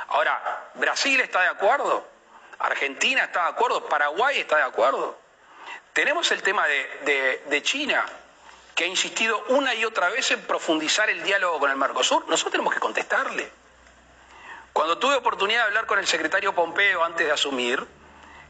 Ahora, 0.09 0.69
¿Brasil 0.75 1.19
está 1.19 1.41
de 1.41 1.49
acuerdo? 1.49 2.07
¿Argentina 2.59 3.23
está 3.23 3.43
de 3.43 3.49
acuerdo? 3.49 3.87
¿Paraguay 3.87 4.39
está 4.39 4.57
de 4.57 4.63
acuerdo? 4.63 5.17
Tenemos 5.93 6.31
el 6.31 6.41
tema 6.41 6.65
de, 6.67 7.43
de 7.45 7.63
China, 7.63 8.05
que 8.75 8.83
ha 8.83 8.87
insistido 8.87 9.43
una 9.49 9.73
y 9.73 9.83
otra 9.85 10.09
vez 10.09 10.29
en 10.31 10.41
profundizar 10.43 11.09
el 11.09 11.23
diálogo 11.23 11.59
con 11.59 11.71
el 11.71 11.77
Mercosur. 11.77 12.27
Nosotros 12.27 12.51
tenemos 12.51 12.73
que 12.73 12.79
contestarle. 12.79 13.51
Cuando 14.71 14.99
tuve 14.99 15.15
oportunidad 15.15 15.61
de 15.61 15.67
hablar 15.69 15.87
con 15.87 15.97
el 15.97 16.05
secretario 16.05 16.53
Pompeo 16.53 17.03
antes 17.03 17.25
de 17.25 17.33
asumir, 17.33 17.83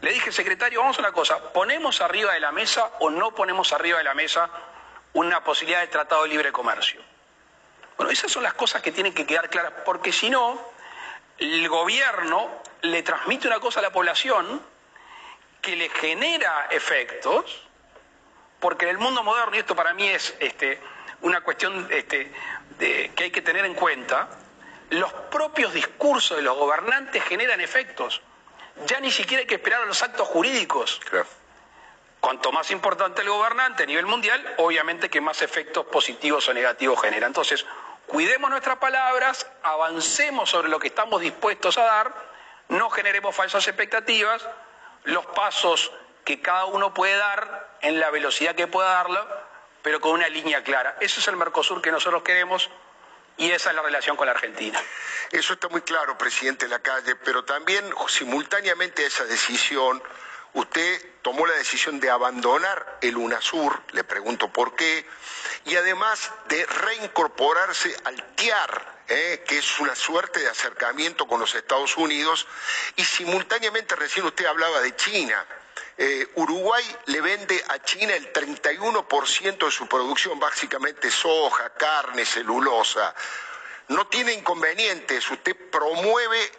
le 0.02 0.14
dije, 0.14 0.32
secretario, 0.32 0.82
vamos 0.82 0.98
a 0.98 1.02
una 1.02 1.12
cosa, 1.12 1.52
¿ponemos 1.54 2.02
arriba 2.02 2.34
de 2.34 2.40
la 2.40 2.52
mesa 2.52 2.92
o 3.00 3.10
no 3.10 3.34
ponemos 3.34 3.74
arriba 3.74 3.98
de 3.98 4.04
la 4.04 4.14
mesa 4.14 4.50
una 5.14 5.44
posibilidad 5.44 5.82
de 5.82 5.88
tratado 5.88 6.24
de 6.24 6.30
libre 6.30 6.52
comercio? 6.52 7.02
Bueno, 7.96 8.12
esas 8.12 8.32
son 8.32 8.44
las 8.44 8.54
cosas 8.54 8.82
que 8.84 8.92
tienen 8.92 9.14
que 9.14 9.26
quedar 9.26 9.50
claras, 9.50 9.74
porque 9.84 10.12
si 10.12 10.30
no, 10.30 10.62
el 11.40 11.68
gobierno 11.68 12.62
le 12.82 13.02
transmite 13.02 13.48
una 13.48 13.60
cosa 13.60 13.80
a 13.80 13.84
la 13.84 13.92
población 13.92 14.62
que 15.62 15.76
le 15.76 15.90
genera 15.90 16.68
efectos, 16.70 17.64
porque 18.60 18.86
en 18.86 18.92
el 18.92 18.98
mundo 19.00 19.24
moderno, 19.24 19.56
y 19.56 19.60
esto 19.60 19.76
para 19.76 19.96
mí 19.96 20.08
es 20.08 20.36
este, 20.40 20.80
una 21.22 21.42
cuestión 21.42 21.88
este, 21.90 22.32
que 22.78 23.24
hay 23.24 23.32
que 23.32 23.42
tener 23.42 23.66
en 23.66 23.74
cuenta, 23.74 24.30
los 24.92 25.12
propios 25.12 25.74
discursos 25.74 26.38
de 26.38 26.44
los 26.44 26.56
gobernantes 26.56 27.24
generan 27.24 27.60
efectos 27.62 28.22
ya 28.86 29.00
ni 29.00 29.12
siquiera 29.12 29.42
hay 29.42 29.48
que 29.48 29.56
esperar 29.56 29.82
a 29.82 29.86
los 29.86 30.02
actos 30.04 30.28
jurídicos. 30.28 31.00
Cuanto 32.20 32.52
más 32.52 32.72
importante 32.72 33.22
el 33.22 33.30
gobernante 33.30 33.84
a 33.84 33.86
nivel 33.86 34.06
mundial, 34.06 34.56
obviamente 34.58 35.10
que 35.10 35.22
más 35.22 35.42
efectos 35.42 35.86
positivos 35.86 36.48
o 36.50 36.54
negativos 36.54 37.02
genera. 37.02 37.28
Entonces, 37.28 37.66
cuidemos 38.06 38.50
nuestras 38.50 38.78
palabras, 38.78 39.48
avancemos 39.64 40.50
sobre 40.50 40.70
lo 40.70 40.80
que 40.80 40.88
estamos 40.88 41.22
dispuestos 41.22 41.78
a 41.78 41.84
dar, 41.84 42.14
no 42.70 42.90
generemos 42.90 43.36
falsas 43.36 43.68
expectativas, 43.68 44.48
los 45.04 45.26
pasos 45.28 45.92
que 46.26 46.42
cada 46.42 46.66
uno 46.66 46.94
puede 46.94 47.16
dar 47.16 47.78
en 47.82 48.00
la 48.00 48.10
velocidad 48.10 48.56
que 48.56 48.68
pueda 48.68 48.90
darlo, 48.90 49.26
pero 49.82 50.02
con 50.02 50.12
una 50.12 50.28
línea 50.28 50.64
clara. 50.64 50.98
Ese 51.00 51.22
es 51.22 51.28
el 51.30 51.38
Mercosur 51.38 51.82
que 51.82 51.92
nosotros 51.92 52.24
queremos 52.24 52.70
y 53.38 53.52
esa 53.52 53.70
es 53.70 53.76
la 53.76 53.82
relación 53.82 54.18
con 54.18 54.26
la 54.26 54.34
Argentina. 54.34 54.82
Eso 55.32 55.54
está 55.54 55.68
muy 55.70 55.82
claro, 55.82 56.18
presidente 56.18 56.68
Lacalle, 56.68 57.16
pero 57.16 57.44
también 57.44 57.86
simultáneamente 58.08 59.04
a 59.04 59.08
esa 59.08 59.26
decisión, 59.26 60.02
usted 60.54 61.06
tomó 61.22 61.46
la 61.46 61.54
decisión 61.54 62.00
de 62.00 62.10
abandonar 62.10 62.98
el 63.02 63.18
UNASUR, 63.18 63.82
le 63.92 64.04
pregunto 64.04 64.52
por 64.52 64.76
qué, 64.76 65.06
y 65.66 65.76
además 65.76 66.32
de 66.48 66.66
reincorporarse 66.66 67.96
al 68.06 68.36
TIAR, 68.36 68.98
¿eh? 69.08 69.44
que 69.48 69.60
es 69.60 69.80
una 69.80 69.96
suerte 69.96 70.40
de 70.40 70.50
acercamiento 70.50 71.28
con 71.28 71.40
los 71.40 71.54
Estados 71.54 71.98
Unidos, 71.98 72.48
y 72.96 73.04
simultáneamente 73.04 73.96
recién 73.96 74.26
usted 74.26 74.46
hablaba 74.46 74.82
de 74.82 74.96
China. 74.96 75.46
Eh, 76.00 76.30
Uruguay 76.36 76.84
le 77.08 77.22
vende 77.22 77.64
a 77.70 77.80
China 77.80 78.14
el 78.16 78.32
31% 78.32 79.66
de 79.66 79.72
su 79.72 79.88
producción, 79.88 80.40
básicamente 80.40 81.10
soja, 81.10 81.72
carne, 81.72 82.24
celulosa. 82.24 83.16
No 83.88 84.06
tiene 84.08 84.34
inconvenientes, 84.34 85.30
usted 85.32 85.56
promueve 85.72 86.52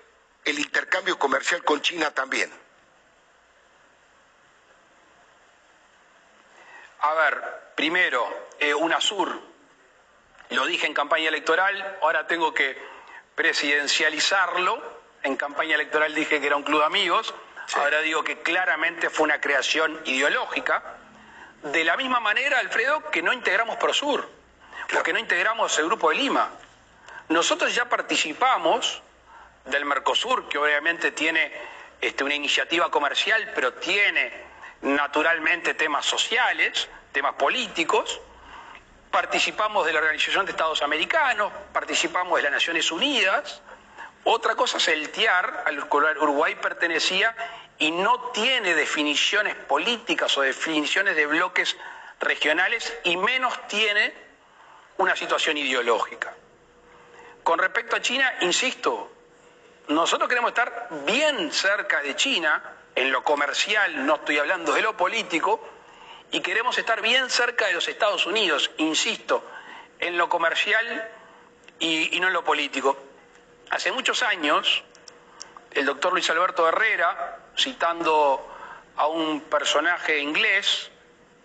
el 0.45 0.59
intercambio 0.59 1.19
comercial 1.19 1.63
con 1.63 1.81
China 1.81 2.11
también. 2.11 2.53
A 7.01 7.15
ver, 7.15 7.73
primero, 7.77 8.49
eh, 8.59 8.75
UNASUR, 8.75 9.41
lo 10.51 10.67
dije 10.67 10.87
en 10.87 10.95
campaña 10.95 11.29
electoral, 11.29 11.99
ahora 12.03 12.27
tengo 12.27 12.53
que 12.53 12.77
presidencializarlo. 13.37 14.99
En 15.23 15.37
campaña 15.37 15.77
electoral 15.77 16.13
dije 16.13 16.41
que 16.41 16.47
era 16.47 16.57
un 16.57 16.65
club 16.65 16.81
de 16.81 16.87
amigos, 16.87 17.35
ahora 17.75 18.01
digo 18.01 18.25
que 18.25 18.41
claramente 18.41 19.11
fue 19.11 19.25
una 19.25 19.41
creación 19.41 20.01
ideológica. 20.05 20.83
De 21.63 21.85
la 21.85 21.97
misma 21.97 22.21
manera, 22.21 22.59
Alfredo, 22.59 23.11
que 23.11 23.23
no 23.23 23.33
integramos 23.33 23.77
Prosur, 23.77 24.29
porque 24.93 25.13
no 25.13 25.19
integramos 25.19 25.79
el 25.79 25.87
Grupo 25.87 26.11
de 26.11 26.17
Lima. 26.17 26.51
Nosotros 27.29 27.75
ya 27.75 27.89
participamos 27.89 29.03
del 29.67 29.85
Mercosur, 29.85 30.49
que 30.49 30.57
obviamente 30.57 31.13
tiene 31.13 31.53
este, 32.01 32.25
una 32.25 32.35
iniciativa 32.35 32.91
comercial, 32.91 33.53
pero 33.55 33.75
tiene 33.75 34.33
naturalmente 34.83 35.75
temas 35.75 36.07
sociales, 36.07 36.89
temas 37.13 37.35
políticos. 37.35 38.21
Participamos 39.11 39.85
de 39.87 39.93
la 39.93 39.99
Organización 39.99 40.47
de 40.47 40.53
Estados 40.53 40.83
Americanos, 40.83 41.53
participamos 41.73 42.37
de 42.37 42.45
las 42.45 42.53
Naciones 42.53 42.91
Unidas. 42.91 43.63
Otra 44.25 44.55
cosa 44.55 44.79
es 44.79 44.89
el 44.89 45.11
TIAR, 45.11 45.65
al 45.67 45.89
cual 45.89 46.19
Uruguay 46.19 46.55
pertenecía, 46.57 47.35
y 47.79 47.91
no 47.91 48.31
tiene 48.33 48.75
definiciones 48.75 49.55
políticas 49.55 50.37
o 50.37 50.43
definiciones 50.43 51.17
de 51.17 51.27
bloques 51.27 51.77
regionales, 52.21 52.93
y 53.05 53.17
menos 53.17 53.67
tiene 53.69 54.13
una 54.99 55.15
situación 55.17 55.57
ideológica. 55.57 56.35
Con 57.43 57.59
respecto 57.59 57.97
a 57.97 58.03
China, 58.03 58.31
insisto, 58.41 59.11
nosotros 59.89 60.29
queremos 60.29 60.51
estar 60.51 60.89
bien 61.07 61.53
cerca 61.53 62.03
de 62.03 62.15
China, 62.17 62.63
en 62.95 63.13
lo 63.13 63.23
comercial, 63.23 64.05
no 64.05 64.17
estoy 64.17 64.39
hablando 64.39 64.73
de 64.73 64.83
lo 64.83 64.97
político, 64.97 65.67
y 66.31 66.41
queremos 66.41 66.77
estar 66.77 67.01
bien 67.01 67.31
cerca 67.31 67.69
de 67.69 67.73
los 67.73 67.89
Estados 67.89 68.27
Unidos, 68.27 68.71
insisto, 68.79 69.43
en 70.01 70.19
lo 70.19 70.29
comercial 70.29 71.11
y, 71.79 72.17
y 72.17 72.21
no 72.21 72.27
en 72.27 72.35
lo 72.35 72.45
político. 72.45 72.99
Hace 73.71 73.93
muchos 73.93 74.23
años, 74.23 74.83
el 75.73 75.85
doctor 75.85 76.13
Luis 76.13 76.29
Alberto 76.31 76.67
Herrera, 76.69 77.39
citando 77.57 78.49
a 78.97 79.07
un 79.07 79.43
personaje 79.43 80.19
inglés, 80.19 80.91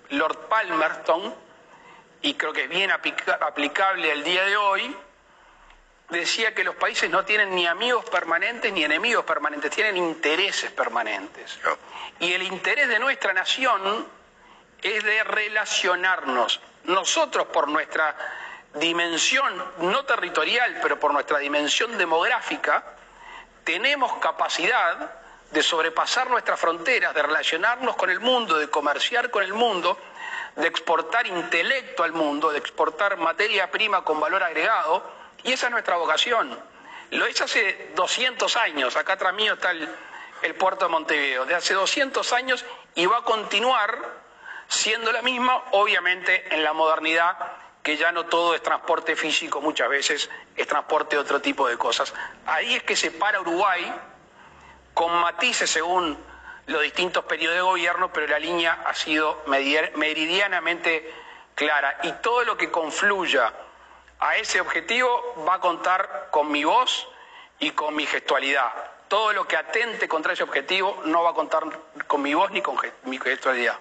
Lord 0.09 0.47
Palmerston, 0.47 1.35
y 2.21 2.35
creo 2.35 2.53
que 2.53 2.63
es 2.63 2.69
bien 2.69 2.91
aplicable 2.91 4.11
al 4.11 4.23
día 4.23 4.45
de 4.45 4.55
hoy, 4.55 4.95
decía 6.09 6.53
que 6.55 6.63
los 6.63 6.75
países 6.75 7.09
no 7.09 7.25
tienen 7.25 7.53
ni 7.53 7.67
amigos 7.67 8.05
permanentes 8.09 8.71
ni 8.71 8.83
enemigos 8.83 9.25
permanentes, 9.25 9.71
tienen 9.71 9.97
intereses 9.97 10.71
permanentes. 10.71 11.59
Y 12.19 12.31
el 12.33 12.43
interés 12.43 12.87
de 12.87 12.99
nuestra 12.99 13.33
nación 13.33 14.07
es 14.81 15.03
de 15.03 15.23
relacionarnos. 15.23 16.61
Nosotros 16.85 17.47
por 17.47 17.67
nuestra 17.67 18.15
dimensión, 18.75 19.63
no 19.79 20.05
territorial, 20.05 20.79
pero 20.81 20.99
por 20.99 21.13
nuestra 21.13 21.39
dimensión 21.39 21.97
demográfica, 21.97 22.83
tenemos 23.63 24.13
capacidad 24.17 25.11
de 25.51 25.63
sobrepasar 25.63 26.29
nuestras 26.29 26.59
fronteras, 26.59 27.13
de 27.13 27.21
relacionarnos 27.21 27.95
con 27.95 28.09
el 28.09 28.19
mundo, 28.19 28.57
de 28.57 28.69
comerciar 28.69 29.29
con 29.29 29.43
el 29.43 29.53
mundo, 29.53 29.97
de 30.55 30.67
exportar 30.67 31.27
intelecto 31.27 32.03
al 32.03 32.11
mundo, 32.11 32.51
de 32.51 32.57
exportar 32.57 33.17
materia 33.17 33.69
prima 33.69 34.03
con 34.03 34.19
valor 34.19 34.43
agregado, 34.43 35.03
y 35.43 35.53
esa 35.53 35.67
es 35.67 35.71
nuestra 35.71 35.97
vocación. 35.97 36.59
Lo 37.11 37.27
hice 37.27 37.43
hace 37.43 37.91
200 37.95 38.55
años, 38.57 38.95
acá 38.95 39.13
atrás 39.13 39.33
mío 39.35 39.53
está 39.53 39.71
el, 39.71 39.87
el 40.41 40.55
puerto 40.55 40.85
de 40.85 40.91
Montevideo, 40.91 41.45
de 41.45 41.55
hace 41.55 41.75
200 41.75 42.33
años 42.33 42.65
y 42.95 43.05
va 43.05 43.19
a 43.19 43.23
continuar 43.23 44.23
siendo 44.67 45.11
la 45.11 45.21
misma, 45.21 45.63
obviamente 45.71 46.53
en 46.53 46.63
la 46.63 46.73
modernidad, 46.73 47.37
que 47.83 47.97
ya 47.97 48.13
no 48.13 48.25
todo 48.25 48.55
es 48.55 48.63
transporte 48.63 49.15
físico, 49.17 49.59
muchas 49.59 49.89
veces 49.89 50.29
es 50.55 50.67
transporte 50.67 51.17
de 51.17 51.21
otro 51.21 51.41
tipo 51.41 51.67
de 51.67 51.77
cosas. 51.77 52.13
Ahí 52.45 52.75
es 52.75 52.83
que 52.83 52.95
se 52.95 53.11
para 53.11 53.41
Uruguay, 53.41 53.93
con 54.93 55.13
matices 55.19 55.69
según 55.69 56.17
los 56.67 56.81
distintos 56.81 57.25
periodos 57.25 57.57
de 57.57 57.61
gobierno, 57.61 58.13
pero 58.13 58.27
la 58.27 58.39
línea 58.39 58.83
ha 58.85 58.93
sido 58.93 59.43
meridianamente 59.47 61.13
clara. 61.55 61.99
Y 62.03 62.11
todo 62.13 62.45
lo 62.45 62.55
que 62.55 62.71
confluya 62.71 63.51
a 64.19 64.37
ese 64.37 64.61
objetivo 64.61 65.43
va 65.45 65.55
a 65.55 65.59
contar 65.59 66.29
con 66.31 66.49
mi 66.49 66.63
voz 66.63 67.05
y 67.59 67.71
con 67.71 67.93
mi 67.95 68.05
gestualidad. 68.05 68.71
Todo 69.09 69.33
lo 69.33 69.45
que 69.45 69.57
atente 69.57 70.07
contra 70.07 70.31
ese 70.31 70.43
objetivo 70.43 71.01
no 71.03 71.21
va 71.23 71.31
a 71.31 71.33
contar 71.33 71.63
con 72.07 72.21
mi 72.21 72.33
voz 72.33 72.49
ni 72.51 72.61
con 72.61 72.77
mi 73.03 73.19
gestualidad. 73.19 73.77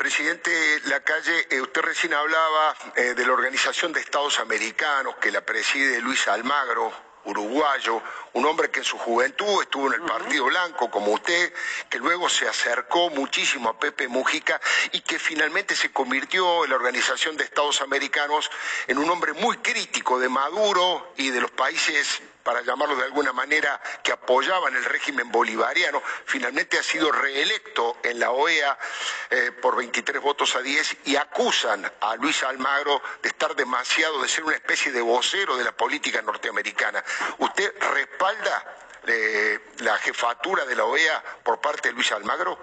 Presidente 0.00 0.50
Lacalle, 0.86 1.46
eh, 1.50 1.60
usted 1.60 1.82
recién 1.82 2.14
hablaba 2.14 2.74
eh, 2.96 3.12
de 3.12 3.26
la 3.26 3.34
Organización 3.34 3.92
de 3.92 4.00
Estados 4.00 4.38
Americanos 4.38 5.16
que 5.20 5.30
la 5.30 5.44
preside 5.44 6.00
Luis 6.00 6.26
Almagro, 6.26 6.90
uruguayo, 7.26 8.02
un 8.32 8.46
hombre 8.46 8.70
que 8.70 8.78
en 8.78 8.86
su 8.86 8.96
juventud 8.96 9.60
estuvo 9.60 9.88
en 9.88 10.00
el 10.00 10.08
Partido 10.08 10.46
Blanco 10.46 10.90
como 10.90 11.12
usted, 11.12 11.52
que 11.90 11.98
luego 11.98 12.30
se 12.30 12.48
acercó 12.48 13.10
muchísimo 13.10 13.68
a 13.68 13.78
Pepe 13.78 14.08
Mujica 14.08 14.58
y 14.92 15.02
que 15.02 15.18
finalmente 15.18 15.76
se 15.76 15.92
convirtió 15.92 16.64
en 16.64 16.70
la 16.70 16.76
Organización 16.76 17.36
de 17.36 17.44
Estados 17.44 17.82
Americanos 17.82 18.50
en 18.86 18.96
un 18.96 19.10
hombre 19.10 19.34
muy 19.34 19.58
crítico 19.58 20.18
de 20.18 20.30
Maduro 20.30 21.12
y 21.18 21.28
de 21.28 21.42
los 21.42 21.50
países 21.50 22.22
para 22.42 22.62
llamarlo 22.62 22.96
de 22.96 23.04
alguna 23.04 23.32
manera, 23.32 23.80
que 24.02 24.12
apoyaban 24.12 24.74
el 24.74 24.84
régimen 24.84 25.30
bolivariano, 25.30 26.02
finalmente 26.24 26.78
ha 26.78 26.82
sido 26.82 27.12
reelecto 27.12 27.98
en 28.02 28.18
la 28.18 28.30
OEA 28.30 28.78
eh, 29.30 29.52
por 29.52 29.76
23 29.76 30.20
votos 30.20 30.54
a 30.56 30.60
10 30.60 30.98
y 31.06 31.16
acusan 31.16 31.90
a 32.00 32.16
Luis 32.16 32.42
Almagro 32.42 33.02
de 33.22 33.28
estar 33.28 33.54
demasiado, 33.54 34.22
de 34.22 34.28
ser 34.28 34.44
una 34.44 34.56
especie 34.56 34.92
de 34.92 35.00
vocero 35.00 35.56
de 35.56 35.64
la 35.64 35.72
política 35.72 36.22
norteamericana. 36.22 37.04
¿Usted 37.38 37.74
respalda 37.92 38.76
eh, 39.06 39.58
la 39.78 39.98
jefatura 39.98 40.64
de 40.64 40.76
la 40.76 40.84
OEA 40.84 41.22
por 41.42 41.60
parte 41.60 41.88
de 41.88 41.94
Luis 41.94 42.10
Almagro? 42.12 42.58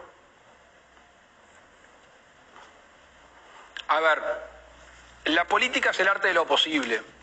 A 3.89 3.99
ver, 4.01 4.21
la 5.25 5.45
política 5.45 5.91
es 5.91 5.99
el 5.99 6.07
arte 6.07 6.28
de 6.28 6.34
lo 6.34 6.45
posible 6.45 7.16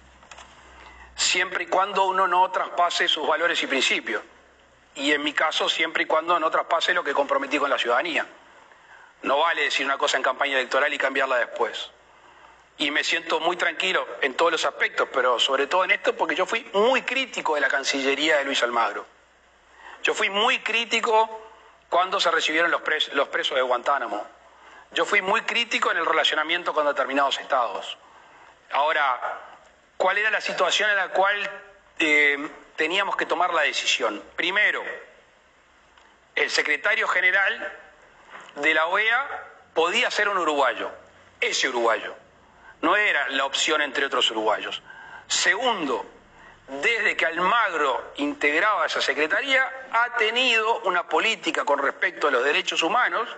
siempre 1.16 1.64
y 1.64 1.66
cuando 1.66 2.04
uno 2.04 2.26
no 2.26 2.50
traspase 2.50 3.08
sus 3.08 3.26
valores 3.26 3.62
y 3.62 3.66
principios. 3.66 4.22
Y 4.96 5.12
en 5.12 5.22
mi 5.22 5.32
caso, 5.32 5.68
siempre 5.68 6.04
y 6.04 6.06
cuando 6.06 6.38
no 6.38 6.50
traspase 6.50 6.94
lo 6.94 7.02
que 7.02 7.12
comprometí 7.12 7.58
con 7.58 7.70
la 7.70 7.78
ciudadanía. 7.78 8.26
No 9.22 9.38
vale 9.38 9.62
decir 9.62 9.86
una 9.86 9.98
cosa 9.98 10.16
en 10.16 10.22
campaña 10.22 10.54
electoral 10.54 10.92
y 10.92 10.98
cambiarla 10.98 11.36
después. 11.36 11.90
Y 12.76 12.90
me 12.90 13.02
siento 13.02 13.40
muy 13.40 13.56
tranquilo 13.56 14.06
en 14.20 14.34
todos 14.34 14.52
los 14.52 14.64
aspectos, 14.64 15.08
pero 15.12 15.38
sobre 15.38 15.66
todo 15.66 15.84
en 15.84 15.92
esto 15.92 16.16
porque 16.16 16.34
yo 16.34 16.46
fui 16.46 16.68
muy 16.74 17.02
crítico 17.02 17.54
de 17.54 17.60
la 17.60 17.68
Cancillería 17.68 18.38
de 18.38 18.44
Luis 18.44 18.62
Almagro. 18.62 19.06
Yo 20.02 20.12
fui 20.12 20.28
muy 20.28 20.58
crítico 20.58 21.42
cuando 21.88 22.20
se 22.20 22.30
recibieron 22.30 22.70
los, 22.70 22.82
los 23.12 23.28
presos 23.28 23.56
de 23.56 23.62
Guantánamo. 23.62 24.24
Yo 24.92 25.04
fui 25.04 25.22
muy 25.22 25.42
crítico 25.42 25.90
en 25.90 25.98
el 25.98 26.06
relacionamiento 26.06 26.74
con 26.74 26.86
determinados 26.86 27.38
estados. 27.40 27.96
Ahora, 28.72 29.53
cuál 29.96 30.18
era 30.18 30.30
la 30.30 30.40
situación 30.40 30.90
en 30.90 30.96
la 30.96 31.08
cual 31.08 31.50
eh, 31.98 32.48
teníamos 32.76 33.16
que 33.16 33.26
tomar 33.26 33.52
la 33.54 33.62
decisión. 33.62 34.22
Primero, 34.36 34.82
el 36.34 36.50
secretario 36.50 37.06
general 37.08 37.72
de 38.56 38.74
la 38.74 38.86
OEA 38.86 39.44
podía 39.72 40.10
ser 40.10 40.28
un 40.28 40.38
uruguayo, 40.38 40.90
ese 41.40 41.68
uruguayo. 41.68 42.14
No 42.80 42.96
era 42.96 43.28
la 43.30 43.44
opción 43.44 43.80
entre 43.82 44.06
otros 44.06 44.30
uruguayos. 44.30 44.82
Segundo, 45.26 46.04
desde 46.68 47.16
que 47.16 47.26
Almagro 47.26 48.12
integraba 48.16 48.86
esa 48.86 49.00
secretaría, 49.00 49.86
ha 49.92 50.16
tenido 50.16 50.80
una 50.80 51.08
política 51.08 51.64
con 51.64 51.78
respecto 51.78 52.28
a 52.28 52.30
los 52.30 52.44
derechos 52.44 52.82
humanos, 52.82 53.28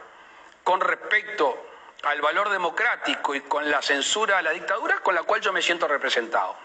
con 0.65 0.81
respecto 0.81 1.67
al 2.07 2.21
valor 2.21 2.51
democrático 2.51 3.35
y 3.35 3.41
con 3.41 3.69
la 3.69 3.83
censura 3.83 4.39
a 4.39 4.43
la 4.43 4.53
dictadura, 4.53 5.01
con 5.01 5.15
la 5.15 5.25
cual 5.25 5.41
yo 5.41 5.53
me 5.53 5.61
siento 5.61 5.89
representado. 5.89 6.57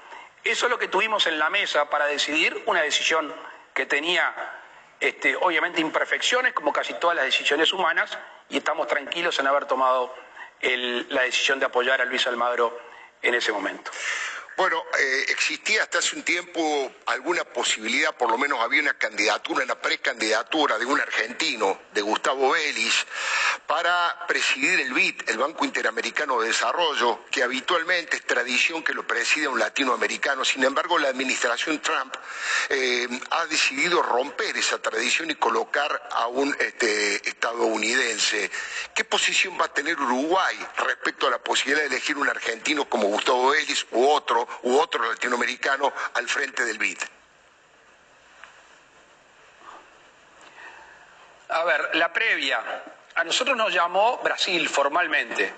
Eso 0.44 0.68
es 0.68 0.70
lo 0.70 0.78
que 0.78 0.88
tuvimos 0.88 1.26
en 1.26 1.40
la 1.40 1.50
mesa 1.50 1.90
para 1.90 2.06
decidir 2.06 2.64
una 2.68 2.82
decisión 2.84 3.34
que 3.74 3.88
tenía, 3.88 4.34
este, 5.00 5.36
obviamente, 5.36 5.82
imperfecciones, 5.82 6.54
como 6.54 6.72
casi 6.72 6.94
todas 6.94 7.16
las 7.16 7.26
decisiones 7.26 7.74
humanas, 7.74 8.18
y 8.50 8.58
estamos 8.58 8.88
tranquilos 8.88 9.40
en 9.40 9.48
haber 9.48 9.66
tomado 9.66 10.14
la 10.62 11.24
decisión 11.24 11.60
de 11.60 11.66
apoyar 11.66 12.02
a 12.02 12.06
Luis 12.06 12.28
Almagro 12.28 12.80
en 13.24 13.34
ese 13.34 13.52
momento. 13.52 13.90
Bueno, 14.58 14.84
eh, 15.00 15.26
existía 15.30 15.84
hasta 15.84 16.00
hace 16.00 16.16
un 16.16 16.24
tiempo 16.24 16.94
alguna 17.06 17.44
posibilidad, 17.46 18.16
por 18.16 18.30
lo 18.30 18.38
menos 18.38 18.60
había 18.60 18.82
una 18.82 18.94
candidatura, 18.94 19.64
una 19.64 19.80
precandidatura 19.80 20.78
de 20.78 20.86
un 20.86 21.00
argentino, 21.00 21.80
de 21.94 22.02
Gustavo 22.02 22.52
Vélez, 22.52 23.06
para 23.66 24.26
presidir 24.28 24.82
el 24.82 24.94
BID, 24.94 25.30
el 25.30 25.38
Banco 25.38 25.66
Interamericano 25.66 26.42
de 26.42 26.50
Desarrollo, 26.50 27.26
que 27.32 27.44
habitualmente 27.44 28.18
es 28.18 28.26
tradición 28.26 28.84
que 28.84 28.94
lo 28.94 29.08
preside 29.08 29.48
un 29.48 29.58
latinoamericano. 29.58 30.44
Sin 30.44 30.64
embargo, 30.64 31.00
la 31.00 31.08
administración 31.08 31.82
Trump 31.82 32.14
eh, 32.70 33.08
ha 33.32 33.46
decidido 33.46 34.02
romper 34.02 34.58
esa 34.58 34.80
tradición 34.80 35.32
y 35.32 35.36
colocar 35.36 36.10
a 36.12 36.28
un 36.28 36.56
este, 36.60 37.28
estadounidense. 37.28 38.52
¿Qué 38.94 39.06
posición 39.06 39.58
va 39.60 39.66
a 39.66 39.74
tener 39.74 40.00
Uruguay 40.00 40.58
respecto 40.78 41.28
a 41.28 41.32
la 41.32 41.40
posibilidad 41.40 41.82
de 41.82 41.88
elegir 41.88 42.18
un 42.18 42.28
argentino 42.28 42.90
como 42.90 43.08
Gustavo 43.08 43.50
Vélez 43.50 43.86
u 43.92 44.08
otro? 44.08 44.41
U 44.64 44.78
otro 44.78 45.08
latinoamericano 45.10 45.92
al 46.14 46.28
frente 46.28 46.66
del 46.66 46.78
BID? 46.78 47.00
A 51.50 51.64
ver, 51.64 51.96
la 51.96 52.14
previa. 52.14 52.62
A 53.16 53.24
nosotros 53.24 53.58
nos 53.58 53.74
llamó 53.74 54.20
Brasil 54.24 54.70
formalmente. 54.70 55.54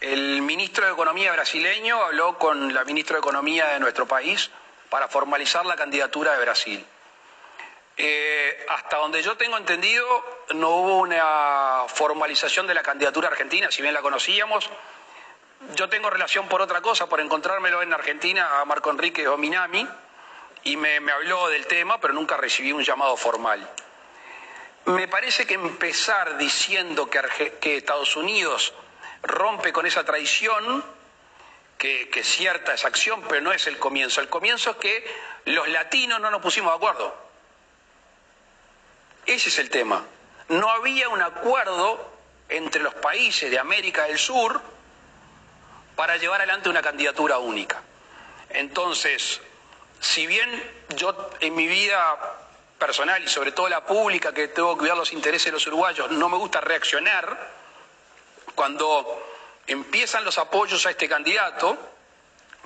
El 0.00 0.40
ministro 0.40 0.86
de 0.86 0.92
Economía 0.92 1.32
brasileño 1.32 2.02
habló 2.02 2.38
con 2.38 2.72
la 2.72 2.84
ministra 2.84 3.16
de 3.16 3.20
Economía 3.20 3.68
de 3.68 3.80
nuestro 3.80 4.06
país 4.06 4.50
para 4.88 5.08
formalizar 5.08 5.66
la 5.66 5.76
candidatura 5.76 6.32
de 6.32 6.40
Brasil. 6.40 6.86
Eh, 7.98 8.66
hasta 8.70 8.96
donde 8.96 9.22
yo 9.22 9.36
tengo 9.36 9.58
entendido, 9.58 10.06
no 10.54 10.70
hubo 10.70 10.98
una 11.00 11.84
formalización 11.88 12.66
de 12.66 12.72
la 12.72 12.82
candidatura 12.82 13.28
argentina, 13.28 13.70
si 13.70 13.82
bien 13.82 13.92
la 13.92 14.00
conocíamos, 14.00 14.70
yo 15.74 15.88
tengo 15.88 16.10
relación 16.10 16.48
por 16.48 16.62
otra 16.62 16.80
cosa, 16.80 17.08
por 17.08 17.20
encontrármelo 17.20 17.82
en 17.82 17.92
Argentina 17.92 18.60
a 18.60 18.64
Marco 18.64 18.90
Enrique 18.90 19.26
Ominami, 19.28 19.86
y 20.62 20.76
me, 20.76 20.96
habló 21.10 21.48
del 21.48 21.66
tema, 21.66 22.00
pero 22.00 22.12
nunca 22.14 22.36
recibí 22.36 22.72
un 22.72 22.82
llamado 22.82 23.16
formal. 23.16 23.68
Me 24.86 25.08
parece 25.08 25.46
que 25.46 25.54
empezar 25.54 26.36
diciendo 26.38 27.08
que, 27.08 27.56
que 27.60 27.76
Estados 27.76 28.16
Unidos 28.16 28.74
rompe 29.22 29.72
con 29.72 29.86
esa 29.86 30.04
tradición, 30.04 30.84
que, 31.78 32.10
que 32.10 32.24
cierta 32.24 32.74
esa 32.74 32.88
acción, 32.88 33.22
pero 33.28 33.40
no 33.40 33.52
es 33.52 33.66
el 33.66 33.78
comienzo. 33.78 34.20
El 34.20 34.28
comienzo 34.28 34.70
es 34.70 34.76
que 34.76 35.14
los 35.46 35.68
latinos 35.68 36.20
no 36.20 36.30
nos 36.30 36.42
pusimos 36.42 36.72
de 36.72 36.76
acuerdo. 36.76 37.14
Ese 39.24 39.48
es 39.48 39.58
el 39.58 39.70
tema. 39.70 40.04
No 40.48 40.70
había 40.70 41.08
un 41.08 41.22
acuerdo 41.22 42.12
entre 42.48 42.82
los 42.82 42.94
países 42.94 43.50
de 43.50 43.58
América 43.58 44.04
del 44.04 44.18
Sur 44.18 44.60
para 46.00 46.16
llevar 46.16 46.40
adelante 46.40 46.70
una 46.70 46.80
candidatura 46.80 47.36
única. 47.36 47.82
Entonces, 48.48 49.38
si 50.00 50.26
bien 50.26 50.48
yo 50.96 51.28
en 51.40 51.54
mi 51.54 51.66
vida 51.66 52.16
personal 52.78 53.22
y 53.22 53.28
sobre 53.28 53.52
todo 53.52 53.68
la 53.68 53.84
pública 53.84 54.32
que 54.32 54.48
tengo 54.48 54.72
que 54.72 54.78
cuidar 54.78 54.96
los 54.96 55.12
intereses 55.12 55.44
de 55.44 55.52
los 55.52 55.66
uruguayos, 55.66 56.10
no 56.12 56.30
me 56.30 56.38
gusta 56.38 56.62
reaccionar 56.62 57.52
cuando 58.54 59.22
empiezan 59.66 60.24
los 60.24 60.38
apoyos 60.38 60.86
a 60.86 60.90
este 60.92 61.06
candidato, 61.06 61.76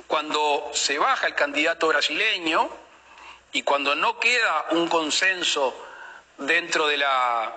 cuando 0.07 0.70
se 0.72 0.97
baja 1.01 1.26
el 1.26 1.35
candidato 1.35 1.89
brasileño 1.89 2.70
y 3.51 3.62
cuando 3.62 3.97
no 3.97 4.20
queda 4.20 4.66
un 4.70 4.87
consenso 4.87 5.74
dentro 6.39 6.87
de 6.87 6.99
la, 6.99 7.53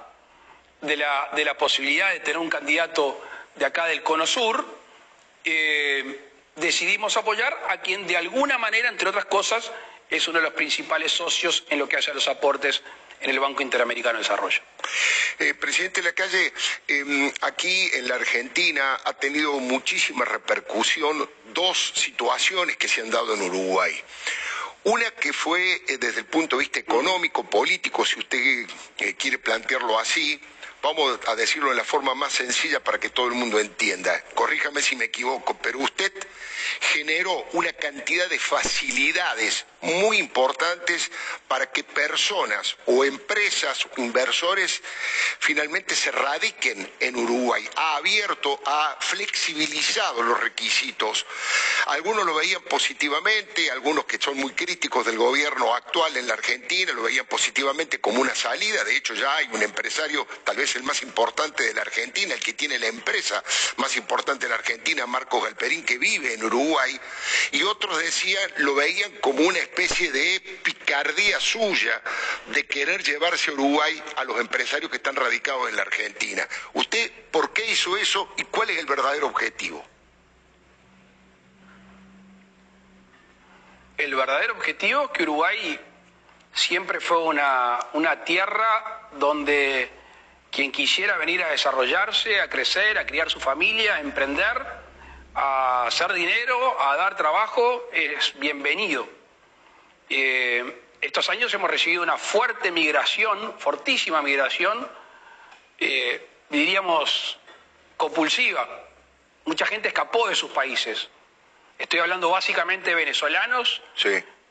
de 0.82 0.98
la, 0.98 1.30
de 1.34 1.46
la 1.46 1.56
posibilidad 1.56 2.10
de 2.10 2.22
tener 2.22 2.40
un 2.40 2.50
candidato 2.50 3.22
de 3.54 3.66
acá 3.68 3.86
del 3.86 4.02
Cono 4.02 4.26
Sur, 4.26 4.78
eh, 5.50 6.20
decidimos 6.58 7.16
apoyar 7.16 7.58
a 7.70 7.80
quien 7.80 8.06
de 8.06 8.18
alguna 8.18 8.58
manera, 8.58 8.90
entre 8.90 9.08
otras 9.08 9.26
cosas, 9.26 9.72
es 10.10 10.28
uno 10.28 10.40
de 10.40 10.44
los 10.44 10.54
principales 10.54 11.14
socios 11.14 11.64
en 11.70 11.80
lo 11.80 11.88
que 11.88 11.96
hace 11.96 12.12
a 12.12 12.14
los 12.14 12.28
aportes 12.28 12.84
en 13.22 13.30
el 13.30 13.40
Banco 13.40 13.62
Interamericano 13.62 14.18
de 14.18 14.24
Desarrollo. 14.24 14.60
Eh, 15.40 15.54
presidente 15.54 16.02
Lacalle, 16.02 16.54
eh, 16.88 17.34
aquí 17.42 17.90
en 17.94 18.10
la 18.10 18.16
Argentina 18.16 19.00
ha 19.06 19.14
tenido 19.14 19.54
muchísima 19.60 20.26
repercusión 20.26 21.30
dos 21.54 21.94
situaciones 21.96 22.76
que 22.76 22.90
se 22.90 23.02
han 23.02 23.10
dado 23.10 23.34
en 23.34 23.44
Uruguay. 23.44 23.94
Una 24.84 25.12
que 25.12 25.32
fue 25.32 25.82
eh, 25.88 25.98
desde 25.98 26.20
el 26.20 26.26
punto 26.26 26.58
de 26.58 26.62
vista 26.62 26.80
económico, 26.80 27.50
político, 27.50 28.06
si 28.06 28.20
usted 28.20 28.68
quiere 29.18 29.38
plantearlo 29.38 29.98
así, 29.98 30.40
vamos 30.82 31.20
a 31.28 31.36
decirlo 31.36 31.70
de 31.70 31.76
la 31.76 31.84
forma 31.84 32.14
más 32.16 32.34
sencilla 32.34 32.84
para 32.84 33.00
que 33.00 33.10
todo 33.10 33.28
el 33.28 33.34
mundo 33.34 33.60
entienda. 33.60 34.24
Corríjame 34.36 34.82
si 34.82 34.96
me 34.96 35.06
equivoco, 35.06 35.58
pero 35.62 35.80
usted 35.80 36.12
generó 36.94 37.46
una 37.54 37.74
cantidad 37.74 38.30
de 38.30 38.40
facilidades 38.40 39.66
muy 39.82 40.18
importantes 40.18 41.12
para 41.48 41.72
que 41.72 41.84
personas 41.84 42.76
o 42.86 43.06
empresas 43.06 43.88
inversores 43.98 44.82
finalmente 45.40 45.96
se 45.96 46.12
radiquen 46.12 46.92
en 47.00 47.16
Uruguay. 47.16 47.68
Ha 47.76 47.98
abierto, 47.98 48.60
ha 48.66 48.98
flexibilizado 49.00 50.24
los 50.24 50.40
requisitos. 50.40 51.26
Algunos 51.88 52.26
lo 52.26 52.36
veían 52.36 52.64
positivamente, 52.64 53.72
algunos 53.72 54.06
que 54.06 54.20
son 54.20 54.38
muy 54.38 54.54
críticos 54.54 55.06
del 55.06 55.18
gobierno 55.18 55.74
actual 55.74 56.18
en 56.18 56.28
la 56.28 56.34
Argentina 56.34 56.58
lo 56.94 57.04
veían 57.04 57.26
positivamente 57.26 58.00
como 58.00 58.22
una 58.22 58.36
salida. 58.36 58.84
De 58.84 58.96
hecho, 58.96 59.14
ya 59.14 59.36
hay 59.36 59.48
un 59.52 59.62
empresario, 59.62 60.28
tal 60.44 60.58
vez 60.58 60.76
el 60.76 60.84
más 60.84 61.02
importante 61.02 61.64
de 61.64 61.74
la 61.74 61.82
Argentina, 61.82 62.34
el 62.34 62.40
que 62.40 62.54
tiene 62.54 62.80
la 62.80 62.88
empresa 62.88 63.44
más 63.78 63.96
importante 63.96 64.46
de 64.46 64.50
la 64.50 64.56
Argentina, 64.56 65.06
Marcos 65.06 65.44
Galperín, 65.44 65.86
que 65.86 65.98
vive 65.98 66.34
en 66.34 66.44
Uruguay. 66.44 67.00
Y 67.52 67.64
otros 67.64 67.98
decían, 68.00 68.52
lo 68.58 68.76
veían 68.76 69.12
como 69.22 69.42
una 69.42 69.60
especie 69.68 70.12
de 70.12 70.60
picardía 70.64 71.40
suya 71.40 72.02
de 72.48 72.66
querer 72.66 73.04
llevarse 73.04 73.52
a 73.52 73.54
Uruguay 73.54 74.02
a 74.16 74.24
los 74.24 74.40
empresarios 74.40 74.90
que 74.90 74.98
están 74.98 75.16
radicados 75.16 75.70
en 75.70 75.76
la 75.76 75.84
Argentina. 75.84 76.48
¿Usted 76.74 77.12
por 77.32 77.54
qué 77.54 77.66
hizo 77.72 77.98
eso 77.98 78.34
y 78.38 78.44
cuál 78.44 78.70
es 78.70 78.80
el 78.80 78.86
verdadero 78.86 79.28
objetivo? 79.28 79.84
El 83.98 84.16
verdadero 84.16 84.54
objetivo 84.54 85.06
es 85.06 85.10
que 85.12 85.24
Uruguay 85.24 85.80
siempre 86.54 87.00
fue 87.00 87.20
una, 87.24 87.80
una 87.94 88.24
tierra 88.24 89.10
donde 89.14 89.90
quien 90.52 90.72
quisiera 90.72 91.18
venir 91.18 91.44
a 91.44 91.50
desarrollarse, 91.50 92.40
a 92.42 92.50
crecer, 92.50 92.98
a 92.98 93.06
criar 93.06 93.30
su 93.30 93.40
familia, 93.40 93.96
a 93.96 94.00
emprender, 94.00 94.66
a 95.36 95.88
hacer 95.88 96.14
dinero, 96.14 96.80
a 96.82 96.96
dar 96.96 97.16
trabajo, 97.16 97.90
es 97.92 98.34
bienvenido. 98.40 99.17
Eh, 100.10 100.84
estos 101.02 101.30
años 101.30 101.54
hemos 101.54 101.70
recibido 101.70 102.04
una 102.04 102.18
fuerte 102.18 102.72
migración, 102.72 103.60
fortísima 103.60 104.22
migración, 104.22 104.90
eh, 105.80 106.26
diríamos 106.50 107.38
compulsiva. 107.98 108.68
Mucha 109.46 109.66
gente 109.66 109.90
escapó 109.90 110.28
de 110.28 110.36
sus 110.36 110.52
países. 110.52 111.10
Estoy 111.78 112.00
hablando 112.00 112.30
básicamente 112.30 112.90
de 112.90 112.96
venezolanos 112.96 113.82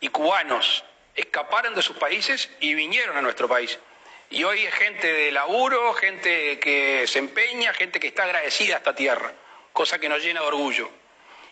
y 0.01 0.09
cubanos. 0.09 0.85
Escaparon 1.15 1.75
de 1.75 1.83
sus 1.83 1.97
países 1.97 2.51
y 2.61 2.75
vinieron 2.75 3.17
a 3.17 3.23
nuestro 3.23 3.49
país. 3.49 3.79
Y 4.31 4.45
hoy 4.45 4.65
es 4.65 4.75
gente 4.75 5.13
de 5.13 5.31
laburo, 5.31 5.95
gente 5.95 6.59
que 6.59 7.07
se 7.07 7.19
empeña, 7.19 7.73
gente 7.75 8.01
que 8.01 8.09
está 8.09 8.25
agradecida 8.25 8.75
a 8.75 8.79
esta 8.79 8.95
tierra, 8.95 9.33
cosa 9.73 9.99
que 9.99 10.09
nos 10.09 10.23
llena 10.23 10.41
de 10.41 10.47
orgullo. 10.47 10.91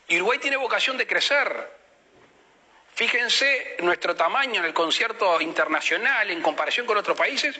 Y 0.09 0.17
Uruguay 0.17 0.39
tiene 0.39 0.57
vocación 0.57 0.97
de 0.97 1.07
crecer. 1.07 1.84
Fíjense 2.95 3.77
nuestro 3.81 4.15
tamaño 4.15 4.61
en 4.61 4.67
el 4.67 4.73
concierto 4.73 5.41
internacional 5.41 6.31
en 6.31 6.41
comparación 6.41 6.87
con 6.87 6.97
otros 6.97 7.19
países 7.19 7.59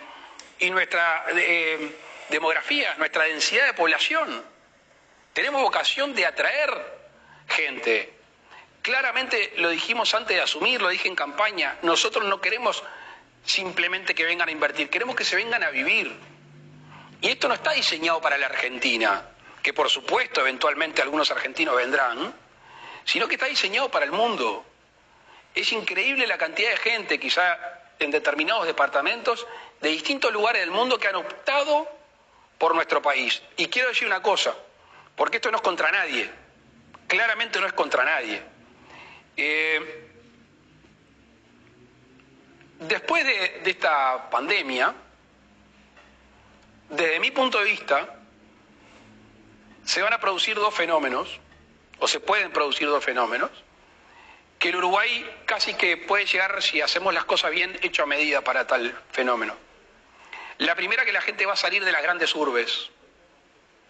y 0.61 0.71
nuestra 0.71 1.25
eh, 1.37 1.97
demografía, 2.29 2.95
nuestra 2.99 3.25
densidad 3.25 3.67
de 3.67 3.75
población. 3.75 4.45
Tenemos 5.33 5.61
vocación 5.61 6.15
de 6.15 6.27
atraer 6.27 6.71
gente. 7.49 8.13
Claramente 8.81 9.55
lo 9.57 9.71
dijimos 9.71 10.15
antes 10.15 10.37
de 10.37 10.43
asumir, 10.43 10.81
lo 10.81 10.89
dije 10.89 11.09
en 11.09 11.17
campaña, 11.17 11.79
nosotros 11.83 12.25
no 12.27 12.41
queremos 12.41 12.85
simplemente 13.45 14.15
que 14.15 14.25
vengan 14.25 14.49
a 14.49 14.53
invertir, 14.53 14.89
queremos 14.89 15.17
que 15.17 15.25
se 15.25 15.35
vengan 15.35 15.65
a 15.65 15.71
vivir. 15.71 16.17
Y 17.21 17.29
esto 17.29 17.49
no 17.49 17.55
está 17.55 17.73
diseñado 17.73 18.21
para 18.21 18.39
la 18.39 18.47
Argentina, 18.47 19.31
que 19.63 19.73
por 19.73 19.91
supuesto 19.91 20.43
eventualmente 20.43 21.03
algunos 21.03 21.31
argentinos 21.33 21.75
vendrán, 21.75 22.35
sino 23.05 23.27
que 23.27 23.35
está 23.35 23.47
diseñado 23.47 23.91
para 23.91 24.05
el 24.05 24.13
mundo. 24.13 24.65
Es 25.55 25.71
increíble 25.73 26.27
la 26.27 26.37
cantidad 26.37 26.71
de 26.71 26.77
gente, 26.79 27.21
quizá 27.21 27.59
en 27.99 28.11
determinados 28.11 28.67
departamentos, 28.67 29.47
de 29.81 29.89
distintos 29.91 30.33
lugares 30.33 30.63
del 30.63 30.71
mundo 30.71 30.99
que 30.99 31.09
han 31.09 31.15
optado 31.17 31.89
por 32.59 32.75
nuestro 32.75 33.01
país. 33.01 33.43
Y 33.57 33.69
quiero 33.69 33.89
decir 33.89 34.07
una 34.07 34.23
cosa, 34.23 34.55
porque 35.15 35.37
esto 35.37 35.51
no 35.51 35.59
es 35.59 35.63
contra 35.63 35.91
nadie, 35.93 36.29
claramente 37.07 37.61
no 37.61 37.67
es 37.67 37.73
contra 37.73 38.05
nadie. 38.05 38.43
Eh, 39.37 40.09
después 42.81 43.25
de, 43.25 43.61
de 43.63 43.71
esta 43.71 44.29
pandemia, 44.31 44.95
desde 46.91 47.21
mi 47.21 47.31
punto 47.31 47.59
de 47.59 47.65
vista, 47.65 48.17
se 49.85 50.03
van 50.03 50.13
a 50.13 50.19
producir 50.19 50.57
dos 50.57 50.75
fenómenos, 50.75 51.41
o 51.99 52.09
se 52.09 52.21
pueden 52.21 52.53
producir 52.53 52.89
dos 52.89 53.05
fenómenos, 53.05 53.51
que 54.65 54.71
el 54.71 54.77
Uruguay 54.77 55.43
casi 55.45 55.75
que 55.75 55.99
puede 55.99 56.25
llegar, 56.25 56.63
si 56.63 56.81
hacemos 56.81 57.13
las 57.13 57.27
cosas 57.27 57.51
bien, 57.51 57.79
hecho 57.83 58.03
a 58.03 58.07
medida 58.07 58.41
para 58.41 58.67
tal 58.67 58.99
fenómeno. 59.13 59.55
La 60.57 60.75
primera 60.75 61.05
que 61.05 61.13
la 61.13 61.21
gente 61.21 61.45
va 61.45 61.53
a 61.53 61.57
salir 61.57 61.85
de 61.85 61.93
las 61.93 62.03
grandes 62.03 62.35
urbes. 62.35 62.89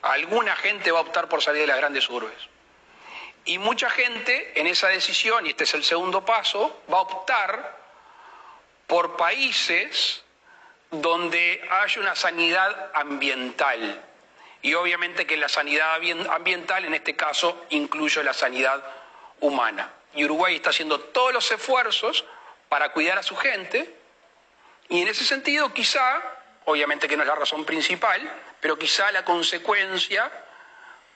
Alguna 0.02 0.56
gente 0.56 0.90
va 0.90 0.98
a 0.98 1.02
optar 1.02 1.28
por 1.28 1.44
salir 1.44 1.60
de 1.60 1.68
las 1.68 1.76
grandes 1.76 2.10
urbes. 2.10 2.34
Y 3.44 3.58
mucha 3.58 3.88
gente 3.88 4.58
en 4.58 4.66
esa 4.66 4.88
decisión, 4.88 5.46
y 5.46 5.50
este 5.50 5.62
es 5.62 5.74
el 5.74 5.84
segundo 5.84 6.24
paso, 6.24 6.82
va 6.92 6.98
a 6.98 7.02
optar 7.02 7.78
por 8.88 9.16
países 9.16 10.24
donde 10.90 11.64
haya 11.70 12.00
una 12.00 12.16
sanidad 12.16 12.90
ambiental. 12.94 14.02
Y 14.60 14.74
obviamente 14.74 15.24
que 15.24 15.36
la 15.36 15.48
sanidad 15.48 16.00
ambiental 16.30 16.84
en 16.84 16.94
este 16.94 17.14
caso 17.14 17.64
incluye 17.70 18.24
la 18.24 18.34
sanidad 18.34 18.82
humana. 19.38 19.92
Y 20.14 20.24
Uruguay 20.24 20.56
está 20.56 20.70
haciendo 20.70 21.00
todos 21.00 21.32
los 21.32 21.50
esfuerzos 21.50 22.24
para 22.68 22.92
cuidar 22.92 23.18
a 23.18 23.22
su 23.22 23.36
gente. 23.36 23.94
Y 24.88 25.02
en 25.02 25.08
ese 25.08 25.24
sentido 25.24 25.72
quizá, 25.72 26.22
obviamente 26.64 27.08
que 27.08 27.16
no 27.16 27.22
es 27.22 27.28
la 27.28 27.34
razón 27.34 27.64
principal, 27.64 28.20
pero 28.60 28.78
quizá 28.78 29.10
la 29.12 29.24
consecuencia 29.24 30.30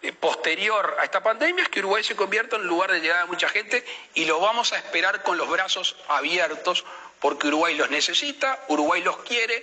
eh, 0.01 0.13
posterior 0.13 0.97
a 1.01 1.05
esta 1.05 1.23
pandemia 1.23 1.65
es 1.65 1.69
que 1.69 1.81
Uruguay 1.81 2.05
se 2.05 2.15
convierta 2.15 2.57
en 2.57 2.67
lugar 2.67 2.93
de 2.93 3.01
llegada 3.01 3.23
de 3.23 3.27
mucha 3.27 3.49
gente 3.49 3.85
y 4.15 4.27
lo 4.27 4.39
vamos 4.39 4.73
a 4.73 4.77
esperar 4.77 5.23
con 5.23 5.37
los 5.37 5.49
brazos 5.49 5.97
abiertos 6.09 6.85
porque 7.21 7.49
Uruguay 7.49 7.75
los 7.75 7.91
necesita, 7.91 8.65
Uruguay 8.69 9.03
los 9.03 9.17
quiere 9.19 9.63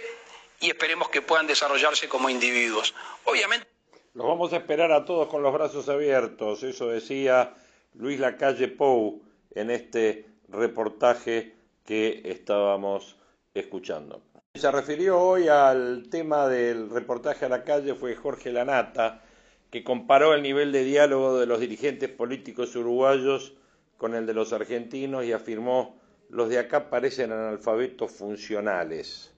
y 0.60 0.70
esperemos 0.70 1.10
que 1.10 1.22
puedan 1.22 1.48
desarrollarse 1.48 2.10
como 2.10 2.30
individuos. 2.30 2.94
Obviamente. 3.24 3.66
Los 4.14 4.28
vamos 4.28 4.52
a 4.52 4.58
esperar 4.58 4.92
a 4.92 5.06
todos 5.06 5.28
con 5.28 5.42
los 5.42 5.54
brazos 5.54 5.88
abiertos, 5.90 6.64
eso 6.64 6.88
decía 6.88 7.54
Luis 7.94 8.20
Lacalle 8.20 8.68
Pou 8.68 9.25
en 9.56 9.72
este 9.72 10.26
reportaje 10.50 11.54
que 11.84 12.22
estábamos 12.26 13.18
escuchando. 13.54 14.22
Se 14.54 14.72
refirió 14.72 15.20
hoy 15.20 15.48
al 15.48 16.08
tema 16.10 16.48
del 16.48 16.90
reportaje 16.90 17.46
a 17.46 17.50
la 17.50 17.64
calle, 17.64 17.96
fue 17.96 18.16
Jorge 18.16 18.52
Lanata, 18.52 19.22
que 19.70 19.84
comparó 19.84 20.34
el 20.34 20.42
nivel 20.42 20.72
de 20.72 20.84
diálogo 20.84 21.40
de 21.40 21.46
los 21.46 21.60
dirigentes 21.60 22.10
políticos 22.10 22.76
uruguayos 22.76 23.54
con 23.98 24.16
el 24.16 24.26
de 24.26 24.34
los 24.34 24.54
argentinos 24.54 25.26
y 25.26 25.34
afirmó 25.34 26.00
los 26.30 26.50
de 26.50 26.60
acá 26.60 26.90
parecen 26.90 27.32
analfabetos 27.32 28.12
funcionales. 28.12 29.32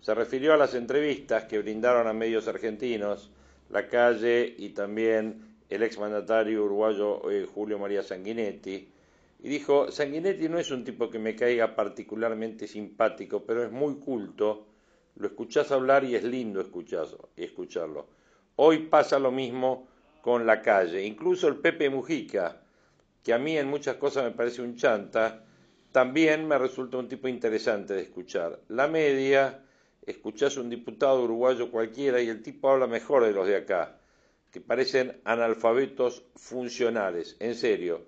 Se 0.00 0.14
refirió 0.14 0.54
a 0.54 0.56
las 0.56 0.74
entrevistas 0.74 1.44
que 1.44 1.58
brindaron 1.58 2.06
a 2.06 2.12
medios 2.12 2.46
argentinos, 2.48 3.30
la 3.70 3.88
calle 3.88 4.54
y 4.56 4.70
también 4.70 5.56
el 5.68 5.82
exmandatario 5.82 6.64
uruguayo 6.64 7.30
eh, 7.30 7.46
Julio 7.52 7.78
María 7.78 8.02
Sanguinetti, 8.02 8.88
y 9.40 9.48
dijo, 9.48 9.90
Sanguinetti 9.90 10.48
no 10.48 10.58
es 10.58 10.70
un 10.70 10.84
tipo 10.84 11.10
que 11.10 11.18
me 11.18 11.36
caiga 11.36 11.74
particularmente 11.76 12.66
simpático, 12.66 13.44
pero 13.44 13.62
es 13.62 13.70
muy 13.70 13.96
culto, 13.96 14.66
lo 15.16 15.26
escuchás 15.28 15.70
hablar 15.70 16.04
y 16.04 16.16
es 16.16 16.24
lindo 16.24 16.60
escucharlo. 16.60 18.06
Hoy 18.56 18.78
pasa 18.86 19.18
lo 19.18 19.30
mismo 19.30 19.88
con 20.22 20.44
la 20.46 20.60
calle, 20.60 21.04
incluso 21.04 21.46
el 21.46 21.56
Pepe 21.56 21.88
Mujica, 21.88 22.62
que 23.22 23.32
a 23.32 23.38
mí 23.38 23.56
en 23.56 23.68
muchas 23.68 23.96
cosas 23.96 24.24
me 24.24 24.32
parece 24.32 24.62
un 24.62 24.76
chanta, 24.76 25.44
también 25.92 26.46
me 26.46 26.58
resulta 26.58 26.98
un 26.98 27.08
tipo 27.08 27.28
interesante 27.28 27.94
de 27.94 28.02
escuchar. 28.02 28.60
La 28.68 28.88
media, 28.88 29.62
escuchás 30.04 30.56
un 30.56 30.68
diputado 30.68 31.22
uruguayo 31.22 31.70
cualquiera 31.70 32.20
y 32.20 32.28
el 32.28 32.42
tipo 32.42 32.70
habla 32.70 32.86
mejor 32.86 33.24
de 33.24 33.32
los 33.32 33.46
de 33.46 33.56
acá, 33.56 33.98
que 34.50 34.60
parecen 34.60 35.20
analfabetos 35.24 36.24
funcionales. 36.34 37.36
En 37.38 37.54
serio, 37.54 38.02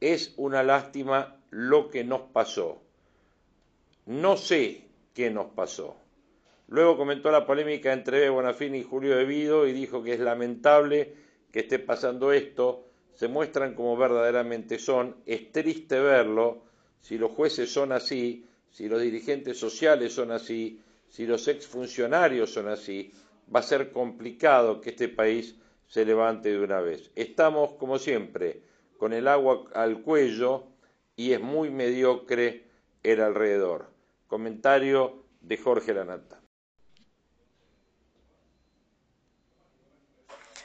es 0.00 0.34
una 0.36 0.62
lástima 0.62 1.36
lo 1.50 1.90
que 1.90 2.04
nos 2.04 2.22
pasó. 2.22 2.80
No 4.06 4.36
sé 4.36 4.84
qué 5.14 5.30
nos 5.30 5.46
pasó. 5.46 5.96
Luego 6.68 6.96
comentó 6.96 7.30
la 7.30 7.46
polémica 7.46 7.92
entre 7.92 8.28
Bonafini 8.30 8.78
y 8.78 8.84
Julio 8.84 9.16
De 9.16 9.24
Vido 9.24 9.66
y 9.66 9.72
dijo 9.72 10.02
que 10.02 10.14
es 10.14 10.20
lamentable 10.20 11.12
que 11.52 11.60
esté 11.60 11.78
pasando 11.80 12.32
esto, 12.32 12.86
se 13.14 13.28
muestran 13.28 13.74
como 13.74 13.96
verdaderamente 13.96 14.78
son, 14.78 15.16
es 15.26 15.50
triste 15.50 15.98
verlo, 15.98 16.62
si 17.00 17.18
los 17.18 17.32
jueces 17.32 17.72
son 17.72 17.92
así, 17.92 18.46
si 18.70 18.88
los 18.88 19.02
dirigentes 19.02 19.58
sociales 19.58 20.12
son 20.12 20.30
así, 20.30 20.80
si 21.08 21.26
los 21.26 21.48
exfuncionarios 21.48 22.52
son 22.52 22.68
así, 22.68 23.12
va 23.52 23.60
a 23.60 23.64
ser 23.64 23.90
complicado 23.90 24.80
que 24.80 24.90
este 24.90 25.08
país 25.08 25.56
se 25.88 26.04
levante 26.04 26.50
de 26.50 26.60
una 26.60 26.80
vez. 26.80 27.10
Estamos, 27.16 27.72
como 27.72 27.98
siempre, 27.98 28.62
con 29.00 29.14
el 29.14 29.28
agua 29.28 29.64
al 29.74 30.02
cuello 30.02 30.64
y 31.16 31.32
es 31.32 31.40
muy 31.40 31.70
mediocre 31.70 32.64
el 33.02 33.22
alrededor. 33.22 33.90
Comentario 34.28 35.24
de 35.40 35.56
Jorge 35.56 35.94
Lanata. 35.94 36.38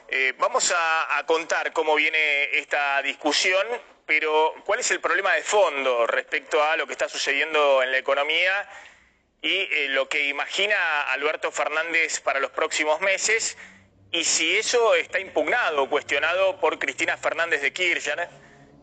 Eh, 0.08 0.34
vamos 0.38 0.70
a, 0.76 1.24
contar 1.26 1.72
cómo 1.72 1.94
viene 1.94 2.58
esta 2.58 3.00
discusión, 3.00 3.66
pero 4.04 4.52
¿cuál 4.66 4.80
es 4.80 4.90
el 4.90 5.00
problema 5.00 5.32
de 5.32 5.42
fondo 5.42 6.06
respecto 6.06 6.62
a 6.62 6.76
lo 6.76 6.86
que 6.86 6.92
está 6.92 7.08
sucediendo 7.08 7.82
en 7.82 7.90
la 7.90 7.98
economía 7.98 8.68
y 9.40 9.48
eh, 9.48 9.86
lo 9.88 10.10
que 10.10 10.28
imagina 10.28 11.10
Alberto 11.10 11.50
Fernández 11.50 12.20
para 12.20 12.38
los 12.38 12.50
próximos 12.50 13.00
meses? 13.00 13.56
Y 14.12 14.24
si 14.24 14.56
eso 14.56 14.94
está 14.94 15.18
impugnado 15.18 15.88
cuestionado 15.88 16.58
por 16.60 16.78
Cristina 16.78 17.16
Fernández 17.16 17.60
de 17.60 17.72
Kirchner, 17.72 18.28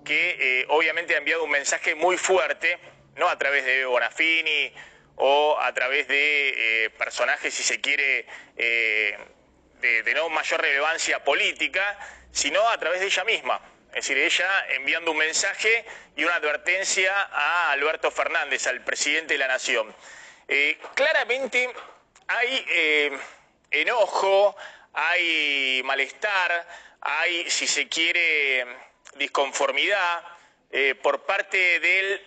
que 0.03 0.37
eh, 0.39 0.65
obviamente 0.69 1.15
ha 1.15 1.17
enviado 1.17 1.43
un 1.43 1.51
mensaje 1.51 1.95
muy 1.95 2.17
fuerte, 2.17 2.77
no 3.15 3.29
a 3.29 3.37
través 3.37 3.65
de 3.65 3.85
Bonafini 3.85 4.73
o 5.15 5.57
a 5.59 5.73
través 5.73 6.07
de 6.07 6.91
personajes, 6.97 7.53
si 7.53 7.63
se 7.63 7.79
quiere, 7.79 8.25
de, 9.83 10.13
no 10.15 10.29
mayor 10.29 10.61
relevancia 10.61 11.23
política, 11.23 11.97
sino 12.31 12.67
a 12.69 12.77
través 12.79 12.99
de 12.99 13.07
ella 13.07 13.23
misma. 13.23 13.61
Es 13.89 14.07
decir, 14.07 14.17
ella 14.17 14.65
enviando 14.69 15.11
un 15.11 15.17
mensaje 15.17 15.85
y 16.15 16.23
una 16.23 16.35
advertencia 16.35 17.13
a 17.31 17.71
Alberto 17.71 18.09
Fernández, 18.09 18.65
al 18.65 18.83
presidente 18.83 19.35
de 19.35 19.37
la 19.37 19.47
Nación. 19.47 19.93
Eh, 20.47 20.79
claramente 20.95 21.69
hay 22.27 22.65
eh, 22.69 23.17
enojo, 23.69 24.55
hay 24.93 25.81
malestar, 25.83 26.67
hay, 27.01 27.49
si 27.49 27.67
se 27.67 27.87
quiere, 27.87 28.65
disconformidad 29.15 30.23
eh, 30.71 30.95
por 30.95 31.23
parte 31.23 31.79
del 31.79 32.21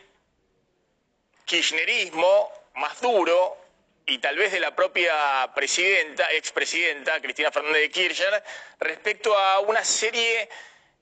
kirchnerismo 1.45 2.51
más 2.75 3.01
duro, 3.01 3.67
y 4.09 4.19
tal 4.19 4.37
vez 4.37 4.53
de 4.53 4.61
la 4.61 4.75
propia 4.75 5.51
presidenta, 5.55 6.31
expresidenta 6.33 7.21
Cristina 7.21 7.51
Fernández 7.51 7.83
de 7.83 7.91
Kirchner, 7.91 8.45
respecto 8.79 9.37
a 9.37 9.59
una 9.61 9.85
serie 9.85 10.49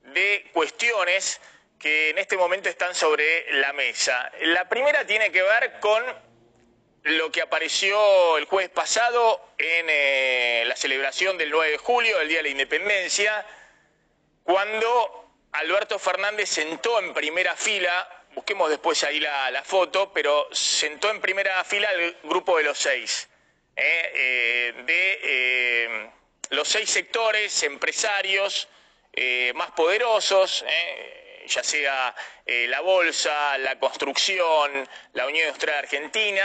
de 0.01 0.49
cuestiones 0.53 1.41
que 1.79 2.11
en 2.11 2.19
este 2.19 2.37
momento 2.37 2.71
están 2.71 2.95
sobre 2.95 3.53
la 3.61 3.75
mesa. 3.75 4.33
La 4.41 4.67
primera 4.69 5.07
tiene 5.07 5.31
que 5.31 5.43
ver 5.43 5.81
con 5.81 6.03
lo 7.05 7.31
que 7.31 7.43
apareció 7.43 8.39
el 8.39 8.47
jueves 8.47 8.71
pasado 8.71 9.53
en 9.59 9.87
eh, 9.91 10.65
la 10.67 10.75
celebración 10.75 11.37
del 11.37 11.51
9 11.51 11.73
de 11.73 11.79
julio, 11.79 12.19
el 12.21 12.29
Día 12.29 12.39
de 12.39 12.45
la 12.45 12.49
Independencia, 12.49 13.47
cuando 14.43 15.31
Alberto 15.53 15.99
Fernández 15.99 16.49
sentó 16.49 16.99
en 16.99 17.13
primera 17.13 17.55
fila 17.57 18.09
busquemos 18.35 18.69
después 18.69 19.05
ahí 19.05 19.21
la, 19.21 19.63
foto, 19.65 20.13
pero 20.13 20.49
sentó 20.51 21.09
en 21.11 21.21
primera 21.21 21.63
fila 21.63 21.93
el 21.93 22.17
grupo 22.25 22.57
de 22.57 22.65
los 22.65 22.77
seis, 22.77 23.29
¿eh? 23.77 24.11
Eh, 24.13 24.75
de 24.85 26.11
los 26.51 26.67
seis 26.67 26.91
sectores 26.91 27.63
empresarios 27.63 28.69
más 29.55 29.71
poderosos, 29.71 30.65
ya 31.47 31.63
sea 31.63 32.15
la 32.45 32.81
bolsa, 32.81 33.57
la 33.59 33.79
construcción, 33.79 34.89
la 35.13 35.27
Unión 35.27 35.47
Industrial 35.47 35.79
Argentina, 35.79 36.45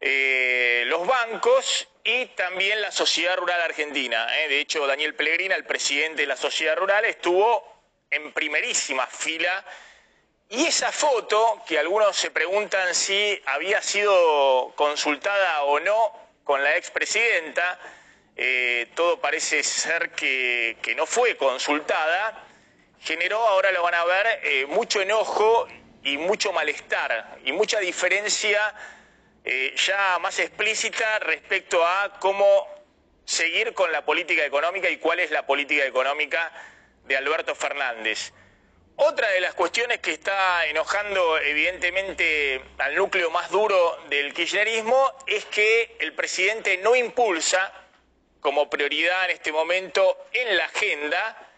los 0.00 1.06
bancos 1.06 1.88
y 2.02 2.26
también 2.26 2.80
la 2.80 2.90
Sociedad 2.90 3.36
Rural 3.36 3.60
Argentina. 3.60 4.26
De 4.26 4.60
hecho, 4.60 4.86
Daniel 4.86 5.14
Pellegrina, 5.14 5.54
el 5.54 5.64
presidente 5.64 6.22
de 6.22 6.26
la 6.26 6.36
Sociedad 6.36 6.76
Rural, 6.76 7.04
estuvo 7.04 7.70
en 8.10 8.32
primerísima 8.32 9.06
fila 9.06 9.64
Y 10.48 10.66
esa 10.66 10.90
foto, 10.90 11.62
que 11.64 11.78
algunos 11.78 12.16
se 12.16 12.32
preguntan 12.32 12.92
si 12.92 13.40
había 13.46 13.80
sido 13.82 14.72
consultada 14.74 15.62
o 15.62 15.78
no 15.78 16.12
con 16.42 16.64
la 16.64 16.76
expresidenta, 16.76 17.78
eh, 18.34 18.88
todo 18.96 19.20
parece 19.20 19.62
ser 19.62 20.10
que, 20.10 20.76
que, 20.82 20.96
no 20.96 21.06
fue 21.06 21.36
consultada, 21.36 22.44
generó, 23.00 23.38
ahora 23.38 23.70
lo 23.70 23.84
van 23.84 23.94
a 23.94 24.04
ver, 24.04 24.40
eh, 24.42 24.66
mucho 24.66 25.00
enojo 25.00 25.68
y 26.02 26.16
mucho 26.16 26.52
malestar 26.52 27.38
y 27.44 27.52
mucha 27.52 27.78
diferencia 27.78 28.74
eh, 29.44 29.74
ya 29.76 30.18
más 30.20 30.38
explícita 30.38 31.18
respecto 31.20 31.86
a 31.86 32.18
cómo 32.18 32.68
seguir 33.24 33.72
con 33.74 33.92
la 33.92 34.04
política 34.04 34.44
económica 34.44 34.90
y 34.90 34.98
cuál 34.98 35.20
es 35.20 35.30
la 35.30 35.46
política 35.46 35.84
económica 35.84 36.52
de 37.06 37.16
Alberto 37.16 37.54
Fernández. 37.54 38.32
Otra 38.96 39.30
de 39.30 39.40
las 39.40 39.54
cuestiones 39.54 40.00
que 40.00 40.12
está 40.12 40.66
enojando 40.66 41.38
evidentemente 41.38 42.62
al 42.76 42.94
núcleo 42.94 43.30
más 43.30 43.50
duro 43.50 43.98
del 44.10 44.34
kirchnerismo 44.34 45.16
es 45.26 45.46
que 45.46 45.96
el 46.00 46.12
presidente 46.12 46.76
no 46.78 46.94
impulsa 46.94 47.72
como 48.40 48.68
prioridad 48.68 49.24
en 49.24 49.30
este 49.30 49.52
momento 49.52 50.26
en 50.32 50.56
la 50.56 50.66
agenda 50.66 51.50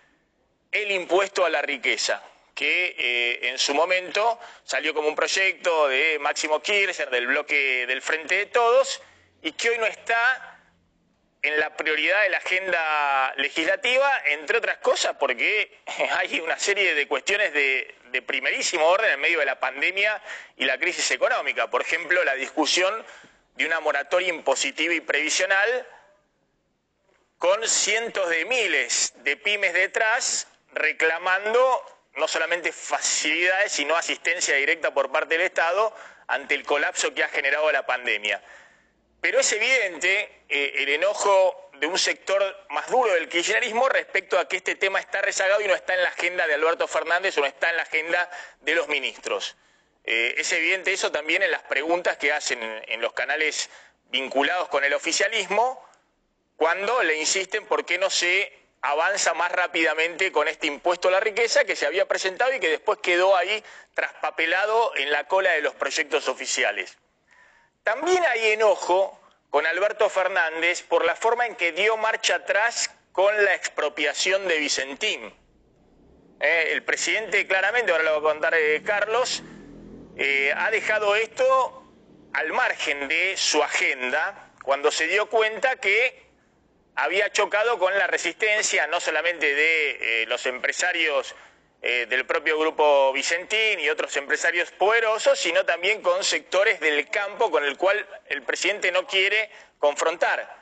el 0.70 0.90
impuesto 0.92 1.44
a 1.44 1.50
la 1.50 1.62
riqueza, 1.62 2.22
que 2.54 2.94
eh, 2.98 3.48
en 3.48 3.58
su 3.58 3.74
momento 3.74 4.38
salió 4.64 4.94
como 4.94 5.08
un 5.08 5.14
proyecto 5.14 5.88
de 5.88 6.18
Máximo 6.20 6.60
Kirchner, 6.60 7.10
del 7.10 7.26
bloque 7.26 7.86
del 7.86 8.02
Frente 8.02 8.36
de 8.36 8.46
Todos, 8.46 9.02
y 9.42 9.52
que 9.52 9.70
hoy 9.70 9.78
no 9.78 9.86
está 9.86 10.58
en 11.42 11.58
la 11.58 11.76
prioridad 11.76 12.22
de 12.22 12.30
la 12.30 12.38
agenda 12.38 13.34
legislativa, 13.36 14.22
entre 14.26 14.58
otras 14.58 14.78
cosas 14.78 15.16
porque 15.18 15.78
hay 16.16 16.40
una 16.40 16.58
serie 16.58 16.94
de 16.94 17.08
cuestiones 17.08 17.52
de, 17.52 17.96
de, 18.12 18.22
primerísimo 18.22 18.86
orden 18.86 19.12
en 19.12 19.20
medio 19.20 19.40
de 19.40 19.46
la 19.46 19.58
pandemia 19.58 20.22
y 20.56 20.64
la 20.64 20.78
crisis 20.78 21.10
económica. 21.10 21.68
Por 21.68 21.82
ejemplo, 21.82 22.22
la 22.22 22.34
discusión 22.34 23.04
de 23.56 23.66
una 23.66 23.80
moratoria 23.80 24.28
impositiva 24.28 24.94
y 24.94 25.00
previsional 25.00 25.86
con 27.38 27.68
cientos 27.68 28.28
de 28.30 28.44
miles 28.44 29.12
de 29.24 29.36
pymes 29.36 29.74
detrás 29.74 30.46
reclamando 30.72 32.01
no 32.16 32.28
solamente 32.28 32.72
facilidades, 32.72 33.72
sino 33.72 33.96
asistencia 33.96 34.54
directa 34.54 34.92
por 34.92 35.10
parte 35.10 35.36
del 35.36 35.46
Estado 35.46 35.94
ante 36.26 36.54
el 36.54 36.64
colapso 36.64 37.14
que 37.14 37.24
ha 37.24 37.28
generado 37.28 37.70
la 37.72 37.86
pandemia. 37.86 38.42
Pero 39.20 39.40
es 39.40 39.52
evidente 39.52 40.44
eh, 40.48 40.74
el 40.78 40.88
enojo 40.90 41.70
de 41.74 41.86
un 41.86 41.98
sector 41.98 42.66
más 42.70 42.90
duro 42.90 43.12
del 43.14 43.28
kirchnerismo 43.28 43.88
respecto 43.88 44.38
a 44.38 44.48
que 44.48 44.56
este 44.56 44.74
tema 44.74 45.00
está 45.00 45.22
rezagado 45.22 45.60
y 45.60 45.66
no 45.66 45.74
está 45.74 45.94
en 45.94 46.02
la 46.02 46.08
agenda 46.08 46.46
de 46.46 46.54
Alberto 46.54 46.86
Fernández 46.86 47.36
o 47.38 47.40
no 47.40 47.46
está 47.46 47.70
en 47.70 47.76
la 47.76 47.82
agenda 47.82 48.30
de 48.60 48.74
los 48.74 48.88
ministros. 48.88 49.56
Eh, 50.04 50.34
es 50.38 50.52
evidente 50.52 50.92
eso 50.92 51.12
también 51.12 51.42
en 51.42 51.50
las 51.50 51.62
preguntas 51.62 52.16
que 52.16 52.32
hacen 52.32 52.58
en 52.62 53.00
los 53.00 53.12
canales 53.12 53.70
vinculados 54.10 54.68
con 54.68 54.84
el 54.84 54.92
oficialismo, 54.92 55.82
cuando 56.56 57.02
le 57.02 57.16
insisten 57.16 57.66
por 57.66 57.84
qué 57.84 57.98
no 57.98 58.10
se 58.10 58.61
avanza 58.82 59.32
más 59.34 59.50
rápidamente 59.52 60.32
con 60.32 60.48
este 60.48 60.66
impuesto 60.66 61.08
a 61.08 61.12
la 61.12 61.20
riqueza 61.20 61.64
que 61.64 61.76
se 61.76 61.86
había 61.86 62.06
presentado 62.06 62.52
y 62.52 62.60
que 62.60 62.68
después 62.68 62.98
quedó 63.00 63.36
ahí 63.36 63.62
traspapelado 63.94 64.94
en 64.96 65.12
la 65.12 65.28
cola 65.28 65.52
de 65.52 65.62
los 65.62 65.74
proyectos 65.74 66.28
oficiales. 66.28 66.98
También 67.84 68.22
hay 68.30 68.52
enojo 68.52 69.18
con 69.50 69.66
Alberto 69.66 70.08
Fernández 70.08 70.82
por 70.82 71.04
la 71.04 71.14
forma 71.14 71.46
en 71.46 71.54
que 71.56 71.72
dio 71.72 71.96
marcha 71.96 72.36
atrás 72.36 72.90
con 73.12 73.44
la 73.44 73.54
expropiación 73.54 74.48
de 74.48 74.58
Vicentín. 74.58 75.32
Eh, 76.40 76.72
el 76.72 76.82
presidente 76.82 77.46
claramente, 77.46 77.92
ahora 77.92 78.04
lo 78.04 78.12
va 78.12 78.30
a 78.30 78.32
contar 78.32 78.54
eh, 78.54 78.82
Carlos, 78.84 79.42
eh, 80.16 80.52
ha 80.56 80.70
dejado 80.70 81.14
esto 81.14 81.84
al 82.32 82.52
margen 82.52 83.06
de 83.08 83.36
su 83.36 83.62
agenda 83.62 84.52
cuando 84.64 84.90
se 84.90 85.06
dio 85.06 85.26
cuenta 85.26 85.76
que 85.76 86.31
había 86.94 87.30
chocado 87.30 87.78
con 87.78 87.96
la 87.98 88.06
resistencia 88.06 88.86
no 88.86 89.00
solamente 89.00 89.54
de 89.54 90.22
eh, 90.22 90.26
los 90.26 90.44
empresarios 90.46 91.34
eh, 91.80 92.06
del 92.08 92.24
propio 92.26 92.58
grupo 92.58 93.12
Vicentín 93.12 93.80
y 93.80 93.88
otros 93.88 94.16
empresarios 94.16 94.70
poderosos, 94.70 95.38
sino 95.38 95.64
también 95.64 96.00
con 96.00 96.22
sectores 96.22 96.78
del 96.80 97.08
campo 97.08 97.50
con 97.50 97.64
el 97.64 97.76
cual 97.76 98.06
el 98.28 98.42
presidente 98.42 98.92
no 98.92 99.06
quiere 99.06 99.50
confrontar. 99.78 100.61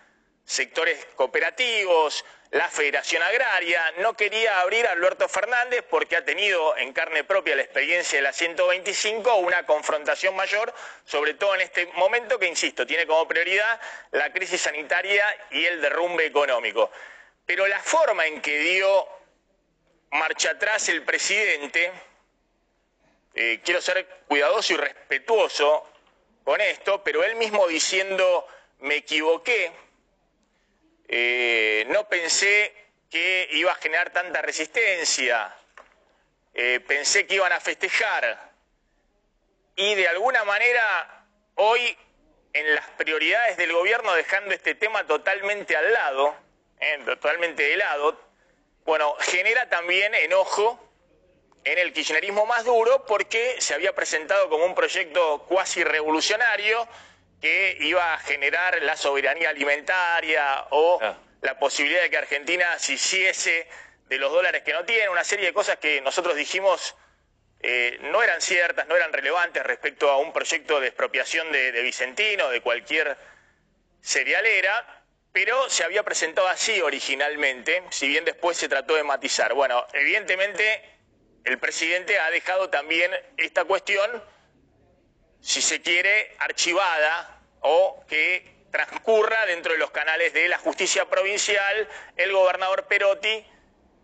Sectores 0.51 1.07
cooperativos, 1.15 2.25
la 2.51 2.69
Federación 2.69 3.23
Agraria, 3.23 3.81
no 3.99 4.15
quería 4.15 4.61
abrir 4.61 4.85
a 4.85 4.91
Alberto 4.91 5.29
Fernández 5.29 5.85
porque 5.89 6.17
ha 6.17 6.25
tenido 6.25 6.77
en 6.77 6.93
carne 6.93 7.23
propia 7.23 7.55
la 7.55 7.63
experiencia 7.63 8.19
de 8.19 8.25
la 8.25 8.33
125 8.33 9.37
una 9.37 9.65
confrontación 9.65 10.35
mayor, 10.35 10.75
sobre 11.05 11.35
todo 11.35 11.55
en 11.55 11.61
este 11.61 11.87
momento 11.93 12.37
que, 12.37 12.49
insisto, 12.49 12.85
tiene 12.85 13.07
como 13.07 13.29
prioridad 13.29 13.81
la 14.11 14.33
crisis 14.33 14.63
sanitaria 14.63 15.25
y 15.53 15.65
el 15.67 15.81
derrumbe 15.81 16.27
económico. 16.27 16.91
Pero 17.47 17.69
la 17.69 17.79
forma 17.79 18.27
en 18.27 18.43
que 18.43 18.59
dio 18.59 19.07
marcha 20.11 20.51
atrás 20.51 20.89
el 20.89 21.05
presidente, 21.05 21.93
eh, 23.35 23.61
quiero 23.65 23.81
ser 23.81 24.05
cuidadoso 24.27 24.73
y 24.73 24.79
respetuoso 24.79 25.87
con 26.43 26.61
esto, 26.61 27.05
pero 27.05 27.23
él 27.23 27.37
mismo 27.37 27.69
diciendo 27.69 28.49
me 28.81 28.97
equivoqué, 28.97 29.71
eh, 31.13 31.87
no 31.89 32.09
pensé 32.09 32.73
que 33.11 33.49
iba 33.51 33.73
a 33.73 33.75
generar 33.75 34.11
tanta 34.11 34.41
resistencia, 34.43 35.53
eh, 36.55 36.79
pensé 36.87 37.27
que 37.27 37.35
iban 37.35 37.53
a 37.53 37.59
festejar. 37.59 38.53
Y 39.75 39.97
de 39.97 40.07
alguna 40.07 40.45
manera 40.45 41.27
hoy 41.57 41.99
en 42.53 42.75
las 42.77 42.87
prioridades 42.91 43.57
del 43.57 43.73
gobierno 43.73 44.15
dejando 44.15 44.55
este 44.55 44.77
tema 44.77 45.05
totalmente 45.05 45.77
al 45.77 45.93
lado, 45.93 46.37
eh, 46.79 47.01
totalmente 47.05 47.65
de 47.65 47.77
lado, 47.77 48.17
bueno, 48.85 49.17
genera 49.19 49.69
también 49.69 50.15
enojo 50.15 50.79
en 51.65 51.79
el 51.79 51.93
kirchnerismo 51.93 52.47
más 52.47 52.65
duro 52.65 53.05
porque 53.07 53.61
se 53.61 53.75
había 53.75 53.97
presentado 53.97 54.49
como 54.49 54.65
un 54.65 54.77
proyecto 54.77 55.45
cuasi 55.49 55.83
revolucionario 55.83 56.87
que 57.41 57.77
iba 57.81 58.15
a 58.15 58.19
generar 58.19 58.83
la 58.83 58.97
soberanía 58.97 59.51
alimentaria 59.51 60.67
o 60.71 60.99
ah. 61.03 61.19
la 61.41 61.59
posibilidad 61.59 62.03
de 62.03 62.11
que 62.11 62.19
Argentina 62.19 62.79
se 62.79 62.95
hiciese 62.95 63.69
de 64.09 64.19
los 64.19 64.33
dólares 64.33 64.63
que 64.63 64.73
no 64.73 64.85
tiene, 64.85 65.09
una 65.09 65.25
serie 65.25 65.47
de 65.47 65.53
cosas 65.53 65.79
que 65.79 66.01
nosotros 66.01 66.37
dijimos 66.37 66.97
eh, 67.63 67.99
no 68.03 68.23
eran 68.23 68.41
ciertas, 68.41 68.87
no 68.89 68.97
eran 68.97 69.13
relevantes 69.13 69.63
respecto 69.63 70.11
a 70.11 70.19
un 70.19 70.33
proyecto 70.33 70.81
de 70.81 70.89
expropiación 70.89 71.53
de, 71.53 71.73
de 71.73 71.83
Vicentino, 71.83 72.49
de 72.49 72.61
cualquier 72.61 73.17
cerealera, 74.01 75.05
pero 75.33 75.69
se 75.69 75.85
había 75.85 76.03
presentado 76.03 76.49
así 76.49 76.81
originalmente, 76.81 77.85
si 77.91 78.09
bien 78.09 78.25
después 78.25 78.57
se 78.57 78.69
trató 78.69 78.97
de 78.97 79.05
matizar. 79.05 79.55
Bueno, 79.55 79.87
evidentemente 79.93 80.83
el 81.45 81.59
presidente 81.59 82.19
ha 82.19 82.31
dejado 82.31 82.71
también 82.71 83.13
esta 83.37 83.65
cuestión 83.65 84.11
si 85.41 85.63
se 85.63 85.81
quiere, 85.81 86.35
archivada 86.39 87.41
o 87.61 88.05
que 88.09 88.61
transcurra 88.71 89.47
dentro 89.47 89.73
de 89.73 89.79
los 89.79 89.91
canales 89.91 90.33
de 90.33 90.49
la 90.49 90.59
justicia 90.59 91.09
provincial, 91.09 91.89
el 92.17 92.33
gobernador 92.33 92.87
Perotti 92.87 93.45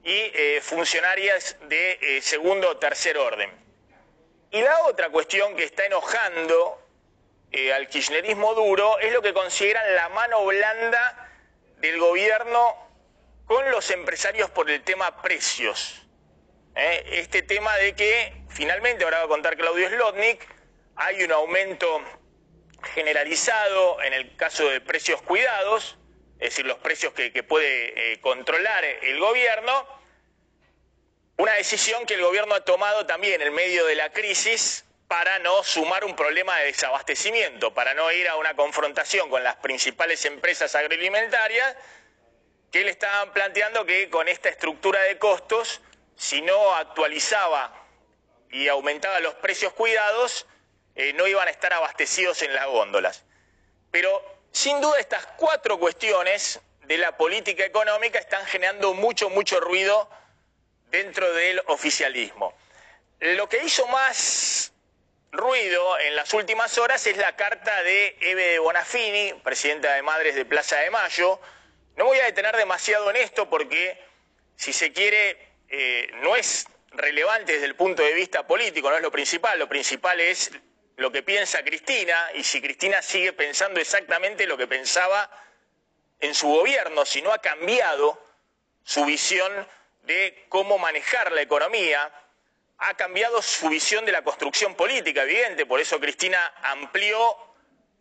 y 0.02 0.30
eh, 0.34 0.60
funcionarias 0.62 1.56
de 1.68 1.98
eh, 2.00 2.22
segundo 2.22 2.70
o 2.70 2.76
tercer 2.76 3.18
orden. 3.18 3.50
Y 4.50 4.60
la 4.60 4.82
otra 4.84 5.10
cuestión 5.10 5.56
que 5.56 5.64
está 5.64 5.84
enojando 5.84 6.80
eh, 7.52 7.72
al 7.72 7.88
kirchnerismo 7.88 8.54
duro 8.54 8.98
es 8.98 9.12
lo 9.12 9.22
que 9.22 9.32
consideran 9.32 9.94
la 9.94 10.08
mano 10.10 10.44
blanda 10.44 11.32
del 11.78 11.98
gobierno 11.98 12.74
con 13.46 13.70
los 13.70 13.90
empresarios 13.90 14.50
por 14.50 14.70
el 14.70 14.82
tema 14.82 15.22
precios. 15.22 16.02
Este 16.74 17.40
tema 17.40 17.74
de 17.76 17.94
que, 17.94 18.34
finalmente, 18.50 19.04
ahora 19.04 19.20
va 19.20 19.24
a 19.24 19.28
contar 19.28 19.56
Claudio 19.56 19.88
Slotnik, 19.88 20.46
hay 20.96 21.22
un 21.22 21.32
aumento 21.32 22.02
generalizado 22.94 24.02
en 24.02 24.14
el 24.14 24.34
caso 24.36 24.68
de 24.68 24.80
precios 24.80 25.20
cuidados, 25.22 25.98
es 26.38 26.50
decir, 26.50 26.66
los 26.66 26.78
precios 26.78 27.12
que, 27.12 27.30
puede 27.42 28.12
eh, 28.12 28.20
controlar 28.20 28.84
el 28.84 29.18
gobierno. 29.20 29.86
Una 31.38 31.52
decisión 31.52 32.06
que 32.06 32.14
el 32.14 32.22
gobierno 32.22 32.54
ha 32.54 32.64
tomado 32.64 33.06
también 33.06 33.40
en 33.42 33.54
medio 33.54 33.84
de 33.86 33.94
la 33.94 34.10
crisis 34.10 34.84
para 35.06 35.38
no 35.38 35.62
sumar 35.62 36.04
un 36.04 36.16
problema 36.16 36.58
de 36.58 36.66
desabastecimiento, 36.66 37.72
para 37.72 37.94
no 37.94 38.10
ir 38.10 38.28
a 38.28 38.36
una 38.36 38.54
confrontación 38.56 39.30
con 39.30 39.44
las 39.44 39.56
principales 39.56 40.24
empresas 40.24 40.74
agroalimentarias, 40.74 41.76
que 42.72 42.84
le 42.84 42.90
estaban 42.90 43.32
planteando 43.32 43.86
que 43.86 44.10
con 44.10 44.28
esta 44.28 44.48
estructura 44.48 45.00
de 45.02 45.18
costos, 45.18 45.80
si 46.16 46.42
no 46.42 46.74
actualizaba 46.74 47.86
y 48.50 48.68
aumentaba 48.68 49.20
los 49.20 49.34
precios 49.34 49.72
cuidados, 49.74 50.46
eh, 50.96 51.12
no 51.12 51.26
iban 51.26 51.46
a 51.46 51.50
estar 51.50 51.72
abastecidos 51.72 52.42
en 52.42 52.54
las 52.54 52.66
góndolas. 52.66 53.24
Pero 53.90 54.40
sin 54.50 54.80
duda 54.80 54.98
estas 54.98 55.26
cuatro 55.36 55.78
cuestiones 55.78 56.60
de 56.86 56.98
la 56.98 57.16
política 57.16 57.64
económica 57.64 58.18
están 58.18 58.44
generando 58.46 58.94
mucho, 58.94 59.28
mucho 59.28 59.60
ruido 59.60 60.08
dentro 60.90 61.32
del 61.32 61.60
oficialismo. 61.66 62.56
Lo 63.20 63.48
que 63.48 63.62
hizo 63.64 63.86
más 63.88 64.72
ruido 65.32 65.98
en 66.00 66.16
las 66.16 66.32
últimas 66.32 66.78
horas 66.78 67.06
es 67.06 67.16
la 67.16 67.36
carta 67.36 67.82
de 67.82 68.16
Eve 68.20 68.52
de 68.52 68.58
Bonafini, 68.58 69.34
presidenta 69.44 69.94
de 69.94 70.02
Madres 70.02 70.34
de 70.34 70.44
Plaza 70.44 70.76
de 70.76 70.90
Mayo. 70.90 71.40
No 71.96 72.06
voy 72.06 72.18
a 72.18 72.24
detener 72.24 72.56
demasiado 72.56 73.10
en 73.10 73.16
esto 73.16 73.48
porque, 73.50 74.02
si 74.56 74.72
se 74.72 74.92
quiere, 74.92 75.38
eh, 75.68 76.10
no 76.22 76.36
es 76.36 76.66
relevante 76.92 77.52
desde 77.52 77.66
el 77.66 77.74
punto 77.74 78.02
de 78.02 78.14
vista 78.14 78.46
político, 78.46 78.88
no 78.90 78.96
es 78.96 79.02
lo 79.02 79.10
principal. 79.10 79.58
Lo 79.58 79.68
principal 79.68 80.20
es 80.20 80.50
lo 80.96 81.12
que 81.12 81.22
piensa 81.22 81.62
Cristina 81.62 82.30
y 82.34 82.42
si 82.42 82.60
Cristina 82.60 83.02
sigue 83.02 83.32
pensando 83.32 83.80
exactamente 83.80 84.46
lo 84.46 84.56
que 84.56 84.66
pensaba 84.66 85.30
en 86.20 86.34
su 86.34 86.48
gobierno, 86.48 87.04
si 87.04 87.20
no 87.20 87.32
ha 87.32 87.38
cambiado 87.38 88.22
su 88.82 89.04
visión 89.04 89.52
de 90.04 90.46
cómo 90.48 90.78
manejar 90.78 91.32
la 91.32 91.42
economía, 91.42 92.10
ha 92.78 92.94
cambiado 92.94 93.42
su 93.42 93.68
visión 93.68 94.04
de 94.06 94.12
la 94.12 94.22
construcción 94.22 94.74
política, 94.74 95.22
evidente, 95.22 95.66
por 95.66 95.80
eso 95.80 96.00
Cristina 96.00 96.54
amplió 96.62 97.36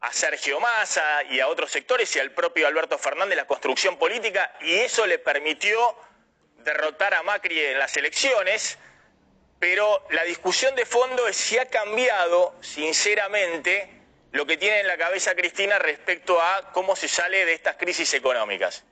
a 0.02 0.14
Sergio 0.14 0.60
Massa 0.60 1.24
y 1.24 1.40
a 1.40 1.48
otros 1.48 1.72
sectores 1.72 2.16
y 2.16 2.20
al 2.20 2.32
propio 2.32 2.68
Alberto 2.68 2.98
Fernández 2.98 3.38
la 3.38 3.48
construcción 3.48 3.98
política 3.98 4.54
y 4.62 4.76
eso 4.76 5.06
le 5.06 5.20
permitió 5.20 5.98
derrotar 6.58 7.14
a 7.14 7.24
Macri 7.24 7.60
en 7.60 7.80
las 7.80 7.96
elecciones, 7.98 8.78
pero 9.68 10.06
la 10.12 10.24
discusión 10.26 10.76
de 10.76 10.86
fondo 10.86 11.28
es 11.28 11.36
si 11.36 11.58
ha 11.58 11.66
cambiado, 11.66 12.54
sinceramente, 12.62 13.90
lo 14.32 14.46
que 14.46 14.58
tiene 14.58 14.82
en 14.82 14.88
la 14.88 14.96
cabeza 14.96 15.34
Cristina 15.34 15.80
respecto 15.80 16.40
a 16.40 16.72
cómo 16.72 16.96
se 16.96 17.08
sale 17.08 17.46
de 17.46 17.54
estas 17.54 17.76
crisis 17.76 18.14
económicas. 18.14 18.84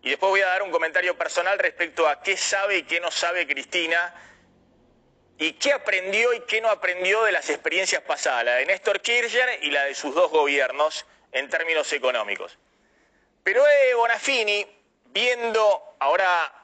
Y 0.00 0.08
después 0.08 0.30
voy 0.30 0.40
a 0.40 0.46
dar 0.46 0.62
un 0.62 0.70
comentario 0.70 1.14
personal 1.18 1.58
respecto 1.58 2.08
a 2.08 2.22
qué 2.22 2.38
sabe 2.38 2.78
y 2.78 2.82
qué 2.84 3.00
no 3.00 3.10
sabe 3.10 3.46
Cristina 3.46 4.14
y 5.36 5.52
qué 5.52 5.74
aprendió 5.74 6.32
y 6.32 6.40
qué 6.46 6.62
no 6.62 6.70
aprendió 6.70 7.24
de 7.24 7.32
las 7.32 7.50
experiencias 7.50 8.00
pasadas, 8.00 8.46
la 8.46 8.54
de 8.54 8.64
Néstor 8.64 9.02
Kirchner 9.02 9.62
y 9.62 9.70
la 9.70 9.84
de 9.84 9.94
sus 9.94 10.14
dos 10.14 10.30
gobiernos 10.30 11.04
en 11.32 11.50
términos 11.50 11.92
económicos. 11.92 12.56
Pero 13.44 13.62
eh, 13.62 13.92
Bonafini, 13.92 14.66
viendo, 15.04 15.96
ahora 16.00 16.57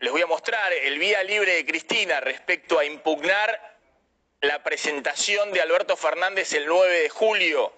les 0.00 0.12
voy 0.12 0.22
a 0.22 0.26
mostrar 0.26 0.72
el 0.72 0.98
vía 0.98 1.22
libre 1.22 1.54
de 1.54 1.64
Cristina 1.64 2.20
respecto 2.20 2.78
a 2.78 2.84
impugnar 2.84 3.78
la 4.42 4.62
presentación 4.62 5.52
de 5.52 5.62
Alberto 5.62 5.96
Fernández 5.96 6.52
el 6.52 6.66
9 6.66 7.00
de 7.00 7.08
julio 7.08 7.72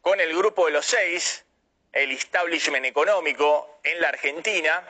con 0.00 0.20
el 0.20 0.36
grupo 0.36 0.66
de 0.66 0.72
los 0.72 0.86
seis, 0.86 1.44
el 1.92 2.10
establishment 2.12 2.84
económico 2.84 3.80
en 3.84 4.00
la 4.00 4.08
Argentina, 4.08 4.84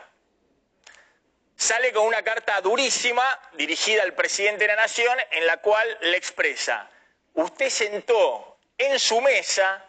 sale 1.56 1.92
con 1.92 2.06
una 2.06 2.22
carta 2.22 2.60
durísima 2.60 3.24
dirigida 3.54 4.02
al 4.02 4.14
presidente 4.14 4.64
de 4.64 4.68
la 4.68 4.76
Nación 4.76 5.16
en 5.30 5.46
la 5.46 5.58
cual 5.58 5.98
le 6.02 6.16
expresa, 6.16 6.90
usted 7.34 7.68
sentó 7.68 8.58
en 8.78 8.98
su 8.98 9.20
mesa 9.20 9.84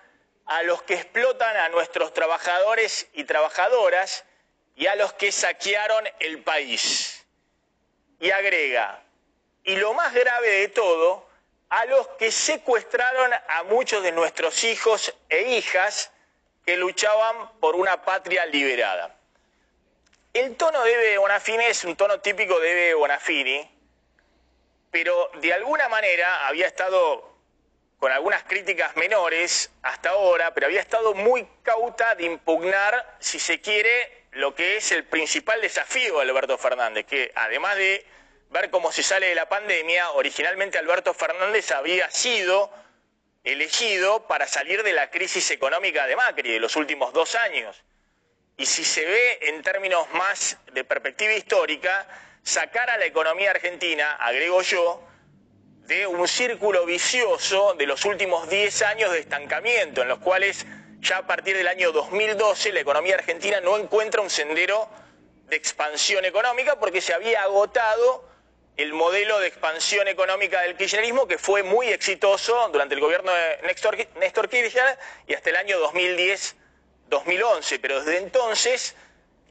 a 0.46 0.64
los 0.64 0.82
que 0.84 0.96
explotan 0.96 1.56
a 1.58 1.70
nuestros 1.70 2.14
trabajadores 2.14 3.08
y 3.14 3.24
trabajadoras 3.24 4.26
y 4.78 4.86
a 4.86 4.96
los 4.96 5.12
que 5.14 5.32
saquearon 5.32 6.08
el 6.20 6.44
país. 6.44 7.26
Y 8.20 8.32
agrega, 8.32 9.04
y 9.64 9.76
lo 9.76 9.94
más 9.94 10.14
grave 10.14 10.50
de 10.50 10.68
todo, 10.70 11.28
a 11.70 11.86
los 11.86 12.08
que 12.20 12.32
secuestraron 12.32 13.32
a 13.34 13.64
muchos 13.64 14.02
de 14.02 14.12
nuestros 14.12 14.64
hijos 14.64 15.14
e 15.30 15.58
hijas 15.58 16.12
que 16.66 16.78
luchaban 16.78 17.60
por 17.60 17.76
una 17.76 18.02
patria 18.04 18.46
liberada. 18.46 19.16
El 20.34 20.56
tono 20.56 20.84
de 20.84 20.94
Eve 20.94 21.18
Bonafini 21.18 21.66
es 21.66 21.84
un 21.84 21.96
tono 21.96 22.22
típico 22.22 22.60
de 22.60 22.72
Eve 22.72 22.94
Bonafini, 22.94 23.70
pero 24.92 25.32
de 25.42 25.54
alguna 25.54 25.90
manera 25.90 26.48
había 26.48 26.68
estado 26.68 27.36
con 28.00 28.12
algunas 28.12 28.44
críticas 28.44 28.96
menores 28.96 29.72
hasta 29.82 30.12
ahora, 30.12 30.54
pero 30.54 30.68
había 30.68 30.82
estado 30.82 31.14
muy 31.16 31.48
cauta 31.64 32.16
de 32.16 32.26
impugnar, 32.26 33.18
si 33.20 33.40
se 33.40 33.60
quiere, 33.60 34.27
lo 34.38 34.54
que 34.54 34.78
es 34.78 34.92
el 34.92 35.04
principal 35.04 35.62
desafío 35.62 36.18
de 36.18 36.22
Alberto 36.22 36.58
Fernández, 36.60 37.06
que 37.06 37.32
además 37.36 37.76
de 37.76 38.06
ver 38.52 38.70
cómo 38.70 38.92
se 38.92 39.02
sale 39.02 39.28
de 39.28 39.36
la 39.36 39.50
pandemia, 39.50 40.12
originalmente 40.12 40.78
Alberto 40.78 41.14
Fernández 41.14 41.72
había 41.72 42.10
sido 42.12 42.72
elegido 43.44 44.28
para 44.28 44.48
salir 44.48 44.84
de 44.84 44.94
la 44.94 45.10
crisis 45.10 45.50
económica 45.50 46.06
de 46.06 46.16
Macri 46.16 46.52
de 46.52 46.60
los 46.60 46.76
últimos 46.76 47.14
dos 47.14 47.34
años. 47.34 47.84
Y 48.58 48.68
si 48.68 48.84
se 48.84 49.06
ve 49.06 49.40
en 49.42 49.64
términos 49.64 50.08
más 50.14 50.58
de 50.72 50.84
perspectiva 50.84 51.34
histórica, 51.34 52.08
sacar 52.44 52.92
a 52.92 52.98
la 52.98 53.06
economía 53.06 53.52
argentina, 53.52 54.18
agrego 54.18 54.62
yo, 54.62 55.04
de 55.88 56.06
un 56.06 56.28
círculo 56.28 56.86
vicioso 56.86 57.74
de 57.74 57.88
los 57.88 58.06
últimos 58.06 58.50
10 58.50 58.82
años 58.84 59.12
de 59.12 59.20
estancamiento, 59.20 60.04
en 60.04 60.10
los 60.10 60.20
cuales 60.20 60.66
ya 61.00 61.18
a 61.18 61.28
partir 61.28 61.56
del 61.56 61.68
año 61.68 61.92
2012 61.92 62.74
la 62.74 62.80
economía 62.80 63.16
argentina 63.16 63.60
no 63.62 63.78
encuentra 63.78 64.22
un 64.22 64.30
sendero 64.30 64.90
de 65.46 65.56
expansión 65.56 66.26
económica 66.26 66.80
porque 66.80 67.02
se 67.02 67.14
había 67.14 67.44
agotado 67.44 68.28
el 68.76 68.94
modelo 68.94 69.40
de 69.40 69.48
expansión 69.48 70.08
económica 70.08 70.62
del 70.62 70.76
kirchnerismo 70.76 71.28
que 71.28 71.38
fue 71.38 71.64
muy 71.64 71.88
exitoso 71.88 72.70
durante 72.70 72.96
el 72.96 73.02
gobierno 73.02 73.32
de 73.32 73.68
Néstor, 74.20 74.50
Kirchner 74.50 74.98
y 75.28 75.34
hasta 75.34 75.50
el 75.50 75.56
año 75.56 75.80
2010 75.80 76.56
2011, 77.10 77.80
pero 77.80 78.04
desde 78.04 78.18
entonces 78.18 78.96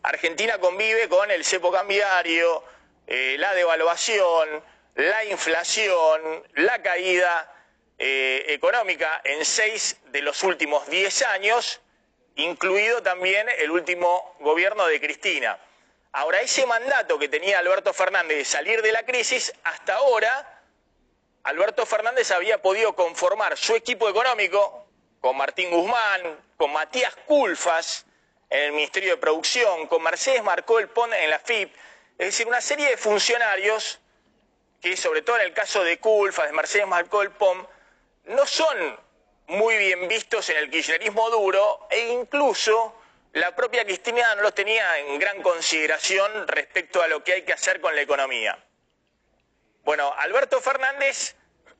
Argentina 0.02 0.58
convive 0.58 1.08
con 1.08 1.30
el 1.30 1.44
cepo 1.44 1.72
cambiario, 1.72 2.62
eh, 3.06 3.36
la 3.38 3.54
devaluación, 3.54 4.62
la 4.94 5.24
inflación, 5.24 6.44
la 6.54 6.82
caída 6.82 7.55
eh, 7.98 8.44
económica 8.48 9.20
en 9.24 9.44
seis 9.44 9.96
de 10.06 10.22
los 10.22 10.42
últimos 10.42 10.86
diez 10.88 11.22
años, 11.22 11.80
incluido 12.34 13.02
también 13.02 13.48
el 13.58 13.70
último 13.70 14.36
gobierno 14.40 14.86
de 14.86 15.00
Cristina. 15.00 15.58
Ahora, 16.12 16.40
ese 16.40 16.66
mandato 16.66 17.18
que 17.18 17.28
tenía 17.28 17.58
Alberto 17.58 17.92
Fernández 17.92 18.38
de 18.38 18.44
salir 18.44 18.82
de 18.82 18.92
la 18.92 19.04
crisis, 19.04 19.52
hasta 19.64 19.94
ahora, 19.96 20.62
Alberto 21.44 21.86
Fernández 21.86 22.30
había 22.30 22.60
podido 22.60 22.94
conformar 22.94 23.56
su 23.56 23.74
equipo 23.74 24.08
económico, 24.08 24.86
con 25.20 25.36
Martín 25.36 25.70
Guzmán, 25.70 26.38
con 26.56 26.72
Matías 26.72 27.14
Culfas 27.26 28.06
en 28.50 28.60
el 28.60 28.72
Ministerio 28.72 29.10
de 29.10 29.16
Producción, 29.16 29.86
con 29.88 30.02
Mercedes 30.02 30.42
Marcó 30.42 30.78
el 30.78 30.88
PON 30.88 31.12
en 31.12 31.30
la 31.30 31.38
FIP, 31.38 31.74
es 32.18 32.26
decir, 32.26 32.46
una 32.46 32.60
serie 32.60 32.90
de 32.90 32.96
funcionarios 32.96 33.98
que, 34.80 34.96
sobre 34.96 35.22
todo 35.22 35.36
en 35.36 35.42
el 35.42 35.52
caso 35.52 35.82
de 35.82 35.98
Culfas, 35.98 36.46
de 36.46 36.52
Mercedes 36.52 36.86
Marcó 36.86 37.22
el 37.22 37.30
POM, 37.30 37.66
no 38.26 38.46
son 38.46 38.98
muy 39.48 39.76
bien 39.76 40.08
vistos 40.08 40.50
en 40.50 40.56
el 40.56 40.70
kirchnerismo 40.70 41.30
duro 41.30 41.86
e 41.90 42.08
incluso 42.08 42.94
la 43.32 43.54
propia 43.54 43.84
Cristina 43.84 44.34
no 44.34 44.42
los 44.42 44.54
tenía 44.54 44.98
en 44.98 45.18
gran 45.18 45.42
consideración 45.42 46.48
respecto 46.48 47.02
a 47.02 47.08
lo 47.08 47.22
que 47.22 47.34
hay 47.34 47.42
que 47.42 47.52
hacer 47.52 47.80
con 47.80 47.94
la 47.94 48.00
economía. 48.00 48.58
Bueno, 49.84 50.12
Alberto 50.18 50.60
Fernández, 50.60 51.36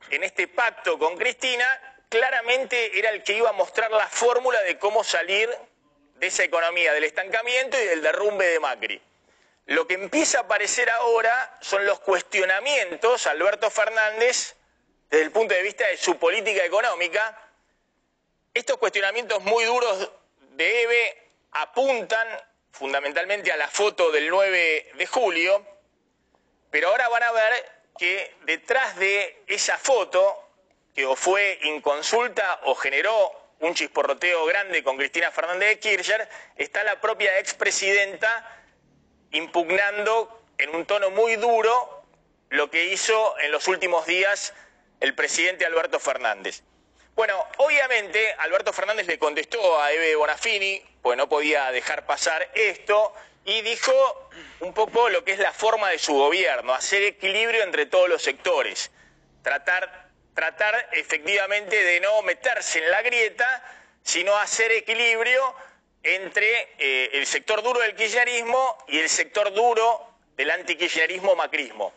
en 0.09 0.23
este 0.23 0.47
pacto 0.47 0.97
con 0.97 1.17
Cristina, 1.17 1.65
claramente 2.09 2.97
era 2.97 3.09
el 3.09 3.23
que 3.23 3.33
iba 3.33 3.49
a 3.49 3.53
mostrar 3.53 3.91
la 3.91 4.07
fórmula 4.07 4.61
de 4.61 4.77
cómo 4.77 5.03
salir 5.03 5.49
de 6.15 6.27
esa 6.27 6.43
economía, 6.43 6.93
del 6.93 7.03
estancamiento 7.03 7.77
y 7.81 7.85
del 7.85 8.01
derrumbe 8.01 8.45
de 8.45 8.59
Macri. 8.59 9.01
Lo 9.65 9.85
que 9.85 9.95
empieza 9.95 10.39
a 10.39 10.41
aparecer 10.41 10.89
ahora 10.89 11.57
son 11.59 11.85
los 11.85 11.99
cuestionamientos 11.99 13.27
Alberto 13.27 13.69
Fernández 13.69 14.56
desde 15.09 15.25
el 15.25 15.31
punto 15.31 15.53
de 15.53 15.61
vista 15.63 15.87
de 15.87 15.97
su 15.97 16.17
política 16.17 16.63
económica. 16.65 17.49
Estos 18.53 18.77
cuestionamientos 18.77 19.41
muy 19.43 19.65
duros 19.65 20.11
de 20.55 20.83
EVE 20.83 21.29
apuntan 21.51 22.27
fundamentalmente 22.71 23.51
a 23.51 23.57
la 23.57 23.67
foto 23.67 24.11
del 24.11 24.29
9 24.29 24.91
de 24.95 25.07
julio, 25.07 25.65
pero 26.69 26.89
ahora 26.89 27.09
van 27.09 27.23
a 27.23 27.31
ver 27.31 27.71
que 27.97 28.35
detrás 28.45 28.95
de 28.97 29.43
esa 29.47 29.77
foto 29.77 30.43
que 30.93 31.05
o 31.05 31.15
fue 31.15 31.59
inconsulta 31.63 32.61
o 32.63 32.75
generó 32.75 33.31
un 33.59 33.73
chisporroteo 33.73 34.45
grande 34.45 34.83
con 34.83 34.97
Cristina 34.97 35.31
Fernández 35.31 35.69
de 35.69 35.79
Kirchner, 35.79 36.29
está 36.55 36.83
la 36.83 36.99
propia 37.01 37.39
expresidenta 37.39 38.63
impugnando 39.31 40.43
en 40.57 40.75
un 40.75 40.85
tono 40.85 41.09
muy 41.09 41.35
duro 41.35 42.03
lo 42.49 42.69
que 42.69 42.85
hizo 42.85 43.37
en 43.39 43.51
los 43.51 43.67
últimos 43.67 44.05
días 44.05 44.53
el 44.99 45.15
presidente 45.15 45.65
Alberto 45.65 45.99
Fernández. 45.99 46.63
Bueno, 47.15 47.45
obviamente 47.57 48.33
Alberto 48.39 48.73
Fernández 48.73 49.07
le 49.07 49.17
contestó 49.17 49.81
a 49.81 49.91
Eve 49.91 50.15
Bonafini, 50.15 50.83
pues 51.01 51.17
no 51.17 51.27
podía 51.27 51.71
dejar 51.71 52.05
pasar 52.05 52.51
esto, 52.53 53.13
y 53.43 53.61
dijo 53.61 54.29
un 54.59 54.73
poco 54.73 55.09
lo 55.09 55.23
que 55.23 55.31
es 55.31 55.39
la 55.39 55.53
forma 55.53 55.89
de 55.89 55.99
su 55.99 56.13
gobierno, 56.13 56.73
hacer 56.73 57.01
equilibrio 57.03 57.63
entre 57.63 57.85
todos 57.85 58.09
los 58.09 58.21
sectores, 58.21 58.91
tratar 59.41 60.07
tratar 60.37 60.89
efectivamente 60.91 61.83
de 61.83 61.99
no 61.99 62.21
meterse 62.21 62.77
en 62.77 62.91
la 62.91 63.01
grieta, 63.01 63.63
sino 64.03 64.37
hacer 64.37 64.71
equilibrio 64.71 65.41
entre 66.03 66.75
eh, 66.77 67.09
el 67.13 67.25
sector 67.25 67.63
duro 67.63 67.79
del 67.79 67.95
kirchnerismo 67.95 68.77
y 68.87 68.99
el 68.99 69.09
sector 69.09 69.51
duro 69.51 70.13
del 70.35 70.51
antikirchnerismo 70.51 71.35
macrismo. 71.35 71.91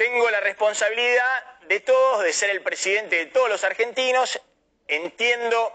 Tengo 0.00 0.30
la 0.30 0.40
responsabilidad 0.40 1.44
de 1.66 1.80
todos, 1.80 2.22
de 2.22 2.32
ser 2.32 2.48
el 2.48 2.62
presidente 2.62 3.16
de 3.16 3.26
todos 3.26 3.50
los 3.50 3.64
argentinos, 3.64 4.40
entiendo 4.88 5.74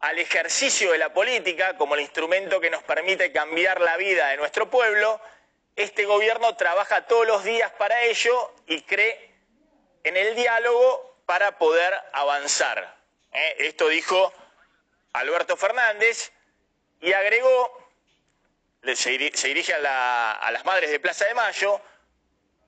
al 0.00 0.18
ejercicio 0.18 0.92
de 0.92 0.96
la 0.96 1.12
política 1.12 1.76
como 1.76 1.96
el 1.96 2.00
instrumento 2.00 2.62
que 2.62 2.70
nos 2.70 2.82
permite 2.84 3.32
cambiar 3.32 3.82
la 3.82 3.98
vida 3.98 4.28
de 4.28 4.38
nuestro 4.38 4.70
pueblo, 4.70 5.20
este 5.74 6.06
gobierno 6.06 6.56
trabaja 6.56 7.06
todos 7.06 7.26
los 7.26 7.44
días 7.44 7.70
para 7.72 8.04
ello 8.04 8.54
y 8.68 8.80
cree 8.80 9.34
en 10.02 10.16
el 10.16 10.34
diálogo 10.34 11.20
para 11.26 11.58
poder 11.58 11.92
avanzar. 12.14 12.96
¿eh? 13.32 13.56
Esto 13.58 13.88
dijo 13.88 14.32
Alberto 15.12 15.58
Fernández 15.58 16.32
y 17.02 17.12
agregó, 17.12 17.90
se 18.94 19.10
dirige 19.10 19.74
a, 19.74 20.32
a 20.32 20.50
las 20.52 20.64
madres 20.64 20.90
de 20.90 21.00
Plaza 21.00 21.26
de 21.26 21.34
Mayo, 21.34 21.82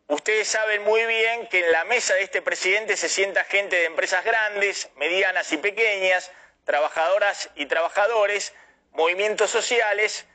Ustedes 0.09 0.49
saben 0.49 0.83
muy 0.85 1.05
bien 1.05 1.49
que 1.49 1.59
en 1.61 1.71
la 1.71 1.85
mesa 1.85 2.15
de 2.15 2.23
este 2.23 2.41
presidente 2.41 2.97
se 2.97 3.11
sienta 3.11 3.45
gente 3.45 3.77
de 3.77 3.85
empresas 3.85 4.25
grandes, 4.25 4.89
medianas 4.97 5.53
y 5.53 5.59
pequeñas, 5.59 6.33
trabajadoras 6.65 7.51
y 7.57 7.67
trabajadores, 7.67 8.55
movimientos 8.93 9.51
sociales, 9.51 10.27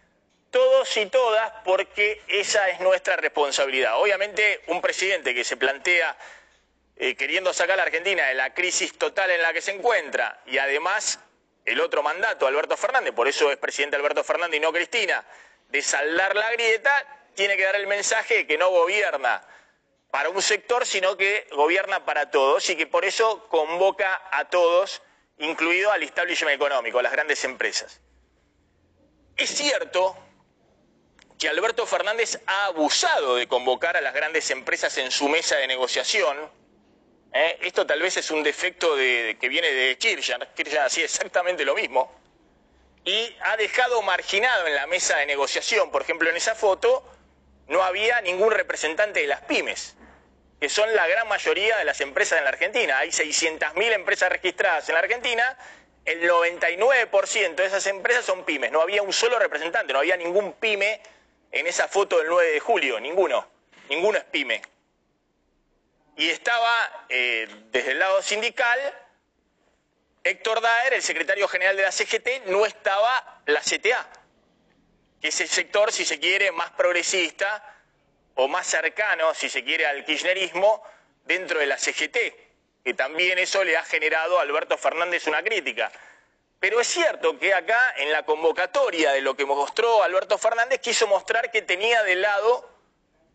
todos 0.51 0.95
y 0.97 1.07
todas, 1.07 1.51
porque 1.65 2.21
esa 2.27 2.69
es 2.69 2.81
nuestra 2.81 3.15
responsabilidad. 3.15 3.99
Obviamente, 3.99 4.61
un 4.67 4.79
presidente 4.79 5.33
que 5.33 5.43
se 5.43 5.57
plantea 5.57 6.15
eh, 6.95 7.15
queriendo 7.15 7.51
sacar 7.51 7.73
a 7.73 7.77
la 7.77 7.83
Argentina 7.83 8.27
de 8.27 8.35
la 8.35 8.53
crisis 8.53 8.95
total 8.99 9.31
en 9.31 9.41
la 9.41 9.53
que 9.53 9.61
se 9.61 9.71
encuentra 9.71 10.39
y 10.45 10.59
además 10.59 11.19
el 11.65 11.81
otro 11.81 12.03
mandato, 12.03 12.45
Alberto 12.45 12.77
Fernández, 12.77 13.15
por 13.15 13.27
eso 13.27 13.51
es 13.51 13.57
presidente 13.57 13.95
Alberto 13.95 14.23
Fernández 14.23 14.57
y 14.57 14.61
no 14.61 14.71
Cristina, 14.71 15.25
de 15.69 15.81
saldar 15.81 16.35
la 16.35 16.51
grieta, 16.51 17.23
tiene 17.33 17.57
que 17.57 17.63
dar 17.63 17.75
el 17.75 17.87
mensaje 17.87 18.35
de 18.35 18.47
que 18.47 18.59
no 18.59 18.69
gobierna 18.69 19.41
para 20.13 20.29
un 20.29 20.43
sector, 20.43 20.85
sino 20.85 21.17
que 21.17 21.47
gobierna 21.53 22.05
para 22.05 22.29
todos 22.29 22.69
y 22.69 22.75
que 22.75 22.85
por 22.85 23.03
eso 23.03 23.47
convoca 23.49 24.21
a 24.31 24.47
todos 24.47 25.01
incluido 25.39 25.91
al 25.91 26.03
establishment 26.03 26.53
económico, 26.53 26.99
a 26.99 27.01
las 27.01 27.11
grandes 27.11 27.43
empresas. 27.45 27.99
Es 29.35 29.49
cierto 29.49 30.15
que 31.39 31.49
Alberto 31.49 31.87
Fernández 31.87 32.39
ha 32.45 32.65
abusado 32.65 33.37
de 33.37 33.47
convocar 33.47 33.97
a 33.97 34.01
las 34.01 34.13
grandes 34.13 34.51
empresas 34.51 34.95
en 34.99 35.09
su 35.09 35.27
mesa 35.29 35.55
de 35.55 35.65
negociación. 35.65 36.37
¿eh? 37.33 37.57
Esto 37.61 37.87
tal 37.87 37.99
vez 37.99 38.15
es 38.15 38.29
un 38.29 38.43
defecto 38.43 38.95
de, 38.95 39.35
que 39.41 39.49
viene 39.49 39.71
de 39.71 39.97
Kirchner. 39.97 40.47
Kirchner 40.53 40.81
hacía 40.81 41.05
exactamente 41.05 41.65
lo 41.65 41.73
mismo. 41.73 42.13
Y 43.03 43.35
ha 43.41 43.57
dejado 43.57 43.99
marginado 44.03 44.67
en 44.67 44.75
la 44.75 44.85
mesa 44.85 45.17
de 45.17 45.25
negociación, 45.25 45.89
por 45.89 46.03
ejemplo, 46.03 46.29
en 46.29 46.35
esa 46.35 46.53
foto, 46.53 47.03
no 47.65 47.81
había 47.81 48.21
ningún 48.21 48.51
representante 48.51 49.21
de 49.21 49.25
las 49.25 49.41
pymes 49.41 49.95
que 50.63 50.69
son 50.69 50.95
la 50.95 51.05
gran 51.07 51.27
mayoría 51.27 51.77
de 51.77 51.83
las 51.83 51.99
empresas 51.99 52.37
en 52.37 52.45
la 52.45 52.51
Argentina. 52.51 52.99
Hay 52.99 53.09
600.000 53.09 53.91
empresas 53.91 54.29
registradas 54.29 54.87
en 54.87 54.95
la 54.95 55.01
Argentina, 55.01 55.57
el 56.05 56.21
99% 56.21 57.55
de 57.55 57.65
esas 57.65 57.85
empresas 57.87 58.23
son 58.23 58.45
pymes. 58.45 58.71
No 58.71 58.79
había 58.79 59.03
un 59.03 59.11
solo 59.11 59.37
representante, 59.39 59.91
no 59.91 59.99
había 59.99 60.15
ningún 60.15 60.53
pyme 60.53 61.01
en 61.51 61.67
esa 61.67 61.89
foto 61.89 62.17
del 62.17 62.29
9 62.29 62.51
de 62.53 62.59
julio, 62.61 62.97
ninguno. 63.01 63.45
Ninguno 63.89 64.17
es 64.17 64.23
pyme. 64.23 64.61
Y 66.15 66.29
estaba 66.29 67.07
eh, 67.09 67.45
desde 67.69 67.91
el 67.91 67.99
lado 67.99 68.21
sindical, 68.21 68.79
Héctor 70.23 70.61
Daer, 70.61 70.93
el 70.93 71.01
secretario 71.01 71.45
general 71.49 71.75
de 71.75 71.83
la 71.83 71.91
CGT, 71.91 72.45
no 72.45 72.65
estaba 72.65 73.41
la 73.47 73.59
CTA, 73.59 74.07
que 75.19 75.27
es 75.27 75.41
el 75.41 75.49
sector, 75.49 75.91
si 75.91 76.05
se 76.05 76.21
quiere, 76.21 76.53
más 76.53 76.71
progresista 76.71 77.69
o 78.35 78.47
más 78.47 78.67
cercano, 78.67 79.33
si 79.33 79.49
se 79.49 79.63
quiere, 79.63 79.85
al 79.85 80.05
kirchnerismo 80.05 80.83
dentro 81.25 81.59
de 81.59 81.67
la 81.67 81.77
CGT, 81.77 82.17
que 82.83 82.93
también 82.93 83.39
eso 83.39 83.63
le 83.63 83.77
ha 83.77 83.83
generado 83.83 84.39
a 84.39 84.41
Alberto 84.41 84.77
Fernández 84.77 85.27
una 85.27 85.43
crítica. 85.43 85.91
Pero 86.59 86.79
es 86.79 86.87
cierto 86.87 87.37
que 87.37 87.53
acá, 87.53 87.93
en 87.97 88.11
la 88.11 88.23
convocatoria 88.23 89.11
de 89.11 89.21
lo 89.21 89.35
que 89.35 89.45
mostró 89.45 90.01
Alberto 90.01 90.37
Fernández, 90.37 90.79
quiso 90.79 91.07
mostrar 91.07 91.51
que 91.51 91.61
tenía 91.61 92.03
de 92.03 92.15
lado 92.15 92.69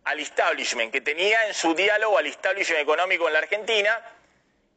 al 0.05 0.21
establishment, 0.21 0.91
que 0.91 1.03
tenía 1.03 1.47
en 1.47 1.53
su 1.53 1.75
diálogo 1.75 2.17
al 2.17 2.27
establishment 2.27 2.81
económico 2.81 3.27
en 3.27 3.35
la 3.35 3.41
Argentina. 3.41 4.03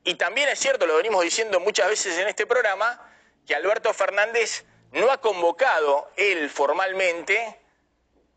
Y 0.03 0.15
también 0.15 0.49
es 0.49 0.59
cierto, 0.59 0.86
lo 0.86 0.97
venimos 0.97 1.24
diciendo 1.24 1.61
muchas 1.61 1.88
veces 1.88 2.17
en 2.17 2.28
este 2.28 2.45
programa, 2.45 3.09
que 3.47 3.55
Alberto 3.55 3.93
Fernández 3.93 4.65
no 4.91 5.09
ha 5.11 5.22
convocado 5.22 6.11
él 6.17 6.49
formalmente 6.49 7.61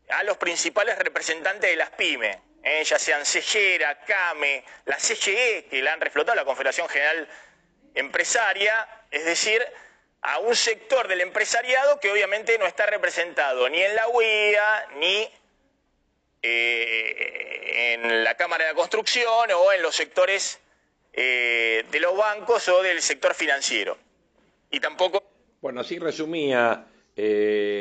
a 0.09 0.23
los 0.23 0.37
principales 0.37 0.97
representantes 0.99 1.69
de 1.69 1.75
las 1.75 1.89
pymes, 1.91 2.37
¿eh? 2.63 2.83
ya 2.83 2.99
sean 2.99 3.25
Cejera, 3.25 3.99
CAME, 4.01 4.63
la 4.85 4.97
CGE, 4.97 5.65
que 5.69 5.81
la 5.81 5.93
han 5.93 6.01
reflotado, 6.01 6.35
la 6.35 6.45
Confederación 6.45 6.87
General 6.89 7.27
Empresaria, 7.93 8.87
es 9.09 9.25
decir, 9.25 9.65
a 10.21 10.39
un 10.39 10.55
sector 10.55 11.07
del 11.07 11.21
empresariado 11.21 11.99
que 11.99 12.11
obviamente 12.11 12.57
no 12.57 12.65
está 12.65 12.85
representado 12.85 13.69
ni 13.69 13.81
en 13.81 13.95
la 13.95 14.07
UIA, 14.09 14.87
ni 14.97 15.29
eh, 16.41 17.93
en 17.93 18.23
la 18.23 18.35
Cámara 18.35 18.65
de 18.65 18.71
la 18.71 18.75
Construcción 18.75 19.51
o 19.51 19.71
en 19.71 19.81
los 19.81 19.95
sectores 19.95 20.59
eh, 21.13 21.85
de 21.89 21.99
los 21.99 22.17
bancos 22.17 22.67
o 22.69 22.81
del 22.81 23.01
sector 23.01 23.33
financiero. 23.33 23.97
Y 24.69 24.79
tampoco... 24.79 25.23
Bueno, 25.61 25.81
así 25.81 25.97
resumía 25.97 26.85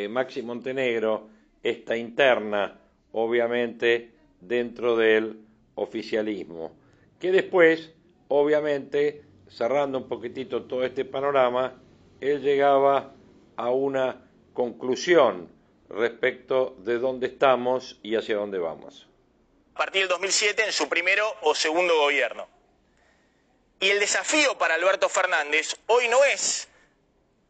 Maxi 0.09 0.43
Montenegro 0.43 1.34
esta 1.65 1.97
interna, 1.97 2.79
obviamente, 3.12 4.12
dentro 4.41 4.97
del 4.97 5.41
oficialismo, 5.75 6.77
que 7.19 7.33
después, 7.33 7.91
obviamente, 8.29 9.25
cerrando 9.49 9.99
un 9.99 10.09
poquitito 10.09 10.65
todo 10.65 10.85
este 10.85 11.05
panorama, 11.05 11.81
él 12.21 12.43
llegaba 12.43 13.15
a 13.57 13.71
una 13.71 14.29
conclusión 14.53 15.49
respecto 15.89 16.77
de 16.79 16.99
dónde 16.99 17.27
estamos 17.29 17.99
y 18.03 18.15
hacia 18.15 18.37
dónde 18.37 18.59
vamos. 18.59 19.09
A 19.75 19.79
partir 19.79 20.03
del 20.03 20.11
2007 20.11 20.67
en 20.67 20.73
su 20.73 20.89
primero 20.89 21.27
o 21.43 21.55
segundo 21.55 21.97
gobierno. 21.97 22.47
Y 23.81 23.91
el 23.91 24.01
desafío 24.01 24.57
para 24.57 24.75
Alberto 24.75 25.09
Fernández 25.09 25.77
hoy 25.87 26.09
no 26.09 26.23
es 26.25 26.69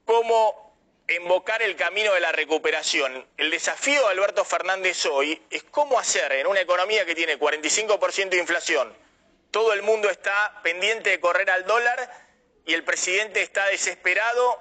cómo 0.04 0.63
invocar 1.08 1.62
el 1.62 1.76
camino 1.76 2.14
de 2.14 2.20
la 2.20 2.32
recuperación. 2.32 3.26
El 3.36 3.50
desafío 3.50 4.00
de 4.02 4.08
Alberto 4.08 4.44
Fernández 4.44 5.04
hoy 5.06 5.40
es 5.50 5.62
cómo 5.64 5.98
hacer 5.98 6.32
en 6.32 6.46
una 6.46 6.60
economía 6.60 7.04
que 7.04 7.14
tiene 7.14 7.38
45% 7.38 8.30
de 8.30 8.38
inflación, 8.38 8.96
todo 9.50 9.72
el 9.72 9.82
mundo 9.82 10.10
está 10.10 10.60
pendiente 10.64 11.10
de 11.10 11.20
correr 11.20 11.48
al 11.50 11.64
dólar 11.64 12.10
y 12.66 12.74
el 12.74 12.82
presidente 12.82 13.42
está 13.42 13.66
desesperado 13.66 14.58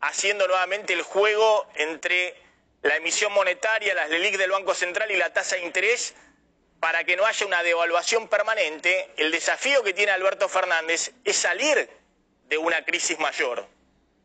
haciendo 0.00 0.46
nuevamente 0.46 0.94
el 0.94 1.02
juego 1.02 1.68
entre 1.74 2.40
la 2.80 2.96
emisión 2.96 3.32
monetaria, 3.34 3.92
las 3.94 4.08
LELIC 4.08 4.38
del 4.38 4.52
Banco 4.52 4.74
Central 4.74 5.10
y 5.10 5.16
la 5.16 5.32
tasa 5.32 5.56
de 5.56 5.64
interés 5.64 6.14
para 6.78 7.04
que 7.04 7.16
no 7.16 7.26
haya 7.26 7.44
una 7.44 7.62
devaluación 7.62 8.28
permanente, 8.28 9.10
el 9.18 9.30
desafío 9.30 9.82
que 9.82 9.92
tiene 9.92 10.12
Alberto 10.12 10.48
Fernández 10.48 11.12
es 11.24 11.36
salir 11.36 11.90
de 12.46 12.56
una 12.56 12.82
crisis 12.82 13.18
mayor 13.18 13.66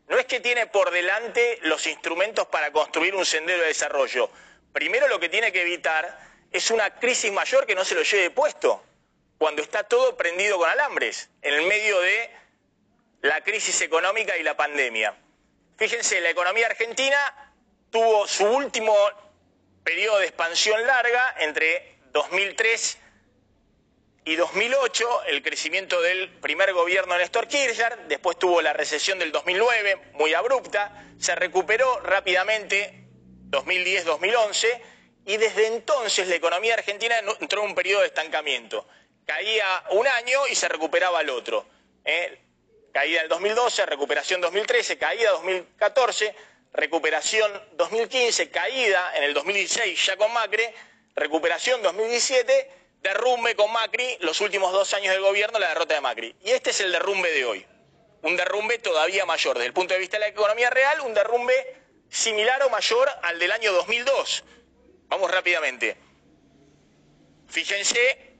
no 0.08 0.18
es 0.18 0.26
que 0.26 0.40
tiene 0.40 0.66
por 0.66 0.90
delante 0.90 1.58
los 1.62 1.86
instrumentos 1.86 2.46
para 2.46 2.70
construir 2.70 3.14
un 3.14 3.26
sendero 3.26 3.62
de 3.62 3.68
desarrollo. 3.68 4.30
Primero 4.72 5.08
lo 5.08 5.18
que 5.18 5.28
tiene 5.28 5.52
que 5.52 5.62
evitar 5.62 6.18
es 6.52 6.70
una 6.70 6.98
crisis 6.98 7.32
mayor 7.32 7.66
que 7.66 7.74
no 7.74 7.84
se 7.84 7.94
lo 7.94 8.02
lleve 8.02 8.30
puesto, 8.30 8.82
cuando 9.38 9.62
está 9.62 9.84
todo 9.84 10.16
prendido 10.16 10.58
con 10.58 10.68
alambres, 10.68 11.28
en 11.42 11.54
el 11.54 11.62
medio 11.62 12.00
de 12.00 12.30
la 13.22 13.42
crisis 13.42 13.80
económica 13.80 14.36
y 14.36 14.42
la 14.42 14.56
pandemia. 14.56 15.14
Fíjense, 15.76 16.20
la 16.20 16.30
economía 16.30 16.66
argentina 16.66 17.52
tuvo 17.90 18.26
su 18.26 18.46
último 18.46 18.96
periodo 19.84 20.18
de 20.18 20.26
expansión 20.26 20.86
larga 20.86 21.34
entre 21.38 21.98
2003 22.12 22.98
y 24.26 24.34
2008, 24.34 25.22
el 25.28 25.40
crecimiento 25.40 26.02
del 26.02 26.28
primer 26.28 26.72
gobierno 26.72 27.14
de 27.14 27.20
Néstor 27.20 27.46
Kirchner, 27.46 28.08
después 28.08 28.36
tuvo 28.36 28.60
la 28.60 28.72
recesión 28.72 29.20
del 29.20 29.30
2009, 29.30 30.10
muy 30.14 30.34
abrupta, 30.34 30.90
se 31.16 31.36
recuperó 31.36 32.00
rápidamente 32.00 33.06
2010-2011 33.50 34.66
y 35.26 35.36
desde 35.36 35.68
entonces 35.68 36.26
la 36.26 36.34
economía 36.34 36.74
argentina 36.74 37.14
entró 37.40 37.62
en 37.62 37.68
un 37.68 37.74
periodo 37.76 38.00
de 38.00 38.08
estancamiento. 38.08 38.88
Caía 39.24 39.84
un 39.90 40.08
año 40.08 40.48
y 40.50 40.56
se 40.56 40.68
recuperaba 40.68 41.20
el 41.20 41.30
otro. 41.30 41.64
¿eh? 42.04 42.36
Caída 42.92 43.20
en 43.20 43.24
el 43.26 43.28
2012, 43.28 43.86
recuperación 43.86 44.40
2013, 44.40 44.98
caída 44.98 45.30
2014, 45.30 46.34
recuperación 46.72 47.52
2015, 47.74 48.50
caída 48.50 49.16
en 49.16 49.22
el 49.22 49.34
2016 49.34 50.04
ya 50.04 50.16
con 50.16 50.32
Macri, 50.32 50.64
recuperación 51.14 51.80
2017 51.80 52.85
derrumbe 53.06 53.54
con 53.54 53.72
Macri, 53.72 54.16
los 54.20 54.40
últimos 54.40 54.72
dos 54.72 54.92
años 54.94 55.12
del 55.12 55.22
gobierno, 55.22 55.58
la 55.58 55.68
derrota 55.68 55.94
de 55.94 56.00
Macri. 56.00 56.34
Y 56.42 56.50
este 56.50 56.70
es 56.70 56.80
el 56.80 56.90
derrumbe 56.90 57.30
de 57.30 57.44
hoy. 57.44 57.66
Un 58.22 58.36
derrumbe 58.36 58.78
todavía 58.78 59.24
mayor. 59.24 59.56
Desde 59.56 59.68
el 59.68 59.72
punto 59.72 59.94
de 59.94 60.00
vista 60.00 60.16
de 60.16 60.22
la 60.22 60.28
economía 60.28 60.70
real, 60.70 61.00
un 61.02 61.14
derrumbe 61.14 61.54
similar 62.08 62.62
o 62.64 62.70
mayor 62.70 63.08
al 63.22 63.38
del 63.38 63.52
año 63.52 63.72
2002. 63.72 64.44
Vamos 65.08 65.30
rápidamente. 65.30 65.96
Fíjense 67.48 68.34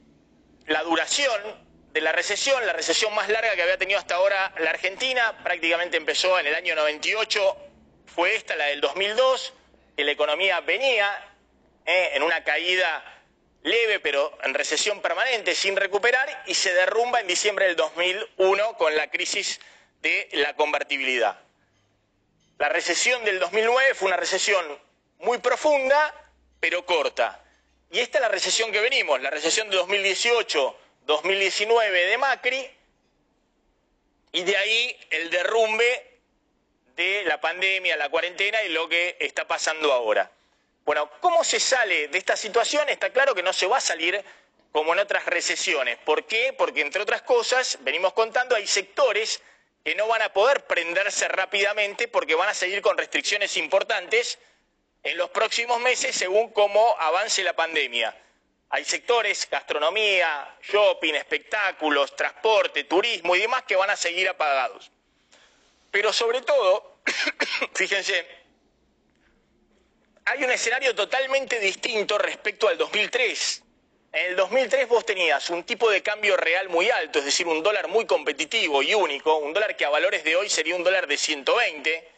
la 0.65 0.83
duración 0.83 1.65
de 1.93 2.01
la 2.01 2.11
recesión, 2.11 2.65
la 2.65 2.73
recesión 2.73 3.15
más 3.15 3.29
larga 3.29 3.55
que 3.55 3.61
había 3.61 3.77
tenido 3.77 3.99
hasta 3.99 4.15
ahora 4.15 4.53
la 4.59 4.71
Argentina, 4.71 5.39
prácticamente 5.43 5.95
empezó 5.95 6.37
en 6.39 6.47
el 6.47 6.55
año 6.55 6.75
98, 6.75 7.57
fue 8.05 8.35
esta, 8.35 8.57
la 8.57 8.65
del 8.65 8.81
2002, 8.81 9.53
que 9.95 10.03
la 10.03 10.11
economía 10.11 10.59
venía 10.59 11.09
eh, 11.85 12.11
en 12.15 12.23
una 12.23 12.43
caída 12.43 13.16
leve, 13.63 13.99
pero 13.99 14.37
en 14.43 14.53
recesión 14.53 15.01
permanente, 15.01 15.55
sin 15.55 15.75
recuperar, 15.75 16.43
y 16.47 16.53
se 16.53 16.73
derrumba 16.73 17.19
en 17.19 17.27
diciembre 17.27 17.65
del 17.65 17.75
2001 17.75 18.77
con 18.77 18.95
la 18.95 19.09
crisis 19.09 19.59
de 20.01 20.29
la 20.33 20.55
convertibilidad. 20.55 21.39
La 22.57 22.69
recesión 22.69 23.23
del 23.25 23.39
2009 23.39 23.93
fue 23.93 24.07
una 24.07 24.17
recesión 24.17 24.65
muy 25.19 25.37
profunda, 25.39 26.13
pero 26.59 26.85
corta. 26.85 27.43
Y 27.91 27.99
esta 27.99 28.17
es 28.17 28.21
la 28.21 28.29
recesión 28.29 28.71
que 28.71 28.81
venimos, 28.81 29.21
la 29.21 29.29
recesión 29.29 29.69
de 29.69 29.77
2018-2019 29.77 31.91
de 31.91 32.17
Macri, 32.17 32.71
y 34.31 34.43
de 34.43 34.57
ahí 34.57 34.97
el 35.09 35.29
derrumbe 35.29 36.19
de 36.95 37.23
la 37.25 37.39
pandemia, 37.39 37.95
la 37.95 38.09
cuarentena 38.09 38.63
y 38.63 38.69
lo 38.69 38.89
que 38.89 39.17
está 39.19 39.47
pasando 39.47 39.93
ahora. 39.93 40.31
Bueno, 40.87 41.11
¿cómo 41.19 41.43
se 41.43 41.59
sale 41.59 42.07
de 42.07 42.17
esta 42.17 42.37
situación? 42.37 42.87
Está 42.87 43.09
claro 43.09 43.35
que 43.35 43.43
no 43.43 43.51
se 43.51 43.67
va 43.67 43.75
a 43.75 43.81
salir 43.81 44.23
como 44.71 44.93
en 44.93 44.99
otras 44.99 45.25
recesiones. 45.25 45.97
¿Por 45.97 46.25
qué? 46.25 46.55
Porque, 46.57 46.79
entre 46.79 47.01
otras 47.01 47.23
cosas, 47.23 47.77
venimos 47.81 48.13
contando, 48.13 48.55
hay 48.55 48.65
sectores 48.65 49.41
que 49.83 49.95
no 49.95 50.07
van 50.07 50.21
a 50.21 50.31
poder 50.31 50.63
prenderse 50.65 51.27
rápidamente 51.27 52.07
porque 52.07 52.35
van 52.35 52.47
a 52.47 52.53
seguir 52.53 52.81
con 52.81 52.97
restricciones 52.97 53.57
importantes 53.57 54.39
en 55.03 55.17
los 55.17 55.29
próximos 55.29 55.77
meses 55.81 56.15
según 56.15 56.53
cómo 56.53 56.95
avance 56.99 57.43
la 57.43 57.53
pandemia. 57.53 58.15
Hay 58.69 58.85
sectores, 58.85 59.45
gastronomía, 59.51 60.55
shopping, 60.61 61.15
espectáculos, 61.15 62.15
transporte, 62.15 62.85
turismo 62.85 63.35
y 63.35 63.41
demás 63.41 63.63
que 63.63 63.75
van 63.75 63.89
a 63.89 63.97
seguir 63.97 64.29
apagados. 64.29 64.89
Pero 65.91 66.13
sobre 66.13 66.43
todo, 66.43 66.99
fíjense, 67.75 68.46
hay 70.27 70.43
un 70.43 70.51
escenario 70.51 70.93
totalmente 70.93 71.57
distinto 71.59 72.17
respecto 72.17 72.67
al 72.67 72.77
2003. 72.77 73.63
En 74.11 74.25
el 74.27 74.35
2003 74.35 74.87
vos 74.89 75.05
tenías 75.05 75.49
un 75.49 75.63
tipo 75.63 75.89
de 75.89 76.03
cambio 76.03 76.35
real 76.35 76.67
muy 76.67 76.89
alto, 76.89 77.19
es 77.19 77.25
decir, 77.25 77.47
un 77.47 77.63
dólar 77.63 77.87
muy 77.87 78.05
competitivo 78.05 78.83
y 78.83 78.93
único, 78.93 79.37
un 79.37 79.53
dólar 79.53 79.77
que 79.77 79.85
a 79.85 79.89
valores 79.89 80.25
de 80.25 80.35
hoy 80.35 80.49
sería 80.49 80.75
un 80.75 80.83
dólar 80.83 81.07
de 81.07 81.17
120, 81.17 82.11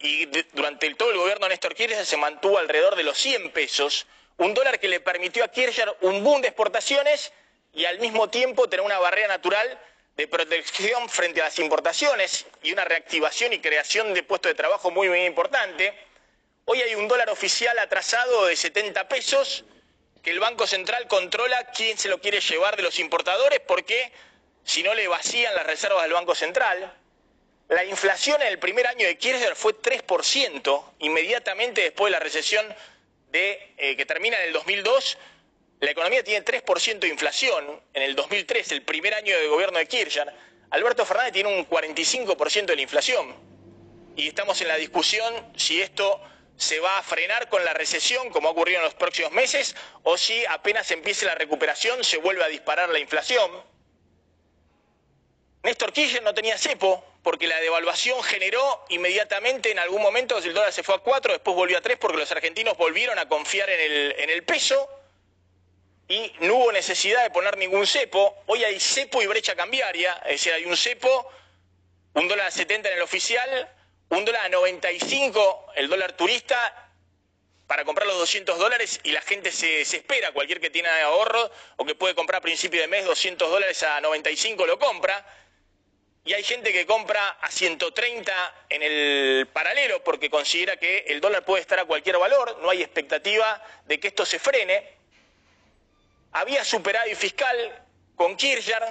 y 0.00 0.26
durante 0.52 0.92
todo 0.94 1.12
el 1.12 1.18
gobierno 1.18 1.46
de 1.46 1.50
Néstor 1.50 1.76
Kirchner 1.76 2.04
se 2.04 2.16
mantuvo 2.16 2.58
alrededor 2.58 2.96
de 2.96 3.04
los 3.04 3.16
100 3.18 3.52
pesos, 3.52 4.08
un 4.38 4.52
dólar 4.52 4.80
que 4.80 4.88
le 4.88 4.98
permitió 4.98 5.44
a 5.44 5.48
Kirchner 5.48 5.96
un 6.00 6.24
boom 6.24 6.42
de 6.42 6.48
exportaciones 6.48 7.32
y 7.72 7.84
al 7.84 8.00
mismo 8.00 8.30
tiempo 8.30 8.68
tener 8.68 8.84
una 8.84 8.98
barrera 8.98 9.28
natural 9.28 9.78
de 10.16 10.26
protección 10.26 11.08
frente 11.08 11.40
a 11.40 11.44
las 11.44 11.58
importaciones 11.60 12.46
y 12.64 12.72
una 12.72 12.84
reactivación 12.84 13.52
y 13.52 13.60
creación 13.60 14.12
de 14.12 14.24
puestos 14.24 14.50
de 14.50 14.54
trabajo 14.54 14.90
muy, 14.90 15.08
muy 15.08 15.24
importante. 15.24 15.94
Hoy 16.64 16.80
hay 16.80 16.94
un 16.94 17.08
dólar 17.08 17.28
oficial 17.28 17.76
atrasado 17.80 18.46
de 18.46 18.54
70 18.54 19.08
pesos 19.08 19.64
que 20.22 20.30
el 20.30 20.38
Banco 20.38 20.66
Central 20.66 21.08
controla 21.08 21.66
quién 21.74 21.98
se 21.98 22.08
lo 22.08 22.20
quiere 22.20 22.40
llevar 22.40 22.76
de 22.76 22.84
los 22.84 23.00
importadores 23.00 23.60
porque 23.66 24.12
si 24.64 24.84
no 24.84 24.94
le 24.94 25.08
vacían 25.08 25.54
las 25.56 25.66
reservas 25.66 26.04
del 26.04 26.12
Banco 26.12 26.36
Central. 26.36 26.96
La 27.68 27.84
inflación 27.84 28.40
en 28.42 28.48
el 28.48 28.60
primer 28.60 28.86
año 28.86 29.06
de 29.06 29.18
Kirchner 29.18 29.56
fue 29.56 29.74
3%, 29.74 30.84
inmediatamente 31.00 31.80
después 31.80 32.10
de 32.10 32.18
la 32.18 32.20
recesión 32.20 32.64
de, 33.30 33.74
eh, 33.76 33.96
que 33.96 34.06
termina 34.06 34.38
en 34.38 34.44
el 34.44 34.52
2002, 34.52 35.18
la 35.80 35.90
economía 35.90 36.22
tiene 36.22 36.44
3% 36.44 37.00
de 37.00 37.08
inflación. 37.08 37.82
En 37.92 38.02
el 38.02 38.14
2003, 38.14 38.70
el 38.72 38.82
primer 38.82 39.14
año 39.14 39.36
de 39.36 39.48
gobierno 39.48 39.78
de 39.78 39.86
Kirchner, 39.86 40.32
Alberto 40.70 41.04
Fernández 41.04 41.32
tiene 41.32 41.48
un 41.48 41.68
45% 41.68 42.66
de 42.66 42.76
la 42.76 42.82
inflación. 42.82 43.34
Y 44.14 44.28
estamos 44.28 44.60
en 44.60 44.68
la 44.68 44.76
discusión 44.76 45.52
si 45.56 45.80
esto 45.82 46.20
se 46.56 46.80
va 46.80 46.98
a 46.98 47.02
frenar 47.02 47.48
con 47.48 47.64
la 47.64 47.72
recesión, 47.72 48.30
como 48.30 48.48
ha 48.48 48.52
ocurrido 48.52 48.78
en 48.78 48.84
los 48.84 48.94
próximos 48.94 49.32
meses, 49.32 49.74
o 50.02 50.16
si 50.16 50.44
apenas 50.46 50.90
empiece 50.90 51.26
la 51.26 51.34
recuperación 51.34 52.04
se 52.04 52.18
vuelve 52.18 52.44
a 52.44 52.48
disparar 52.48 52.88
la 52.88 52.98
inflación. 52.98 53.50
Néstor 55.62 55.92
Kirchner 55.92 56.22
no 56.22 56.34
tenía 56.34 56.58
cepo, 56.58 57.04
porque 57.22 57.46
la 57.46 57.60
devaluación 57.60 58.22
generó 58.22 58.84
inmediatamente, 58.88 59.70
en 59.70 59.78
algún 59.78 60.02
momento 60.02 60.38
el 60.38 60.52
dólar 60.52 60.72
se 60.72 60.82
fue 60.82 60.96
a 60.96 60.98
4, 60.98 61.34
después 61.34 61.56
volvió 61.56 61.78
a 61.78 61.80
3 61.80 61.98
porque 61.98 62.18
los 62.18 62.30
argentinos 62.32 62.76
volvieron 62.76 63.18
a 63.18 63.28
confiar 63.28 63.70
en 63.70 63.80
el, 63.80 64.14
en 64.18 64.30
el 64.30 64.42
peso 64.44 64.88
y 66.08 66.32
no 66.40 66.56
hubo 66.56 66.72
necesidad 66.72 67.22
de 67.22 67.30
poner 67.30 67.56
ningún 67.56 67.86
cepo. 67.86 68.42
Hoy 68.46 68.64
hay 68.64 68.78
cepo 68.80 69.22
y 69.22 69.26
brecha 69.26 69.54
cambiaria, 69.54 70.14
es 70.24 70.32
decir, 70.32 70.52
hay 70.52 70.64
un 70.64 70.76
cepo, 70.76 71.30
un 72.14 72.28
dólar 72.28 72.48
a 72.48 72.50
70 72.50 72.88
en 72.88 72.96
el 72.96 73.02
oficial, 73.02 73.70
un 74.18 74.26
dólar 74.26 74.44
a 74.44 74.48
95 74.50 75.72
el 75.74 75.88
dólar 75.88 76.12
turista 76.12 76.90
para 77.66 77.84
comprar 77.84 78.06
los 78.06 78.18
200 78.18 78.58
dólares 78.58 79.00
y 79.04 79.12
la 79.12 79.22
gente 79.22 79.50
se 79.50 79.66
desespera, 79.66 80.32
cualquier 80.32 80.60
que 80.60 80.68
tiene 80.68 80.90
ahorro 80.90 81.50
o 81.76 81.86
que 81.86 81.94
puede 81.94 82.14
comprar 82.14 82.40
a 82.40 82.42
principio 82.42 82.80
de 82.82 82.88
mes 82.88 83.06
200 83.06 83.50
dólares 83.50 83.82
a 83.82 84.00
95 84.02 84.66
lo 84.66 84.78
compra 84.78 85.24
y 86.24 86.34
hay 86.34 86.44
gente 86.44 86.72
que 86.72 86.84
compra 86.84 87.26
a 87.40 87.50
130 87.50 88.66
en 88.68 88.82
el 88.82 89.46
paralelo 89.46 90.04
porque 90.04 90.28
considera 90.28 90.76
que 90.76 91.06
el 91.08 91.22
dólar 91.22 91.44
puede 91.46 91.62
estar 91.62 91.80
a 91.80 91.86
cualquier 91.86 92.18
valor, 92.18 92.58
no 92.60 92.68
hay 92.68 92.82
expectativa 92.82 93.64
de 93.86 93.98
que 93.98 94.08
esto 94.08 94.26
se 94.26 94.38
frene. 94.38 94.88
Había 96.32 96.64
superávit 96.64 97.16
fiscal 97.16 97.86
con 98.14 98.36
Kirchner, 98.36 98.84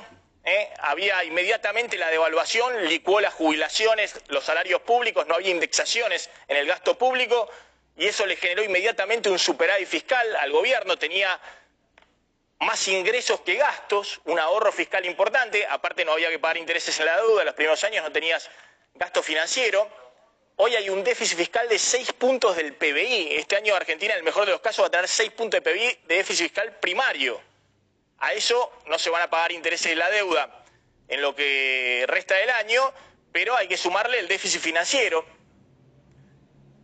¿eh? 0.44 0.70
había 0.80 1.24
inmediatamente 1.24 1.98
la 1.98 2.10
devaluación, 2.10 2.86
licuó 2.86 3.22
las 3.22 3.34
jubilaciones, 3.34 4.20
los 4.28 4.44
salarios 4.44 4.82
públicos, 4.82 5.28
no 5.28 5.36
había 5.36 5.50
indexaciones 5.50 6.30
en 6.48 6.58
el 6.58 6.68
gasto 6.68 6.98
público 6.98 7.50
y 7.98 8.08
eso 8.08 8.26
le 8.26 8.36
generó 8.36 8.64
inmediatamente 8.64 9.30
un 9.30 9.40
superávit 9.40 9.88
fiscal 9.88 10.36
al 10.38 10.52
gobierno, 10.52 10.98
tenía 10.98 11.40
más 12.60 12.88
ingresos 12.88 13.42
que 13.42 13.56
gastos, 13.56 14.22
un 14.26 14.40
ahorro 14.40 14.72
fiscal 14.72 15.06
importante, 15.06 15.66
aparte 15.66 16.06
no 16.06 16.14
había 16.14 16.30
que 16.30 16.40
pagar 16.40 16.58
intereses 16.58 17.00
en 17.00 17.08
la 17.08 17.18
deuda, 17.18 17.42
en 17.42 17.48
los 17.48 17.56
primeros 17.56 17.84
años 17.84 18.04
no 18.04 18.12
tenías 18.12 18.50
gasto 18.94 19.24
financiero. 19.24 19.90
Hoy 20.58 20.76
hay 20.76 20.90
un 20.90 21.04
déficit 21.04 21.38
fiscal 21.38 21.68
de 21.68 21.80
6 21.80 22.14
puntos 22.14 22.56
del 22.56 22.76
PBI. 22.76 23.36
Este 23.36 23.56
año 23.56 23.74
Argentina, 23.74 24.14
en 24.14 24.20
el 24.20 24.24
mejor 24.24 24.46
de 24.46 24.52
los 24.52 24.62
casos, 24.62 24.84
va 24.84 24.88
a 24.88 24.92
tener 24.92 25.08
6 25.08 25.32
puntos 25.32 25.64
de 25.64 25.72
PBI 25.72 26.00
de 26.06 26.16
déficit 26.16 26.48
fiscal 26.48 26.78
primario. 26.80 27.42
A 28.22 28.34
eso 28.34 28.72
no 28.88 28.98
se 28.98 29.10
van 29.10 29.22
a 29.22 29.30
pagar 29.30 29.52
intereses 29.52 29.90
de 29.92 29.96
la 29.96 30.10
deuda 30.10 30.64
en 31.08 31.22
lo 31.22 31.36
que 31.36 32.06
resta 32.08 32.36
del 32.36 32.50
año, 32.52 32.94
pero 33.32 33.56
hay 33.56 33.68
que 33.68 33.78
sumarle 33.78 34.20
el 34.20 34.28
déficit 34.28 34.62
financiero. 34.62 35.26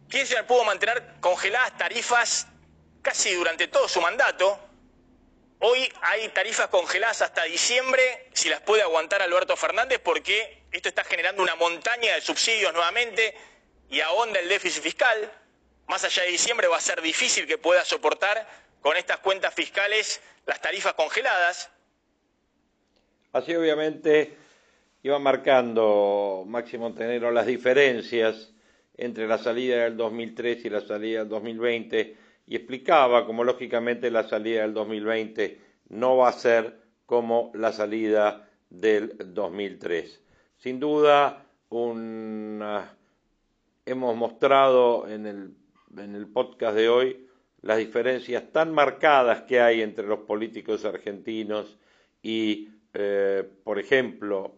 Kirchner 0.10 0.46
pudo 0.46 0.64
mantener 0.64 1.16
congeladas 1.20 1.78
tarifas 1.78 2.48
casi 3.02 3.34
durante 3.34 3.68
todo 3.68 3.88
su 3.88 4.02
mandato, 4.02 4.68
Hoy 5.60 5.92
hay 6.02 6.30
tarifas 6.30 6.68
congeladas 6.68 7.24
hasta 7.24 7.44
diciembre, 7.46 8.30
si 8.32 8.48
las 8.48 8.62
puede 8.62 8.84
aguantar 8.84 9.24
Alberto 9.24 9.56
Fernández, 9.58 10.00
porque 10.04 10.66
esto 10.72 10.90
está 10.90 11.04
generando 11.04 11.42
una 11.42 11.56
montaña 11.56 12.14
de 12.14 12.22
subsidios 12.22 12.72
nuevamente 12.74 13.36
y 13.90 14.02
ahonda 14.02 14.40
el 14.40 14.48
déficit 14.48 14.84
fiscal. 14.84 15.32
Más 15.88 16.04
allá 16.04 16.24
de 16.24 16.30
diciembre 16.30 16.68
va 16.68 16.78
a 16.78 16.82
ser 16.82 17.02
difícil 17.02 17.48
que 17.48 17.58
pueda 17.58 17.84
soportar 17.86 18.48
con 18.82 18.98
estas 18.98 19.20
cuentas 19.20 19.54
fiscales 19.54 20.22
las 20.46 20.62
tarifas 20.62 20.94
congeladas. 20.94 21.70
Así 23.34 23.54
obviamente 23.56 24.38
iba 25.04 25.20
marcando 25.20 26.44
Máximo 26.48 26.94
Tenero 26.94 27.32
las 27.32 27.46
diferencias 27.46 28.54
entre 28.96 29.28
la 29.28 29.38
salida 29.38 29.84
del 29.84 29.96
2003 29.98 30.66
y 30.66 30.70
la 30.70 30.82
salida 30.82 31.20
del 31.20 31.30
2020 31.30 32.18
y 32.48 32.56
explicaba 32.56 33.26
como 33.26 33.44
lógicamente 33.44 34.10
la 34.10 34.28
salida 34.28 34.62
del 34.62 34.74
2020 34.74 35.62
no 35.90 36.18
va 36.18 36.30
a 36.30 36.34
ser 36.34 36.80
como 37.06 37.52
la 37.54 37.72
salida 37.72 38.50
del 38.70 39.34
2003. 39.34 40.22
Sin 40.58 40.80
duda, 40.80 41.46
hemos 43.86 44.16
mostrado 44.16 45.08
en 45.08 45.26
el, 45.26 45.54
en 45.98 46.16
el 46.16 46.28
podcast 46.28 46.76
de 46.76 46.90
hoy 46.90 47.27
las 47.68 47.80
diferencias 47.80 48.50
tan 48.54 48.74
marcadas 48.74 49.42
que 49.42 49.60
hay 49.60 49.82
entre 49.82 50.08
los 50.08 50.20
políticos 50.20 50.86
argentinos 50.86 51.78
y, 52.24 52.70
eh, 52.94 53.44
por 53.66 53.78
ejemplo, 53.78 54.54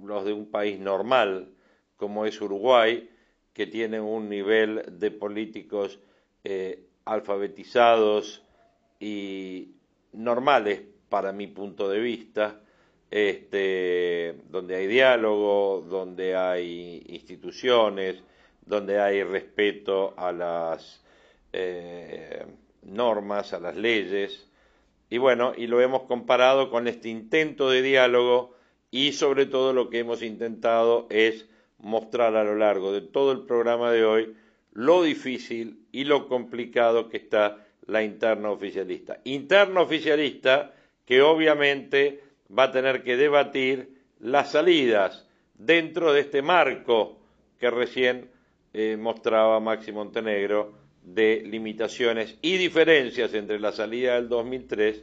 los 0.00 0.24
de 0.24 0.32
un 0.32 0.48
país 0.48 0.78
normal 0.78 1.48
como 1.96 2.24
es 2.24 2.40
Uruguay, 2.40 3.10
que 3.52 3.66
tiene 3.66 4.00
un 4.00 4.28
nivel 4.28 4.84
de 4.92 5.10
políticos 5.10 5.98
eh, 6.44 6.86
alfabetizados 7.04 8.44
y 9.00 9.72
normales 10.12 10.82
para 11.08 11.32
mi 11.32 11.48
punto 11.48 11.88
de 11.88 11.98
vista, 11.98 12.60
este, 13.10 14.36
donde 14.50 14.76
hay 14.76 14.86
diálogo, 14.86 15.84
donde 15.90 16.36
hay 16.36 17.02
instituciones, 17.08 18.22
donde 18.64 19.00
hay 19.00 19.24
respeto 19.24 20.14
a 20.16 20.30
las 20.30 21.01
eh, 21.52 22.44
normas, 22.82 23.52
a 23.52 23.60
las 23.60 23.76
leyes, 23.76 24.48
y 25.12 25.18
bueno, 25.18 25.52
y 25.54 25.66
lo 25.66 25.82
hemos 25.82 26.04
comparado 26.04 26.70
con 26.70 26.88
este 26.88 27.10
intento 27.10 27.68
de 27.68 27.82
diálogo 27.82 28.54
y 28.90 29.12
sobre 29.12 29.44
todo 29.44 29.74
lo 29.74 29.90
que 29.90 29.98
hemos 29.98 30.22
intentado 30.22 31.06
es 31.10 31.46
mostrar 31.78 32.34
a 32.34 32.44
lo 32.44 32.54
largo 32.54 32.92
de 32.92 33.02
todo 33.02 33.32
el 33.32 33.42
programa 33.42 33.90
de 33.90 34.06
hoy 34.06 34.34
lo 34.72 35.02
difícil 35.02 35.84
y 35.92 36.04
lo 36.04 36.28
complicado 36.28 37.10
que 37.10 37.18
está 37.18 37.66
la 37.86 38.02
interna 38.02 38.50
oficialista. 38.50 39.20
Interna 39.24 39.82
oficialista 39.82 40.72
que 41.04 41.20
obviamente 41.20 42.22
va 42.56 42.64
a 42.64 42.72
tener 42.72 43.02
que 43.02 43.18
debatir 43.18 43.98
las 44.18 44.52
salidas 44.52 45.28
dentro 45.54 46.14
de 46.14 46.20
este 46.20 46.40
marco 46.40 47.18
que 47.58 47.70
recién 47.70 48.30
eh, 48.72 48.96
mostraba 48.98 49.60
Maxi 49.60 49.92
Montenegro 49.92 50.81
de 51.02 51.42
limitaciones 51.44 52.36
y 52.42 52.56
diferencias 52.56 53.34
entre 53.34 53.58
la 53.60 53.72
salida 53.72 54.14
del 54.14 54.28
2003 54.28 55.02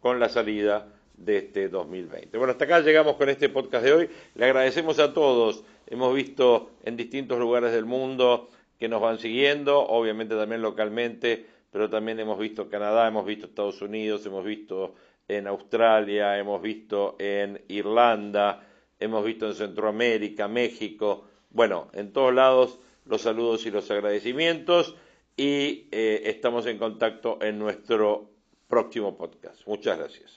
con 0.00 0.20
la 0.20 0.28
salida 0.28 0.88
de 1.16 1.38
este 1.38 1.68
2020. 1.68 2.38
Bueno, 2.38 2.52
hasta 2.52 2.64
acá 2.64 2.80
llegamos 2.80 3.16
con 3.16 3.28
este 3.28 3.48
podcast 3.48 3.84
de 3.84 3.92
hoy. 3.92 4.10
Le 4.34 4.44
agradecemos 4.44 4.98
a 4.98 5.12
todos. 5.12 5.64
Hemos 5.86 6.14
visto 6.14 6.70
en 6.84 6.96
distintos 6.96 7.38
lugares 7.38 7.72
del 7.72 7.86
mundo 7.86 8.50
que 8.78 8.88
nos 8.88 9.00
van 9.00 9.18
siguiendo, 9.18 9.80
obviamente 9.80 10.36
también 10.36 10.62
localmente, 10.62 11.44
pero 11.72 11.90
también 11.90 12.20
hemos 12.20 12.38
visto 12.38 12.68
Canadá, 12.68 13.08
hemos 13.08 13.26
visto 13.26 13.46
Estados 13.46 13.82
Unidos, 13.82 14.24
hemos 14.26 14.44
visto 14.44 14.94
en 15.26 15.46
Australia, 15.46 16.38
hemos 16.38 16.62
visto 16.62 17.16
en 17.18 17.60
Irlanda, 17.68 18.64
hemos 19.00 19.24
visto 19.24 19.46
en 19.46 19.54
Centroamérica, 19.54 20.46
México, 20.46 21.24
bueno, 21.50 21.88
en 21.92 22.12
todos 22.12 22.32
lados 22.32 22.78
los 23.04 23.22
saludos 23.22 23.66
y 23.66 23.70
los 23.70 23.90
agradecimientos 23.90 24.94
y 25.38 25.88
eh, 25.92 26.22
estamos 26.24 26.66
en 26.66 26.78
contacto 26.78 27.38
en 27.40 27.58
nuestro 27.60 28.28
próximo 28.66 29.16
podcast. 29.16 29.64
Muchas 29.66 29.96
gracias. 29.96 30.32